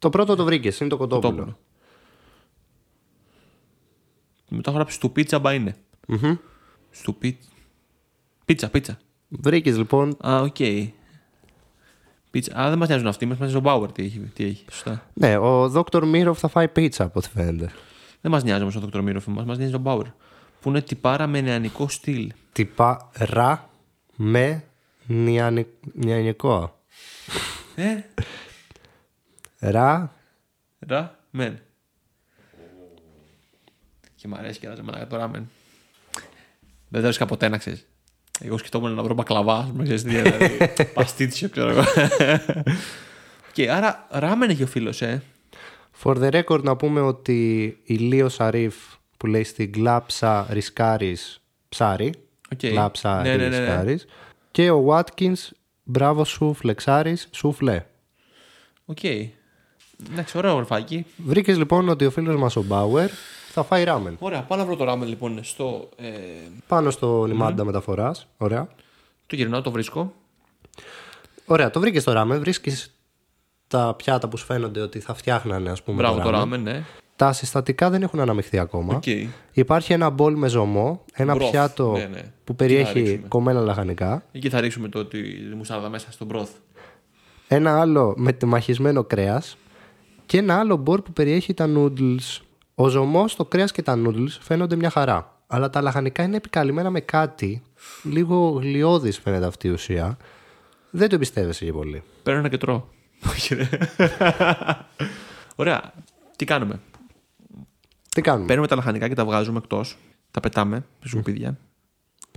Το 0.02 0.10
πρώτο 0.10 0.36
το 0.36 0.44
βρήκες, 0.44 0.80
είναι 0.80 0.90
το 0.90 0.98
κοτόπουλο. 0.98 1.32
Κοτόπουλο. 1.32 1.58
Μετά 4.50 4.70
έχω 4.70 4.78
γράψει 4.80 5.00
του 5.00 5.12
πίτσα 5.12 5.40
μπα 5.40 5.54
είναι. 5.54 5.76
Μμμ. 6.08 6.36
Στου 6.92 7.16
πίτσα. 7.16 7.50
Πίτσα, 8.46 8.70
πίτσα. 8.70 8.98
Βρήκες 9.28 9.78
λοιπόν 9.78 10.18
Α, 10.28 10.42
οκ. 10.42 10.56
Πίτσα. 12.32 12.60
Α, 12.60 12.70
δεν 12.70 12.78
μας 12.78 12.88
νοιάζουν 12.88 13.08
αυτοί, 13.08 13.26
μας 13.26 13.38
νοιάζει 13.38 13.56
ο 13.56 13.60
Μπάουερ 13.60 13.92
τι 13.92 14.04
έχει. 14.04 14.20
Τι 14.20 14.44
έχει. 14.46 14.66
Σωστά. 14.72 15.10
Ναι, 15.14 15.38
ο 15.38 15.70
Δόκτωρ 15.70 16.06
Μύροφ 16.06 16.40
θα 16.40 16.48
φάει 16.48 16.68
πίτσα 16.68 17.04
από 17.04 17.20
ό,τι 17.20 17.30
φαίνεται. 17.30 17.72
Δεν 18.22 18.32
μας 18.32 18.44
νοιάζει 18.44 18.62
όμως 18.62 18.76
ο 18.76 18.80
Δ. 18.80 18.96
Μύροφ, 18.98 19.28
μας 19.28 19.46
μας 19.46 19.58
νοιάζει 19.58 19.76
ο 19.76 19.80
Μπάουερ. 19.80 20.06
Που 20.62 20.70
είναι 20.70 20.82
τυπάρα 20.82 21.28
με 21.28 21.42
νεανικό 21.42 21.88
στυλ. 21.88 22.32
Τυπά 22.52 23.10
ρα 23.18 23.70
με 24.16 24.64
νιανι- 25.08 25.68
νιανικό. 25.94 26.80
Ε, 27.76 27.96
Ρα 29.62 30.16
ρα, 30.80 31.20
μεν. 31.30 31.60
Και 34.16 34.28
μ' 34.28 34.36
αρέσει 34.36 34.60
και 34.60 34.68
να 34.68 34.76
ζεμάνα 34.76 35.08
το 35.08 35.18
ράμεν. 35.18 35.50
Δεν 36.88 37.02
το 37.02 37.08
έσκα 37.08 37.26
ποτέ 37.26 37.48
να 37.48 37.58
ξέρεις. 37.58 37.88
Εγώ 38.40 38.58
σκεφτόμουν 38.58 38.94
να 38.94 39.04
βρω 39.04 39.14
μπακλαβάς, 39.14 39.64
α 39.64 39.68
πούμε, 39.68 39.84
ξέρεις 39.84 40.04
τι, 40.04 40.10
δηλαδή, 40.10 40.58
παστίτσιο, 40.94 41.50
ξέρω 41.50 41.70
εγώ. 41.70 41.84
Και 43.54 43.72
άρα 43.72 44.08
ράμεν 44.10 44.50
έχει 44.50 44.64
ο 44.64 44.68
φίλος, 44.68 45.02
ε. 45.02 45.24
For 46.04 46.16
the 46.18 46.44
record 46.44 46.64
να 46.64 46.76
πούμε 46.76 47.02
ότι 47.02 47.78
η 47.84 47.96
Λίο 47.96 48.30
Σαρίφ 48.30 48.76
που 49.18 49.28
λέει 49.28 49.44
στην 49.44 49.70
γκλάψα 49.70 50.48
ρισκάρις 50.50 51.42
ψάρι. 51.70 52.14
Οκ. 52.52 52.60
Γκλάψα 52.66 53.22
Ναι, 53.22 53.30
ναι, 53.30 53.36
ναι, 53.36 53.50
ναι. 53.50 53.58
ρισκάρις. 53.58 54.06
Και 54.52 54.70
ο 54.72 54.88
Watkins 54.88 55.50
μπράβο 55.84 56.26
σου 56.26 56.54
φλεξάρις 56.54 57.28
σουφλέ. 57.32 57.86
Οκ. 58.86 59.00
Εντάξει, 60.12 60.38
ωραίο 60.38 60.56
ορφάκι. 60.56 61.06
Βρήκες 61.18 61.58
λοιπόν 61.58 61.90
ότι 61.90 62.06
ο 62.06 62.12
φίλος 62.12 62.36
μας 62.36 62.56
ο 62.56 62.64
Μπάουερ 62.64 63.10
θα 63.52 63.64
φάει 63.64 63.84
ράμεν. 63.84 64.16
Ωραία, 64.20 64.42
πάω 64.42 64.58
να 64.58 64.66
βρω 64.66 64.76
το 64.76 64.84
ράμεν 64.84 65.08
λοιπόν 65.08 65.40
στο. 65.44 65.90
Ε, 65.98 66.10
Πάνω 66.68 66.90
στο 66.90 67.24
λιμάντα 67.28 67.64
μεταφοράς. 67.66 68.28
Ωραία. 68.38 68.68
το 69.28 69.36
γυρνάω, 69.36 69.62
το 69.62 69.72
βρίσκω. 69.72 70.14
Ωραία, 71.46 71.70
το 71.70 71.80
βρήκες 71.80 72.04
το 72.04 72.12
ράμεν. 72.12 72.40
Βρίσκεις 72.40 72.96
τα 73.68 73.94
πιάτα 73.98 74.28
που 74.28 74.38
σου 74.38 74.46
φαίνονται 74.46 74.82
ότι 74.82 75.00
θα 75.00 75.14
φτιάχνανε 75.14 75.70
ας 75.70 75.84
πούμε 75.84 75.98
Μπράβο 75.98 76.18
το 76.18 76.24
το 76.24 76.30
ράμεν. 76.30 76.50
ράμεν, 76.50 76.62
ναι. 76.76 76.84
Τα 77.16 77.34
συστατικά 77.34 77.90
δεν 77.90 78.02
έχουν 78.02 78.20
αναμειχθεί 78.20 78.58
ακόμα. 78.60 78.96
Οκ. 78.96 79.04
Υπάρχει 79.52 79.94
ένα 79.94 80.10
μπολ 80.10 80.36
με 80.36 80.48
ζωμό, 80.48 81.06
ένα 81.14 81.36
Broth, 81.36 81.50
πιάτο 81.50 81.92
ναι, 81.92 82.06
ναι. 82.06 82.22
που 82.22 82.32
Τι 82.44 82.52
θα 82.52 82.54
περιέχει 82.56 83.00
ρίξουμε; 83.02 83.28
κομμένα 83.28 83.60
λαχανικά. 83.60 84.24
Εκεί 84.32 84.50
θα 84.50 84.60
ρίξουμε 84.62 84.88
το 84.90 85.06
τη 85.06 85.18
μουστάρδα 85.56 85.90
μέσα 85.90 86.12
στον 86.12 86.28
broth. 86.28 86.50
Ένα 87.48 87.80
άλλο 87.80 88.14
με 88.18 88.32
τεμαχισμένο 88.34 89.04
κρέας 89.04 89.58
και 90.32 90.38
ένα 90.38 90.60
άλλο 90.60 90.76
μπολ 90.76 91.02
που 91.02 91.14
περιέχει 91.14 91.54
τα 91.54 91.70
noodles. 91.76 92.40
Ο 92.76 92.88
ζωμός, 92.88 93.36
το 93.36 93.46
κρέας 93.46 93.72
και 93.72 93.82
τα 93.82 94.02
noodles 94.06 94.38
φαίνονται 94.42 94.76
μια 94.76 94.90
χαρά. 94.90 95.44
Αλλά 95.48 95.70
τα 95.70 95.82
λαχανικά 95.82 96.24
είναι 96.24 96.36
επικαλυμμένα 96.36 96.90
με 96.90 97.00
κάτι, 97.00 97.64
λίγο 98.04 98.50
γλιώδης 98.50 99.20
φαίνεται 99.20 99.46
αυτή 99.46 99.68
η 99.68 99.72
ουσία. 99.72 100.18
Δεν 100.90 101.10
το 101.10 101.16
εμπιστεύεσαι 101.16 101.66
και 101.66 101.72
πολύ. 101.72 102.04
Παίρνω 102.24 102.40
ένα 102.40 102.50
και 102.50 102.58
τρώω. 102.58 102.84
Όχι, 103.30 103.56
ρε. 103.56 103.70
Ωραία. 105.56 105.94
Τι 106.36 106.46
κάνουμε; 106.46 106.80
Τι 108.10 108.22
κάνουμε; 108.22 108.46
Παίρνουμε 108.46 108.68
τα 108.68 108.76
λαχανικά 108.76 109.08
και 109.08 109.16
τα 109.16 109.26
βγάζουμε 109.26 109.58
εκτός. 109.58 109.98
Τα 110.32 110.40
πετάμε 110.40 110.86
σε 111.02 111.08
σκουπίδια. 111.08 111.58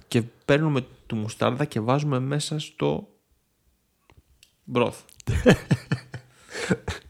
Και 0.08 0.22
παίρνουμε 0.44 0.86
το 1.06 1.16
μουστάρδα 1.16 1.64
και 1.64 1.80
βάζουμε 1.80 2.18
μέσα 2.18 2.58
στο 2.58 3.08
μπροθ. 4.64 5.00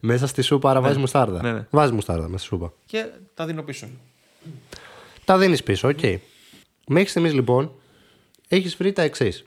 Μέσα 0.00 0.26
στη 0.26 0.42
σούπα, 0.42 0.70
άρα 0.70 0.80
βάζεις 0.80 0.98
μουστάρδα. 0.98 1.42
Ναι, 1.42 1.52
ναι. 1.52 1.66
Βάζεις 1.70 1.92
μουστάρδα 1.94 2.22
μέσα 2.28 2.38
στη 2.38 2.46
σούπα. 2.46 2.72
Και 2.86 3.06
τα 3.34 3.46
δίνω 3.46 3.62
πίσω. 3.62 3.86
Τα 5.24 5.38
δίνεις 5.38 5.62
πίσω, 5.62 5.88
οκ. 5.88 6.00
Μέχρι 6.88 7.08
στιγμής 7.08 7.32
λοιπόν 7.32 7.72
έχεις 8.48 8.76
βρει 8.76 8.92
τα 8.92 9.02
εξής. 9.02 9.44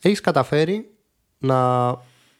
Έχεις 0.00 0.20
καταφέρει 0.20 0.90
να, 1.38 1.86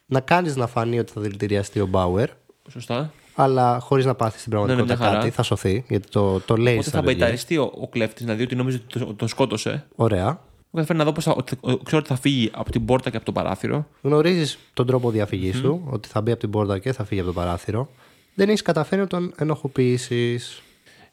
να 0.05 0.19
κάνεις 0.23 0.55
να 0.55 0.67
φανεί 0.67 0.99
ότι 0.99 1.11
θα 1.11 1.21
δηλητηριαστεί 1.21 1.79
ο 1.79 1.85
Μπάουερ, 1.85 2.29
Σωστά. 2.71 3.11
αλλά 3.35 3.79
χωρίς 3.79 4.05
να 4.05 4.15
πάθεις 4.15 4.39
στην 4.39 4.51
πραγματικότητα 4.51 4.95
Ναι, 4.95 4.99
ναι, 4.99 5.05
μια 5.05 5.09
χαρά. 5.11 5.23
κάτι. 5.23 5.35
Θα 5.35 5.43
σωθεί, 5.43 5.85
γιατί 5.89 6.07
το, 6.09 6.39
το 6.39 6.55
λέει 6.57 6.73
Οπότε 6.73 6.89
στα 6.89 6.97
θα 6.97 7.03
βιβλία. 7.03 7.17
μπαϊταριστεί 7.17 7.57
ο, 7.57 7.71
ο 7.81 7.87
κλέφτης 7.87 8.25
να 8.25 8.33
δει 8.33 8.43
ότι 8.43 8.55
νόμιζε 8.55 8.81
ότι 8.87 8.99
τον, 8.99 9.15
τον 9.15 9.27
σκότωσε. 9.27 9.85
Ωραία. 9.95 10.39
Εγώ 10.71 10.85
καταφέρει 10.85 10.97
να 10.97 11.03
δω 11.03 11.11
πως 11.11 11.23
θα, 11.23 11.31
ότι, 11.37 11.57
ο- 11.61 11.77
ξέρω 11.77 11.97
ότι 11.97 12.07
θα 12.07 12.15
φύγει 12.15 12.49
από 12.53 12.71
την 12.71 12.85
πόρτα 12.85 13.09
και 13.09 13.15
από 13.17 13.25
το 13.25 13.31
παράθυρο. 13.31 13.87
Γνωρίζεις 14.01 14.57
τον 14.73 14.85
τρόπο 14.85 15.11
διαφυγής 15.11 15.61
του, 15.61 15.87
ότι 15.89 16.07
θα 16.07 16.21
μπει 16.21 16.31
από 16.31 16.39
την 16.39 16.49
πόρτα 16.49 16.79
και 16.79 16.93
θα 16.93 17.03
φύγει 17.05 17.19
από 17.21 17.29
το 17.29 17.35
παράθυρο. 17.35 17.89
Δεν 18.35 18.47
έχεις 18.49 18.61
καταφέρει 18.61 19.01
να 19.01 19.07
τον 19.07 19.33
ενοχοποιήσεις. 19.37 20.61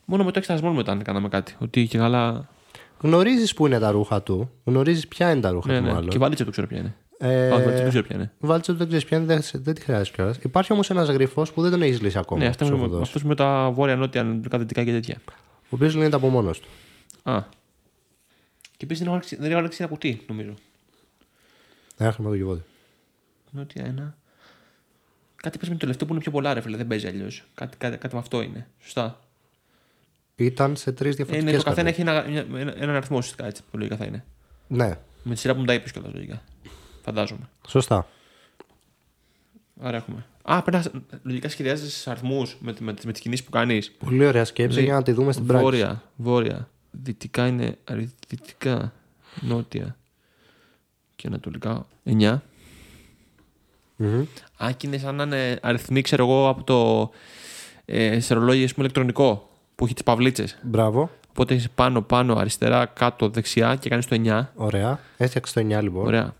Μόνο 0.05 0.23
με 0.23 0.31
το 0.31 0.39
εξετασμό 0.39 0.71
μετά 0.73 0.95
κάναμε 1.03 1.27
κάτι. 1.29 1.55
Ότι 1.59 1.87
και 1.87 1.97
καλά. 1.97 2.47
Γνωρίζεις 3.01 3.53
που 3.53 3.65
είναι 3.65 3.79
τα 3.79 3.91
ρούχα 3.91 4.21
του. 4.21 4.49
Γνωρίζεις 4.63 5.07
ποια 5.07 5.31
είναι 5.31 5.41
τα 5.41 5.49
ρούχα 5.49 5.71
Ναι, 5.71 5.77
του, 5.79 5.83
ναι. 5.85 5.91
μάλλον. 5.91 6.09
Και 6.09 6.17
βάλίτσα 6.17 6.45
του 6.45 6.51
ξέρω 6.51 6.67
ποια 6.67 6.77
είναι. 6.77 6.95
Ε, 7.17 7.45
Α, 7.47 7.49
βάλίτσα 7.49 7.71
δεν 7.81 7.89
ξέρω 7.89 8.03
ποια 8.03 8.15
είναι. 8.15 8.31
Βάλτσε 8.39 8.71
ότι 8.71 8.79
δεν 8.79 8.87
ξέρεις 8.87 9.05
ποια 9.05 9.17
είναι, 9.17 9.25
δεν, 9.25 9.41
δεν 9.63 9.73
τη 9.73 9.81
χρειάζεται 9.81 10.15
κιόλας. 10.15 10.37
Υπάρχει 10.41 10.73
όμως 10.73 10.89
ένας 10.89 11.09
γρυφό 11.09 11.45
που 11.53 11.61
δεν 11.61 11.71
τον 11.71 11.81
έχεις 11.81 12.01
λύσει 12.01 12.17
ακόμα. 12.17 12.43
Ναι, 12.43 12.53
που 12.53 12.65
σου 12.65 12.73
έχω 12.73 12.87
δώσει, 12.87 13.11
αυτό 13.15 13.27
με 13.27 13.35
τα 13.35 13.69
βόρεια-νότια, 13.73 14.21
ανατολικά, 14.21 14.57
δυτικά 14.57 14.83
και 14.83 14.91
τέτοια. 14.91 15.15
Ο 15.27 15.67
οποίος 15.69 15.95
λύνεται 15.95 16.15
από 16.15 16.27
μόνος 16.27 16.59
του. 16.59 16.67
Α. 17.23 17.43
Και 18.77 18.85
επίσης 18.85 18.97
δεν 19.03 19.07
έχω 19.07 19.15
ανοίξει- 19.15 19.39
δεν 19.39 19.49
έχω 19.49 19.59
ανοίξει 19.59 19.77
ένα 19.83 19.91
κουτί, 19.91 20.21
νομίζω. 20.27 20.53
Ένα 21.97 22.11
χρηματοκιβώτιο. 22.11 22.63
Νότια 23.51 23.85
ένα. 23.85 24.17
Κάτι 25.35 25.57
πες 25.57 25.67
με 25.67 25.73
το 25.73 25.79
τελευταίο 25.79 26.07
που 26.07 26.13
είναι 26.13 26.21
πιο 26.21 26.31
πολλά, 26.31 26.53
ρε 26.53 26.61
φίλε. 26.61 26.77
Δεν 26.77 26.87
παίζει 26.87 27.07
αλλιώς. 27.07 27.43
Κάτι, 27.53 27.77
κάτι, 27.77 27.97
κάτι 27.97 28.13
με 28.13 28.19
αυτό 28.19 28.41
είναι. 28.41 28.67
Σωστά. 28.81 29.19
Ήταν 30.35 30.75
σε 30.75 30.91
τρεις 30.91 31.11
Ε, 31.13 31.15
διαφορετικέ 31.15 31.51
ναι, 31.51 31.57
το 31.57 31.63
καθένα 31.63 31.89
έχει 31.89 32.01
ένα, 32.01 32.25
μια- 32.27 32.45
ένα, 32.55 32.73
έναν 32.77 32.95
αριθμό 32.95 33.17
ουσιαστικά 33.17 33.45
έτσι. 33.47 33.61
Που 33.71 33.77
λογικά 33.77 33.95
θα 33.97 34.05
είναι. 34.05 34.23
Ναι, 34.67 34.97
Με 35.23 35.33
τη 35.33 35.39
σειρά 35.39 35.53
που 35.53 35.59
μου 35.59 35.65
τα 35.65 35.73
είπες 35.73 35.91
κιόλας 35.91 36.13
λογικά. 36.13 36.41
Φαντάζομαι. 37.01 37.49
σωστά. 37.67 38.07
Άρα 39.79 39.97
έχουμε. 39.97 40.25
Α, 40.43 40.61
πρέπει 40.61 40.83
να 40.93 41.01
λογικά 41.23 41.49
σχεδιάζεις 41.49 42.07
αριθμούς 42.07 42.57
με, 42.59 42.73
με, 42.79 42.93
με 43.03 43.11
τις 43.11 43.21
κινήσεις 43.21 43.45
που 43.45 43.51
κάνεις. 43.51 43.91
Πολύ 43.91 44.25
ωραία 44.25 44.45
σκέψη 44.45 44.83
για 44.83 44.93
να 44.93 45.03
τη 45.03 45.11
δούμε 45.11 45.31
στην 45.31 45.45
πράξη. 45.45 45.63
Βόρεια, 45.65 46.03
βόρεια. 46.15 46.69
Δυτικά 47.03 47.47
είναι 47.47 47.77
αρι- 47.83 48.09
δυτικά, 48.27 48.93
νότια 49.41 49.97
και 51.15 51.27
ανατολικά. 51.27 51.85
9. 52.03 52.41
Μμμ. 53.95 54.25
Α, 54.63 54.71
και 54.77 54.87
είναι 54.87 54.97
σαν 54.97 55.15
να 55.15 55.23
είναι 55.23 55.59
αριθμοί, 55.61 56.01
ξέρω 56.01 56.23
εγώ, 56.23 56.47
από 56.49 56.63
το 56.63 57.09
ε, 57.85 58.19
σερολόγιο 58.19 58.63
ας 58.65 58.71
πούμε, 58.73 58.83
ηλεκτρονικό 58.83 59.49
που 59.75 59.85
έχει 59.85 59.93
τις 59.93 60.03
παυλίτσες. 60.03 60.57
Μπράβο. 60.63 61.11
Οπότε 61.29 61.53
έχεις 61.53 61.69
πάνω, 61.69 62.01
πάνω, 62.01 62.35
αριστερά, 62.35 62.85
κάτω, 62.85 63.29
δεξιά 63.29 63.75
και 63.75 63.89
κάνεις 63.89 64.05
το 64.05 64.15
9. 64.15 64.51
Ωραία. 64.55 64.99
Έφτιαξε 65.17 65.53
το 65.53 65.59
9 65.77 65.81
λοιπόν. 65.81 66.05
Ωραία. 66.05 66.35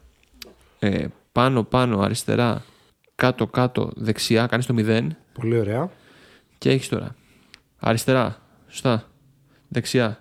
Ε, 0.79 1.05
πάνω, 1.31 1.63
πάνω, 1.63 1.99
αριστερά, 1.99 2.63
κάτω, 3.15 3.47
κάτω, 3.47 3.91
δεξιά, 3.95 4.47
κάνεις 4.47 4.65
το 4.65 4.73
0 4.77 5.07
Πολύ 5.33 5.57
ωραία. 5.59 5.89
και 6.57 6.69
έχεις 6.69 6.87
τώρα. 6.89 7.15
Αριστερά, 7.79 8.41
σωστά. 8.67 9.03
Δεξιά, 9.67 10.19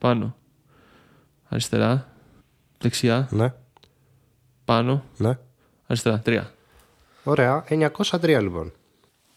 πάνω, 0.00 0.36
αριστερά, 1.48 2.12
δεξιά, 2.78 3.28
Ναι, 3.30 3.52
πάνω, 4.64 5.04
ναι. 5.16 5.38
αριστερά. 5.86 6.18
Τρία. 6.18 6.52
Ωραία. 7.24 7.64
903 7.68 8.38
λοιπόν. 8.40 8.72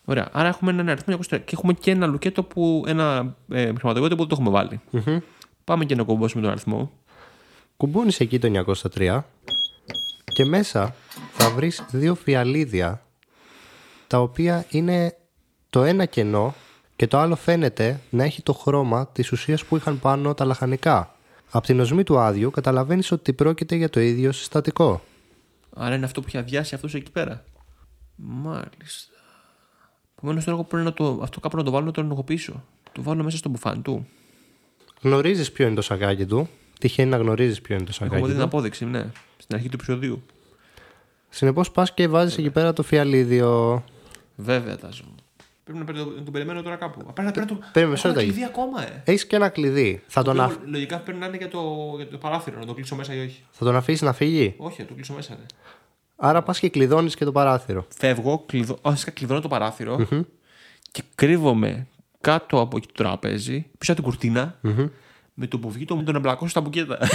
Ωραία. 0.06 0.30
Άρα 0.32 0.48
έχουμε 0.48 0.72
έναν 0.72 0.90
αριθμό 0.90 1.16
23 1.18 1.22
και 1.28 1.52
έχουμε 1.54 1.74
και 1.74 1.92
ένα 1.92 2.08
λουκέτο 2.08 2.44
που. 2.44 2.84
ένα 2.88 3.36
ε, 3.50 3.64
χρηματοδότημα 3.66 4.08
που 4.16 4.16
δεν 4.16 4.28
το 4.28 4.36
έχουμε 4.36 4.50
βάλει. 4.50 4.82
Μμμ. 4.92 5.18
Πάμε 5.64 5.86
και 5.86 5.96
να 5.96 6.04
κομπώσουμε 6.04 6.42
τον 6.42 6.52
αριθμό. 6.52 6.92
Κουμπούνεις 7.78 8.20
εκεί 8.20 8.40
το 8.40 8.74
903 8.96 9.22
και 10.24 10.46
μέσα 10.46 10.96
θα 11.32 11.50
βρεις 11.50 11.86
δύο 11.92 12.16
φιαλίδια 12.16 13.02
τα 14.08 14.20
οποία 14.20 14.66
είναι 14.70 15.18
το 15.70 15.84
ένα 15.84 16.06
κενό 16.06 16.54
και 17.04 17.10
το 17.10 17.18
άλλο 17.18 17.36
φαίνεται 17.36 18.00
να 18.10 18.24
έχει 18.24 18.42
το 18.42 18.54
χρώμα 18.54 19.08
της 19.08 19.32
ουσίας 19.32 19.66
που 19.66 19.76
είχαν 19.76 20.00
πάνω 20.00 20.34
τα 20.34 20.46
λαχανικά. 20.46 21.16
Από 21.52 21.66
την 21.66 21.80
οσμή 21.80 22.04
του 22.04 22.20
άδειου 22.20 22.52
καταλαβαίνεις 22.52 23.12
ότι 23.12 23.34
πρόκειται 23.34 23.76
για 23.76 23.90
το 23.90 24.00
ίδιο 24.00 24.32
συστατικό. 24.32 25.02
Άρα 25.76 25.96
είναι 25.96 26.06
αυτό 26.06 26.22
που 26.22 26.28
έχει 26.28 26.38
αδειάσει 26.38 26.76
αυτός 26.76 26.94
εκεί 26.94 27.12
πέρα. 27.12 27.44
Μάλιστα. 28.16 29.14
Επομένως 30.18 30.44
τώρα 30.44 30.58
εγώ 30.58 30.66
πρέπει 30.66 30.86
να 30.86 30.94
το, 30.94 31.20
αυτό 31.24 31.40
κάπου 31.40 31.58
να 31.58 31.64
το 31.64 31.72
βάλω 31.72 31.86
να 31.86 31.92
το 31.92 32.02
ενεργοποιήσω. 32.02 32.64
Το 32.92 33.02
βάλω 33.02 33.24
μέσα 33.24 33.38
στο 33.38 33.50
μπουφάν 33.50 33.82
του. 33.82 34.08
Γνωρίζεις 35.02 35.52
ποιο 35.52 35.66
είναι 35.66 35.76
το 35.76 35.82
σακάκι 35.82 36.26
του. 36.26 36.50
Τυχαίνει 36.80 37.10
να 37.10 37.18
γνωρίζεις 37.18 37.62
ποιο 37.62 37.76
είναι 37.76 37.84
το 37.84 37.92
Έχουμε 37.94 38.10
δει 38.10 38.16
σακάκι 38.16 38.32
την 38.32 38.42
του. 38.42 38.48
απόδειξη, 38.48 38.86
ναι. 38.86 39.12
Στην 39.38 39.56
αρχή 39.56 39.70
του 39.70 39.76
επεισοδίου. 39.76 40.24
Συνεπώς 41.30 41.72
πας 41.72 41.94
και 41.94 42.08
βάζεις 42.08 42.38
εκεί 42.38 42.50
πέρα 42.50 42.74
το 42.74 42.84
φιαλίδιο. 42.84 43.84
Βέβαια, 44.36 44.78
τάζω. 44.78 45.04
Πρέπει 45.64 45.80
να, 45.80 45.86
περι- 45.86 46.00
να 46.18 46.24
τον 46.24 46.34
περιμένω 46.34 46.62
τώρα 46.62 46.76
κάπου. 46.76 47.00
Α, 47.10 47.12
Πρέπει 47.14 47.28
να 47.28 47.32
παίρνω 47.34 47.48
το. 47.50 47.60
Περίμενε, 47.74 47.96
μισό 47.96 48.08
Έχω 48.08 48.20
ένα 48.20 48.28
λεπτάκι. 48.28 48.32
κλειδί 48.32 48.44
ακόμα, 48.60 48.82
ε. 48.88 49.02
Έχεις 49.06 49.26
και 49.28 49.36
ένα 49.36 49.50
κλειδί. 49.50 50.04
Θα 50.08 50.22
τον, 50.24 50.36
Το 50.36 50.44
αφ... 50.44 50.54
οποίο 50.56 50.68
Λογικά 50.70 50.98
πρέπει 51.00 51.20
να 51.20 51.26
είναι 51.26 51.38
για 51.38 51.48
το, 51.48 51.62
για 51.98 52.08
το 52.08 52.18
παράθυρο, 52.18 52.60
να 52.60 52.66
το 52.66 52.74
κλείσω 52.74 52.96
μέσα 52.96 53.14
ή 53.14 53.20
όχι. 53.20 53.44
θα 53.52 53.66
τον 53.66 53.76
αφήσεις 53.76 54.02
να 54.02 54.14
φύγει; 54.14 54.54
Όχι, 54.58 54.82
να 54.82 54.88
το 54.88 54.94
κλείσω 54.94 55.14
μέσα, 55.14 55.34
ναι. 55.34 55.46
Άρα 56.16 56.42
πας 56.42 56.60
και 56.60 56.70
κλειδώνεις 56.70 57.16
και 57.16 57.26
το 57.26 57.32
παράθυρο. 57.32 57.86
Φεύγω, 57.98 58.44
κλειδώ, 58.46 58.74
α, 58.74 58.78
βασικά 58.90 59.12
κλειδώνω 59.12 59.40
το 59.42 59.48
παραθυρο 59.48 60.08
και 60.92 61.04
κρύβομαι 61.16 61.88
κάτω 62.22 62.60
από 62.62 62.78
εκεί 62.78 62.88
το 62.88 63.04
τραπέζι, 63.04 63.66
πίσω 63.78 63.92
από 63.92 64.02
την 64.02 64.10
κουρτινα 64.12 64.58
με 65.34 65.48
το 65.48 65.60
που 65.60 65.70
βγει 65.72 65.86
το 65.86 65.96
μου 65.96 66.04
τον 66.04 66.16
εμπλακώσω 66.16 66.50
στα 66.50 66.62
μπουκέτα. 66.62 66.98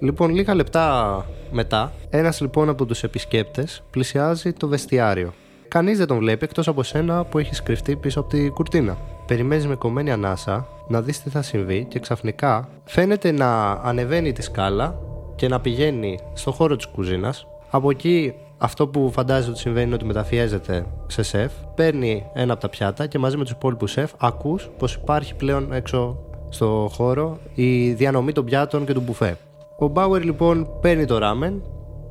Λοιπόν, 0.00 0.30
λίγα 0.34 0.54
λεπτά 0.54 1.26
μετά, 1.50 1.92
ένας 2.10 2.40
λοιπόν 2.40 2.68
από 2.68 2.86
τους 2.86 3.02
επισκέπτες 3.02 3.82
πλησιάζει 3.90 4.52
το 4.52 4.68
βεστιάριο. 4.68 5.34
Κανείς 5.68 5.98
δεν 5.98 6.06
τον 6.06 6.18
βλέπει 6.18 6.44
εκτός 6.44 6.68
από 6.68 6.82
σένα 6.82 7.24
που 7.24 7.38
έχεις 7.38 7.62
κρυφτεί 7.62 7.96
πίσω 7.96 8.20
από 8.20 8.28
τη 8.28 8.48
κουρτίνα. 8.48 8.96
Περιμένεις 9.26 9.66
με 9.66 9.74
κομμένη 9.74 10.10
ανάσα 10.10 10.66
να 10.88 11.02
δεις 11.02 11.22
τι 11.22 11.30
θα 11.30 11.42
συμβεί 11.42 11.84
και 11.84 11.98
ξαφνικά 11.98 12.68
φαίνεται 12.84 13.30
να 13.30 13.70
ανεβαίνει 13.70 14.32
τη 14.32 14.42
σκάλα 14.42 14.98
και 15.36 15.48
να 15.48 15.60
πηγαίνει 15.60 16.18
στο 16.32 16.52
χώρο 16.52 16.76
της 16.76 16.86
κουζίνας. 16.86 17.46
Από 17.70 17.90
εκεί 17.90 18.34
αυτό 18.58 18.88
που 18.88 19.10
φαντάζεται 19.12 19.50
ότι 19.50 19.58
συμβαίνει 19.58 19.86
είναι 19.86 19.94
ότι 19.94 20.04
μεταφιέζεται 20.04 20.86
σε 21.06 21.22
σεφ, 21.22 21.52
παίρνει 21.74 22.26
ένα 22.34 22.52
από 22.52 22.62
τα 22.62 22.68
πιάτα 22.68 23.06
και 23.06 23.18
μαζί 23.18 23.36
με 23.36 23.42
τους 23.42 23.52
υπόλοιπους 23.52 23.90
σεφ 23.90 24.12
ακούς 24.18 24.70
πως 24.78 24.94
υπάρχει 24.94 25.34
πλέον 25.34 25.72
έξω 25.72 26.18
στο 26.48 26.90
χώρο 26.92 27.38
η 27.54 27.92
διανομή 27.92 28.32
των 28.32 28.44
πιάτων 28.44 28.86
και 28.86 28.92
του 28.92 29.00
μπουφέ. 29.00 29.36
Ο 29.78 29.86
Μπάουερ 29.86 30.24
λοιπόν 30.24 30.68
παίρνει 30.80 31.04
το 31.04 31.18
ράμεν, 31.18 31.62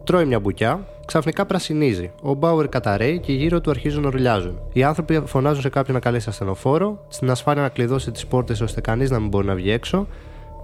τρώει 0.03 0.25
μια 0.25 0.39
μπουκιά, 0.39 0.85
ξαφνικά 1.07 1.45
πρασινίζει. 1.45 2.11
Ο 2.21 2.33
Μπάουερ 2.33 2.69
καταραίει 2.69 3.19
και 3.19 3.33
γύρω 3.33 3.61
του 3.61 3.69
αρχίζουν 3.69 4.03
να 4.03 4.09
ρουλιάζουν. 4.09 4.59
Οι 4.73 4.83
άνθρωποι 4.83 5.21
φωνάζουν 5.25 5.61
σε 5.61 5.69
κάποιον 5.69 5.95
να 5.95 6.01
καλέσει 6.01 6.29
ασθενοφόρο, 6.29 7.05
στην 7.07 7.29
ασφάλεια 7.29 7.61
να 7.61 7.69
κλειδώσει 7.69 8.11
τις 8.11 8.25
πόρτες 8.25 8.61
ώστε 8.61 8.81
κανείς 8.81 9.09
να 9.09 9.19
μην 9.19 9.29
μπορεί 9.29 9.47
να 9.47 9.55
βγει 9.55 9.71
έξω 9.71 10.07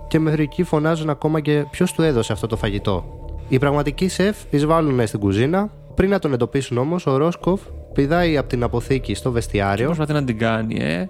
και 0.08 0.19
μέχρι 0.19 0.43
εκεί 0.43 0.63
φωνάζουν 0.63 1.10
ακόμα 1.10 1.39
και 1.39 1.65
ποιος 1.71 1.91
του 1.91 2.01
έδωσε 2.01 2.34
αυτό 2.34 2.47
το 2.47 2.58
φαγητό. 2.58 3.06
Οι 3.49 3.60
πραγματικοί 3.60 4.08
σεφ 4.08 4.38
εισβάλλουν 4.49 5.08
στην 5.08 5.19
κουζίνα. 5.19 5.69
Πριν 5.95 6.10
να 6.10 6.19
τον 6.19 6.34
εντοπίσουν 6.34 6.77
όμως, 6.77 7.06
ο 7.06 7.17
Ρόσκοφ 7.17 7.62
πηδάει 7.93 8.38
από 8.38 8.49
την 8.49 8.63
αποθήκη 8.63 9.13
στο 9.13 9.32
βεστιάριο 9.32 9.86
Προσπαθεί 9.86 10.13
να 10.13 10.24
την 10.24 10.38
κάνει, 10.38 10.78
ε. 10.80 11.09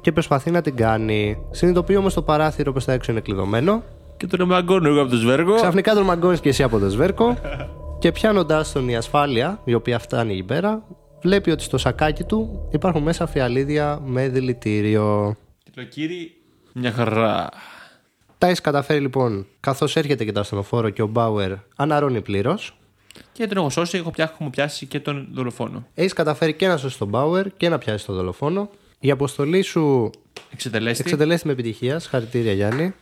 και 0.00 0.12
προσπαθεί 0.12 0.50
να 0.50 0.60
την 0.60 0.76
κάνει. 0.76 1.38
Συνειδητοποιεί 1.50 1.96
όμως 1.98 2.14
το 2.14 2.22
παράθυρο 2.22 2.72
προς 2.72 2.84
τα 2.84 2.92
έξω 2.92 3.12
είναι 3.12 3.20
κλειδωμένο. 3.20 3.82
Και 4.16 4.26
τον 4.26 4.46
μαγκώνω 4.46 4.88
εγώ 4.88 5.00
από 5.00 5.10
το 5.10 5.16
σβέργο. 5.16 5.54
Ξαφνικά 5.54 5.94
τον 5.94 6.04
μαγκώνεις 6.04 6.40
και 6.40 6.48
εσύ 6.48 6.62
από 6.62 6.78
το 6.78 6.88
σβέρκο. 6.88 7.36
Και 7.98 8.12
πιάνοντάς 8.12 8.72
τον 8.72 8.88
η 8.88 8.96
ασφάλεια, 8.96 9.60
η 9.64 9.74
οποία 9.74 9.98
φτάνει 9.98 10.32
εκεί 10.32 10.42
πέρα, 10.42 10.82
βλέπει 11.22 11.50
ότι 11.50 11.62
στο 11.62 11.78
σακάκι 11.78 12.24
του 12.24 12.68
υπάρχουν 12.70 13.02
μέσα 13.02 13.26
φιαλίδια 13.26 14.00
με 14.04 14.28
δηλητήριο. 14.28 15.36
Τιτλοκύρι, 15.64 16.36
μια 16.72 16.92
χαρά. 16.92 17.48
Τα 18.38 18.46
έχει 18.46 18.60
καταφέρει 18.60 19.00
λοιπόν, 19.00 19.46
καθώς 19.60 19.96
έρχεται 19.96 20.24
και 20.24 20.32
το 20.32 20.40
ασθενοφόρο 20.40 20.90
και 20.90 21.02
ο 21.02 21.06
Μπάουερ 21.06 21.52
αναρώνει 21.76 22.20
πλήρως. 22.22 22.78
Και 23.32 23.46
τον 23.46 23.56
έχω 23.56 23.70
σώσει, 23.70 23.98
έχω 23.98 24.10
πια- 24.10 24.30
έχουμε 24.32 24.50
πιάσει 24.50 24.86
και 24.86 25.00
τον 25.00 25.28
δολοφόνο. 25.32 25.86
Έχεις 25.94 26.12
καταφέρει 26.12 26.54
και 26.54 26.66
να 26.66 26.76
σώσεις 26.76 26.98
τον 26.98 27.08
Μπάουερ 27.08 27.46
και 27.56 27.68
να 27.68 27.78
πιάσεις 27.78 28.06
τον 28.06 28.14
δολοφόνο. 28.14 28.70
Η 29.00 29.10
αποστολή 29.10 29.62
σου 29.62 30.10
Εξετελέστη. 30.52 31.02
εξετελέστη 31.02 31.46
με 31.46 31.52
επιτυχία. 31.52 31.98
Συγχαρητήρια 31.98 32.52
Γιάννη. 32.52 32.94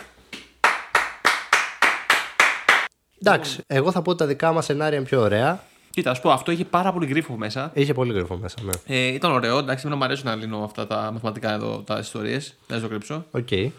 Εντάξει, 3.22 3.60
εγώ 3.66 3.90
θα 3.90 4.02
πω 4.02 4.10
ότι 4.10 4.18
τα 4.18 4.26
δικά 4.26 4.52
μας 4.52 4.64
σενάρια 4.64 4.98
είναι 4.98 5.06
πιο 5.06 5.20
ωραία. 5.20 5.60
Κοίτα, 5.90 6.10
ας 6.10 6.20
πω, 6.20 6.30
αυτό 6.30 6.50
είχε 6.52 6.64
πάρα 6.64 6.92
πολύ 6.92 7.06
γρίφο 7.06 7.36
μέσα. 7.36 7.70
Είχε 7.74 7.92
πολύ 7.94 8.12
γρήγορα 8.12 8.40
μέσα, 8.40 8.56
ναι. 8.62 8.96
Ε, 8.96 9.06
ήταν 9.06 9.32
ωραίο. 9.32 9.58
Εντάξει, 9.58 9.82
εμένα 9.86 10.00
μου 10.00 10.04
αρέσουν 10.06 10.26
να 10.26 10.34
λύνω 10.34 10.64
αυτά 10.64 10.86
τα 10.86 11.10
μαθηματικά 11.12 11.52
εδώ, 11.52 11.82
τα 11.86 11.98
ιστορίες. 11.98 12.54
Δεν 12.66 12.80
το 12.80 12.88
κρύβω. 12.88 13.24
Οκ. 13.30 13.52
Ε, 13.52 13.70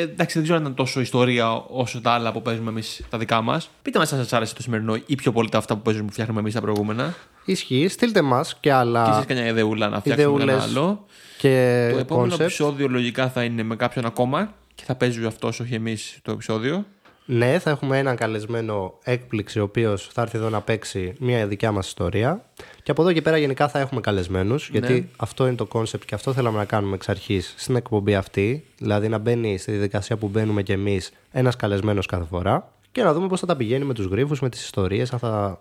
εντάξει, 0.00 0.34
δεν 0.34 0.42
ξέρω 0.42 0.56
αν 0.58 0.62
ήταν 0.62 0.74
τόσο 0.74 1.00
ιστορία 1.00 1.52
όσο 1.54 2.00
τα 2.00 2.10
άλλα 2.10 2.32
που 2.32 2.42
παίζουμε 2.42 2.70
εμείς 2.70 3.00
τα 3.10 3.18
δικά 3.18 3.40
μας. 3.40 3.70
Πείτε 3.82 3.98
μας 3.98 4.12
αν 4.12 4.18
σας 4.18 4.32
άρεσε 4.32 4.54
το 4.54 4.62
σημερινό 4.62 4.96
ή 5.06 5.14
πιο 5.14 5.32
πολύ 5.32 5.48
τα 5.48 5.58
αυτά 5.58 5.74
που 5.76 5.82
παίζουμε 5.82 6.06
που 6.06 6.12
φτιάχνουμε 6.12 6.40
εμείς 6.40 6.54
τα 6.54 6.60
προηγούμενα. 6.60 7.14
Ισχύει. 7.44 7.88
Στείλτε 7.88 8.22
μας 8.22 8.52
και 8.52 8.58
Και 8.60 8.72
άλλα 8.72 9.10
εσείς 9.14 9.26
κανένα 9.26 9.46
ιδεούλα 9.46 9.88
να 9.88 10.00
φτιάξουμε 10.00 10.28
ιδεούλες 10.32 10.54
ένα 10.54 10.62
άλλο. 10.62 11.04
και 11.38 11.88
Το 11.92 11.98
επόμενο 11.98 12.34
concept. 12.34 12.40
επεισόδιο 12.40 12.88
λογικά 12.88 13.28
θα 13.28 13.44
είναι 13.44 13.62
με 13.62 13.76
κάποιον 13.76 14.04
ακόμα 14.04 14.52
και 14.74 14.82
θα 14.86 14.94
παίζει 14.94 15.24
αυτός, 15.26 15.60
όχι 15.60 15.74
εμείς 15.74 16.18
το 16.22 16.30
επεισόδιο. 16.32 16.84
Ναι, 17.32 17.58
θα 17.58 17.70
έχουμε 17.70 17.98
έναν 17.98 18.16
καλεσμένο 18.16 18.98
έκπληξη, 19.02 19.60
ο 19.60 19.62
οποίος 19.62 20.08
θα 20.12 20.22
έρθει 20.22 20.38
εδώ 20.38 20.48
να 20.48 20.60
παίξει 20.60 21.14
μια 21.18 21.46
δικιά 21.46 21.72
μας 21.72 21.86
ιστορία. 21.86 22.44
Και 22.82 22.90
από 22.90 23.02
εδώ 23.02 23.12
και 23.12 23.22
πέρα 23.22 23.36
γενικά 23.36 23.68
θα 23.68 23.78
έχουμε 23.78 24.00
καλεσμένους, 24.00 24.68
γιατί 24.68 25.10
αυτό 25.16 25.46
είναι 25.46 25.56
το 25.56 25.66
concept 25.66 26.04
και 26.04 26.14
αυτό 26.14 26.32
θέλαμε 26.32 26.58
να 26.58 26.64
κάνουμε 26.64 26.94
εξ 26.94 27.08
αρχής 27.08 27.54
στην 27.56 27.76
εκπομπή 27.76 28.14
αυτή. 28.14 28.64
Δηλαδή 28.78 29.08
να 29.08 29.18
μπαίνει 29.18 29.58
στη 29.58 29.70
διαδικασία 29.70 30.16
που 30.16 30.28
μπαίνουμε 30.28 30.62
κι 30.62 30.72
εμείς 30.72 31.12
ένας 31.30 31.56
καλεσμένος 31.56 32.06
κάθε 32.06 32.24
φορά 32.24 32.72
και 32.92 33.02
να 33.02 33.12
δούμε 33.12 33.28
πώς 33.28 33.40
θα 33.40 33.46
τα 33.46 33.56
πηγαίνει 33.56 33.84
με 33.84 33.94
τους 33.94 34.06
γρίφους, 34.06 34.36
με 34.40 34.48
τις 34.48 34.64
ιστορίες, 34.64 35.12
αν 35.12 35.18
θα, 35.18 35.60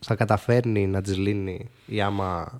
θα 0.00 0.14
καταφέρνει 0.14 0.86
να 0.86 1.02
τις 1.02 1.16
λύνει 1.16 1.70
ή 1.86 2.00
άμα 2.00 2.58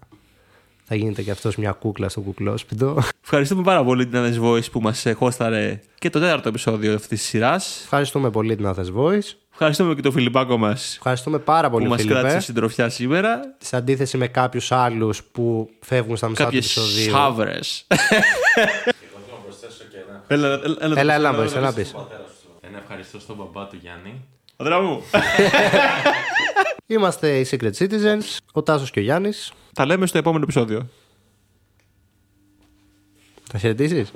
θα 0.89 0.95
γίνεται 0.95 1.23
κι 1.23 1.31
αυτό 1.31 1.51
μια 1.57 1.73
κούκλα 1.73 2.09
στο 2.09 2.21
κουκλόσπιτο. 2.21 2.99
Ευχαριστούμε 3.25 3.63
πάρα 3.63 3.85
πολύ 3.85 4.07
την 4.07 4.19
Ades 4.25 4.45
Voice 4.45 4.71
που 4.71 4.81
μα 4.81 4.95
χώσταρε 5.17 5.81
και 5.99 6.11
το 6.11 6.21
τέταρτο 6.21 6.49
επεισόδιο 6.49 6.95
αυτή 6.95 7.09
τη 7.09 7.17
σειρά. 7.17 7.55
Ευχαριστούμε 7.83 8.31
πολύ 8.31 8.57
την 8.57 8.67
Athens 8.75 8.95
Voice. 9.03 9.31
Ευχαριστούμε 9.53 9.95
και 9.95 10.01
τον 10.03 10.13
Φιλιππάκο 10.13 10.57
μα 10.57 10.71
Ευχαριστούμε 10.71 11.39
πάρα 11.39 11.69
που 11.71 11.75
πολύ, 11.77 11.89
μα 11.89 11.97
Φίλιππε. 11.97 12.19
κράτησε 12.19 12.41
συντροφιά 12.41 12.89
σήμερα. 12.89 13.41
Σε 13.59 13.77
αντίθεση 13.77 14.17
με 14.17 14.27
κάποιου 14.27 14.61
άλλου 14.69 15.13
που 15.33 15.71
φεύγουν 15.81 16.17
στα 16.17 16.29
μισά 16.29 16.45
Κάποιε 16.45 16.61
του 16.61 16.67
επεισοδίου. 16.67 17.11
σάβρε. 17.11 17.59
Έλα, 20.29 20.49
έλα, 20.49 20.77
έλα, 20.81 21.01
Έλα, 21.01 21.15
έλα, 21.15 21.33
μπες, 21.33 21.55
έλα, 21.55 21.73
πεις. 21.73 21.95
Ένα 22.61 22.79
ευχαριστώ 22.79 23.21
στον 23.21 23.37
μπαμπά 23.37 23.67
του 23.67 23.79
Γιάννη. 23.83 24.25
Αδρά 24.57 24.81
μου. 24.81 25.03
Είμαστε 26.87 27.39
οι 27.39 27.47
Secret 27.51 27.73
Citizens, 27.79 28.39
ο 28.53 28.63
Τάσος 28.63 28.91
και 28.91 28.99
ο 28.99 29.03
Γιάννης. 29.03 29.53
Τα 29.75 29.87
λέμε 29.87 30.07
στο 30.07 30.19
επόμενο 30.19 30.43
επεισόδιο. 30.43 30.89
Θα 33.49 33.59
χαιρετήσεις; 33.59 34.13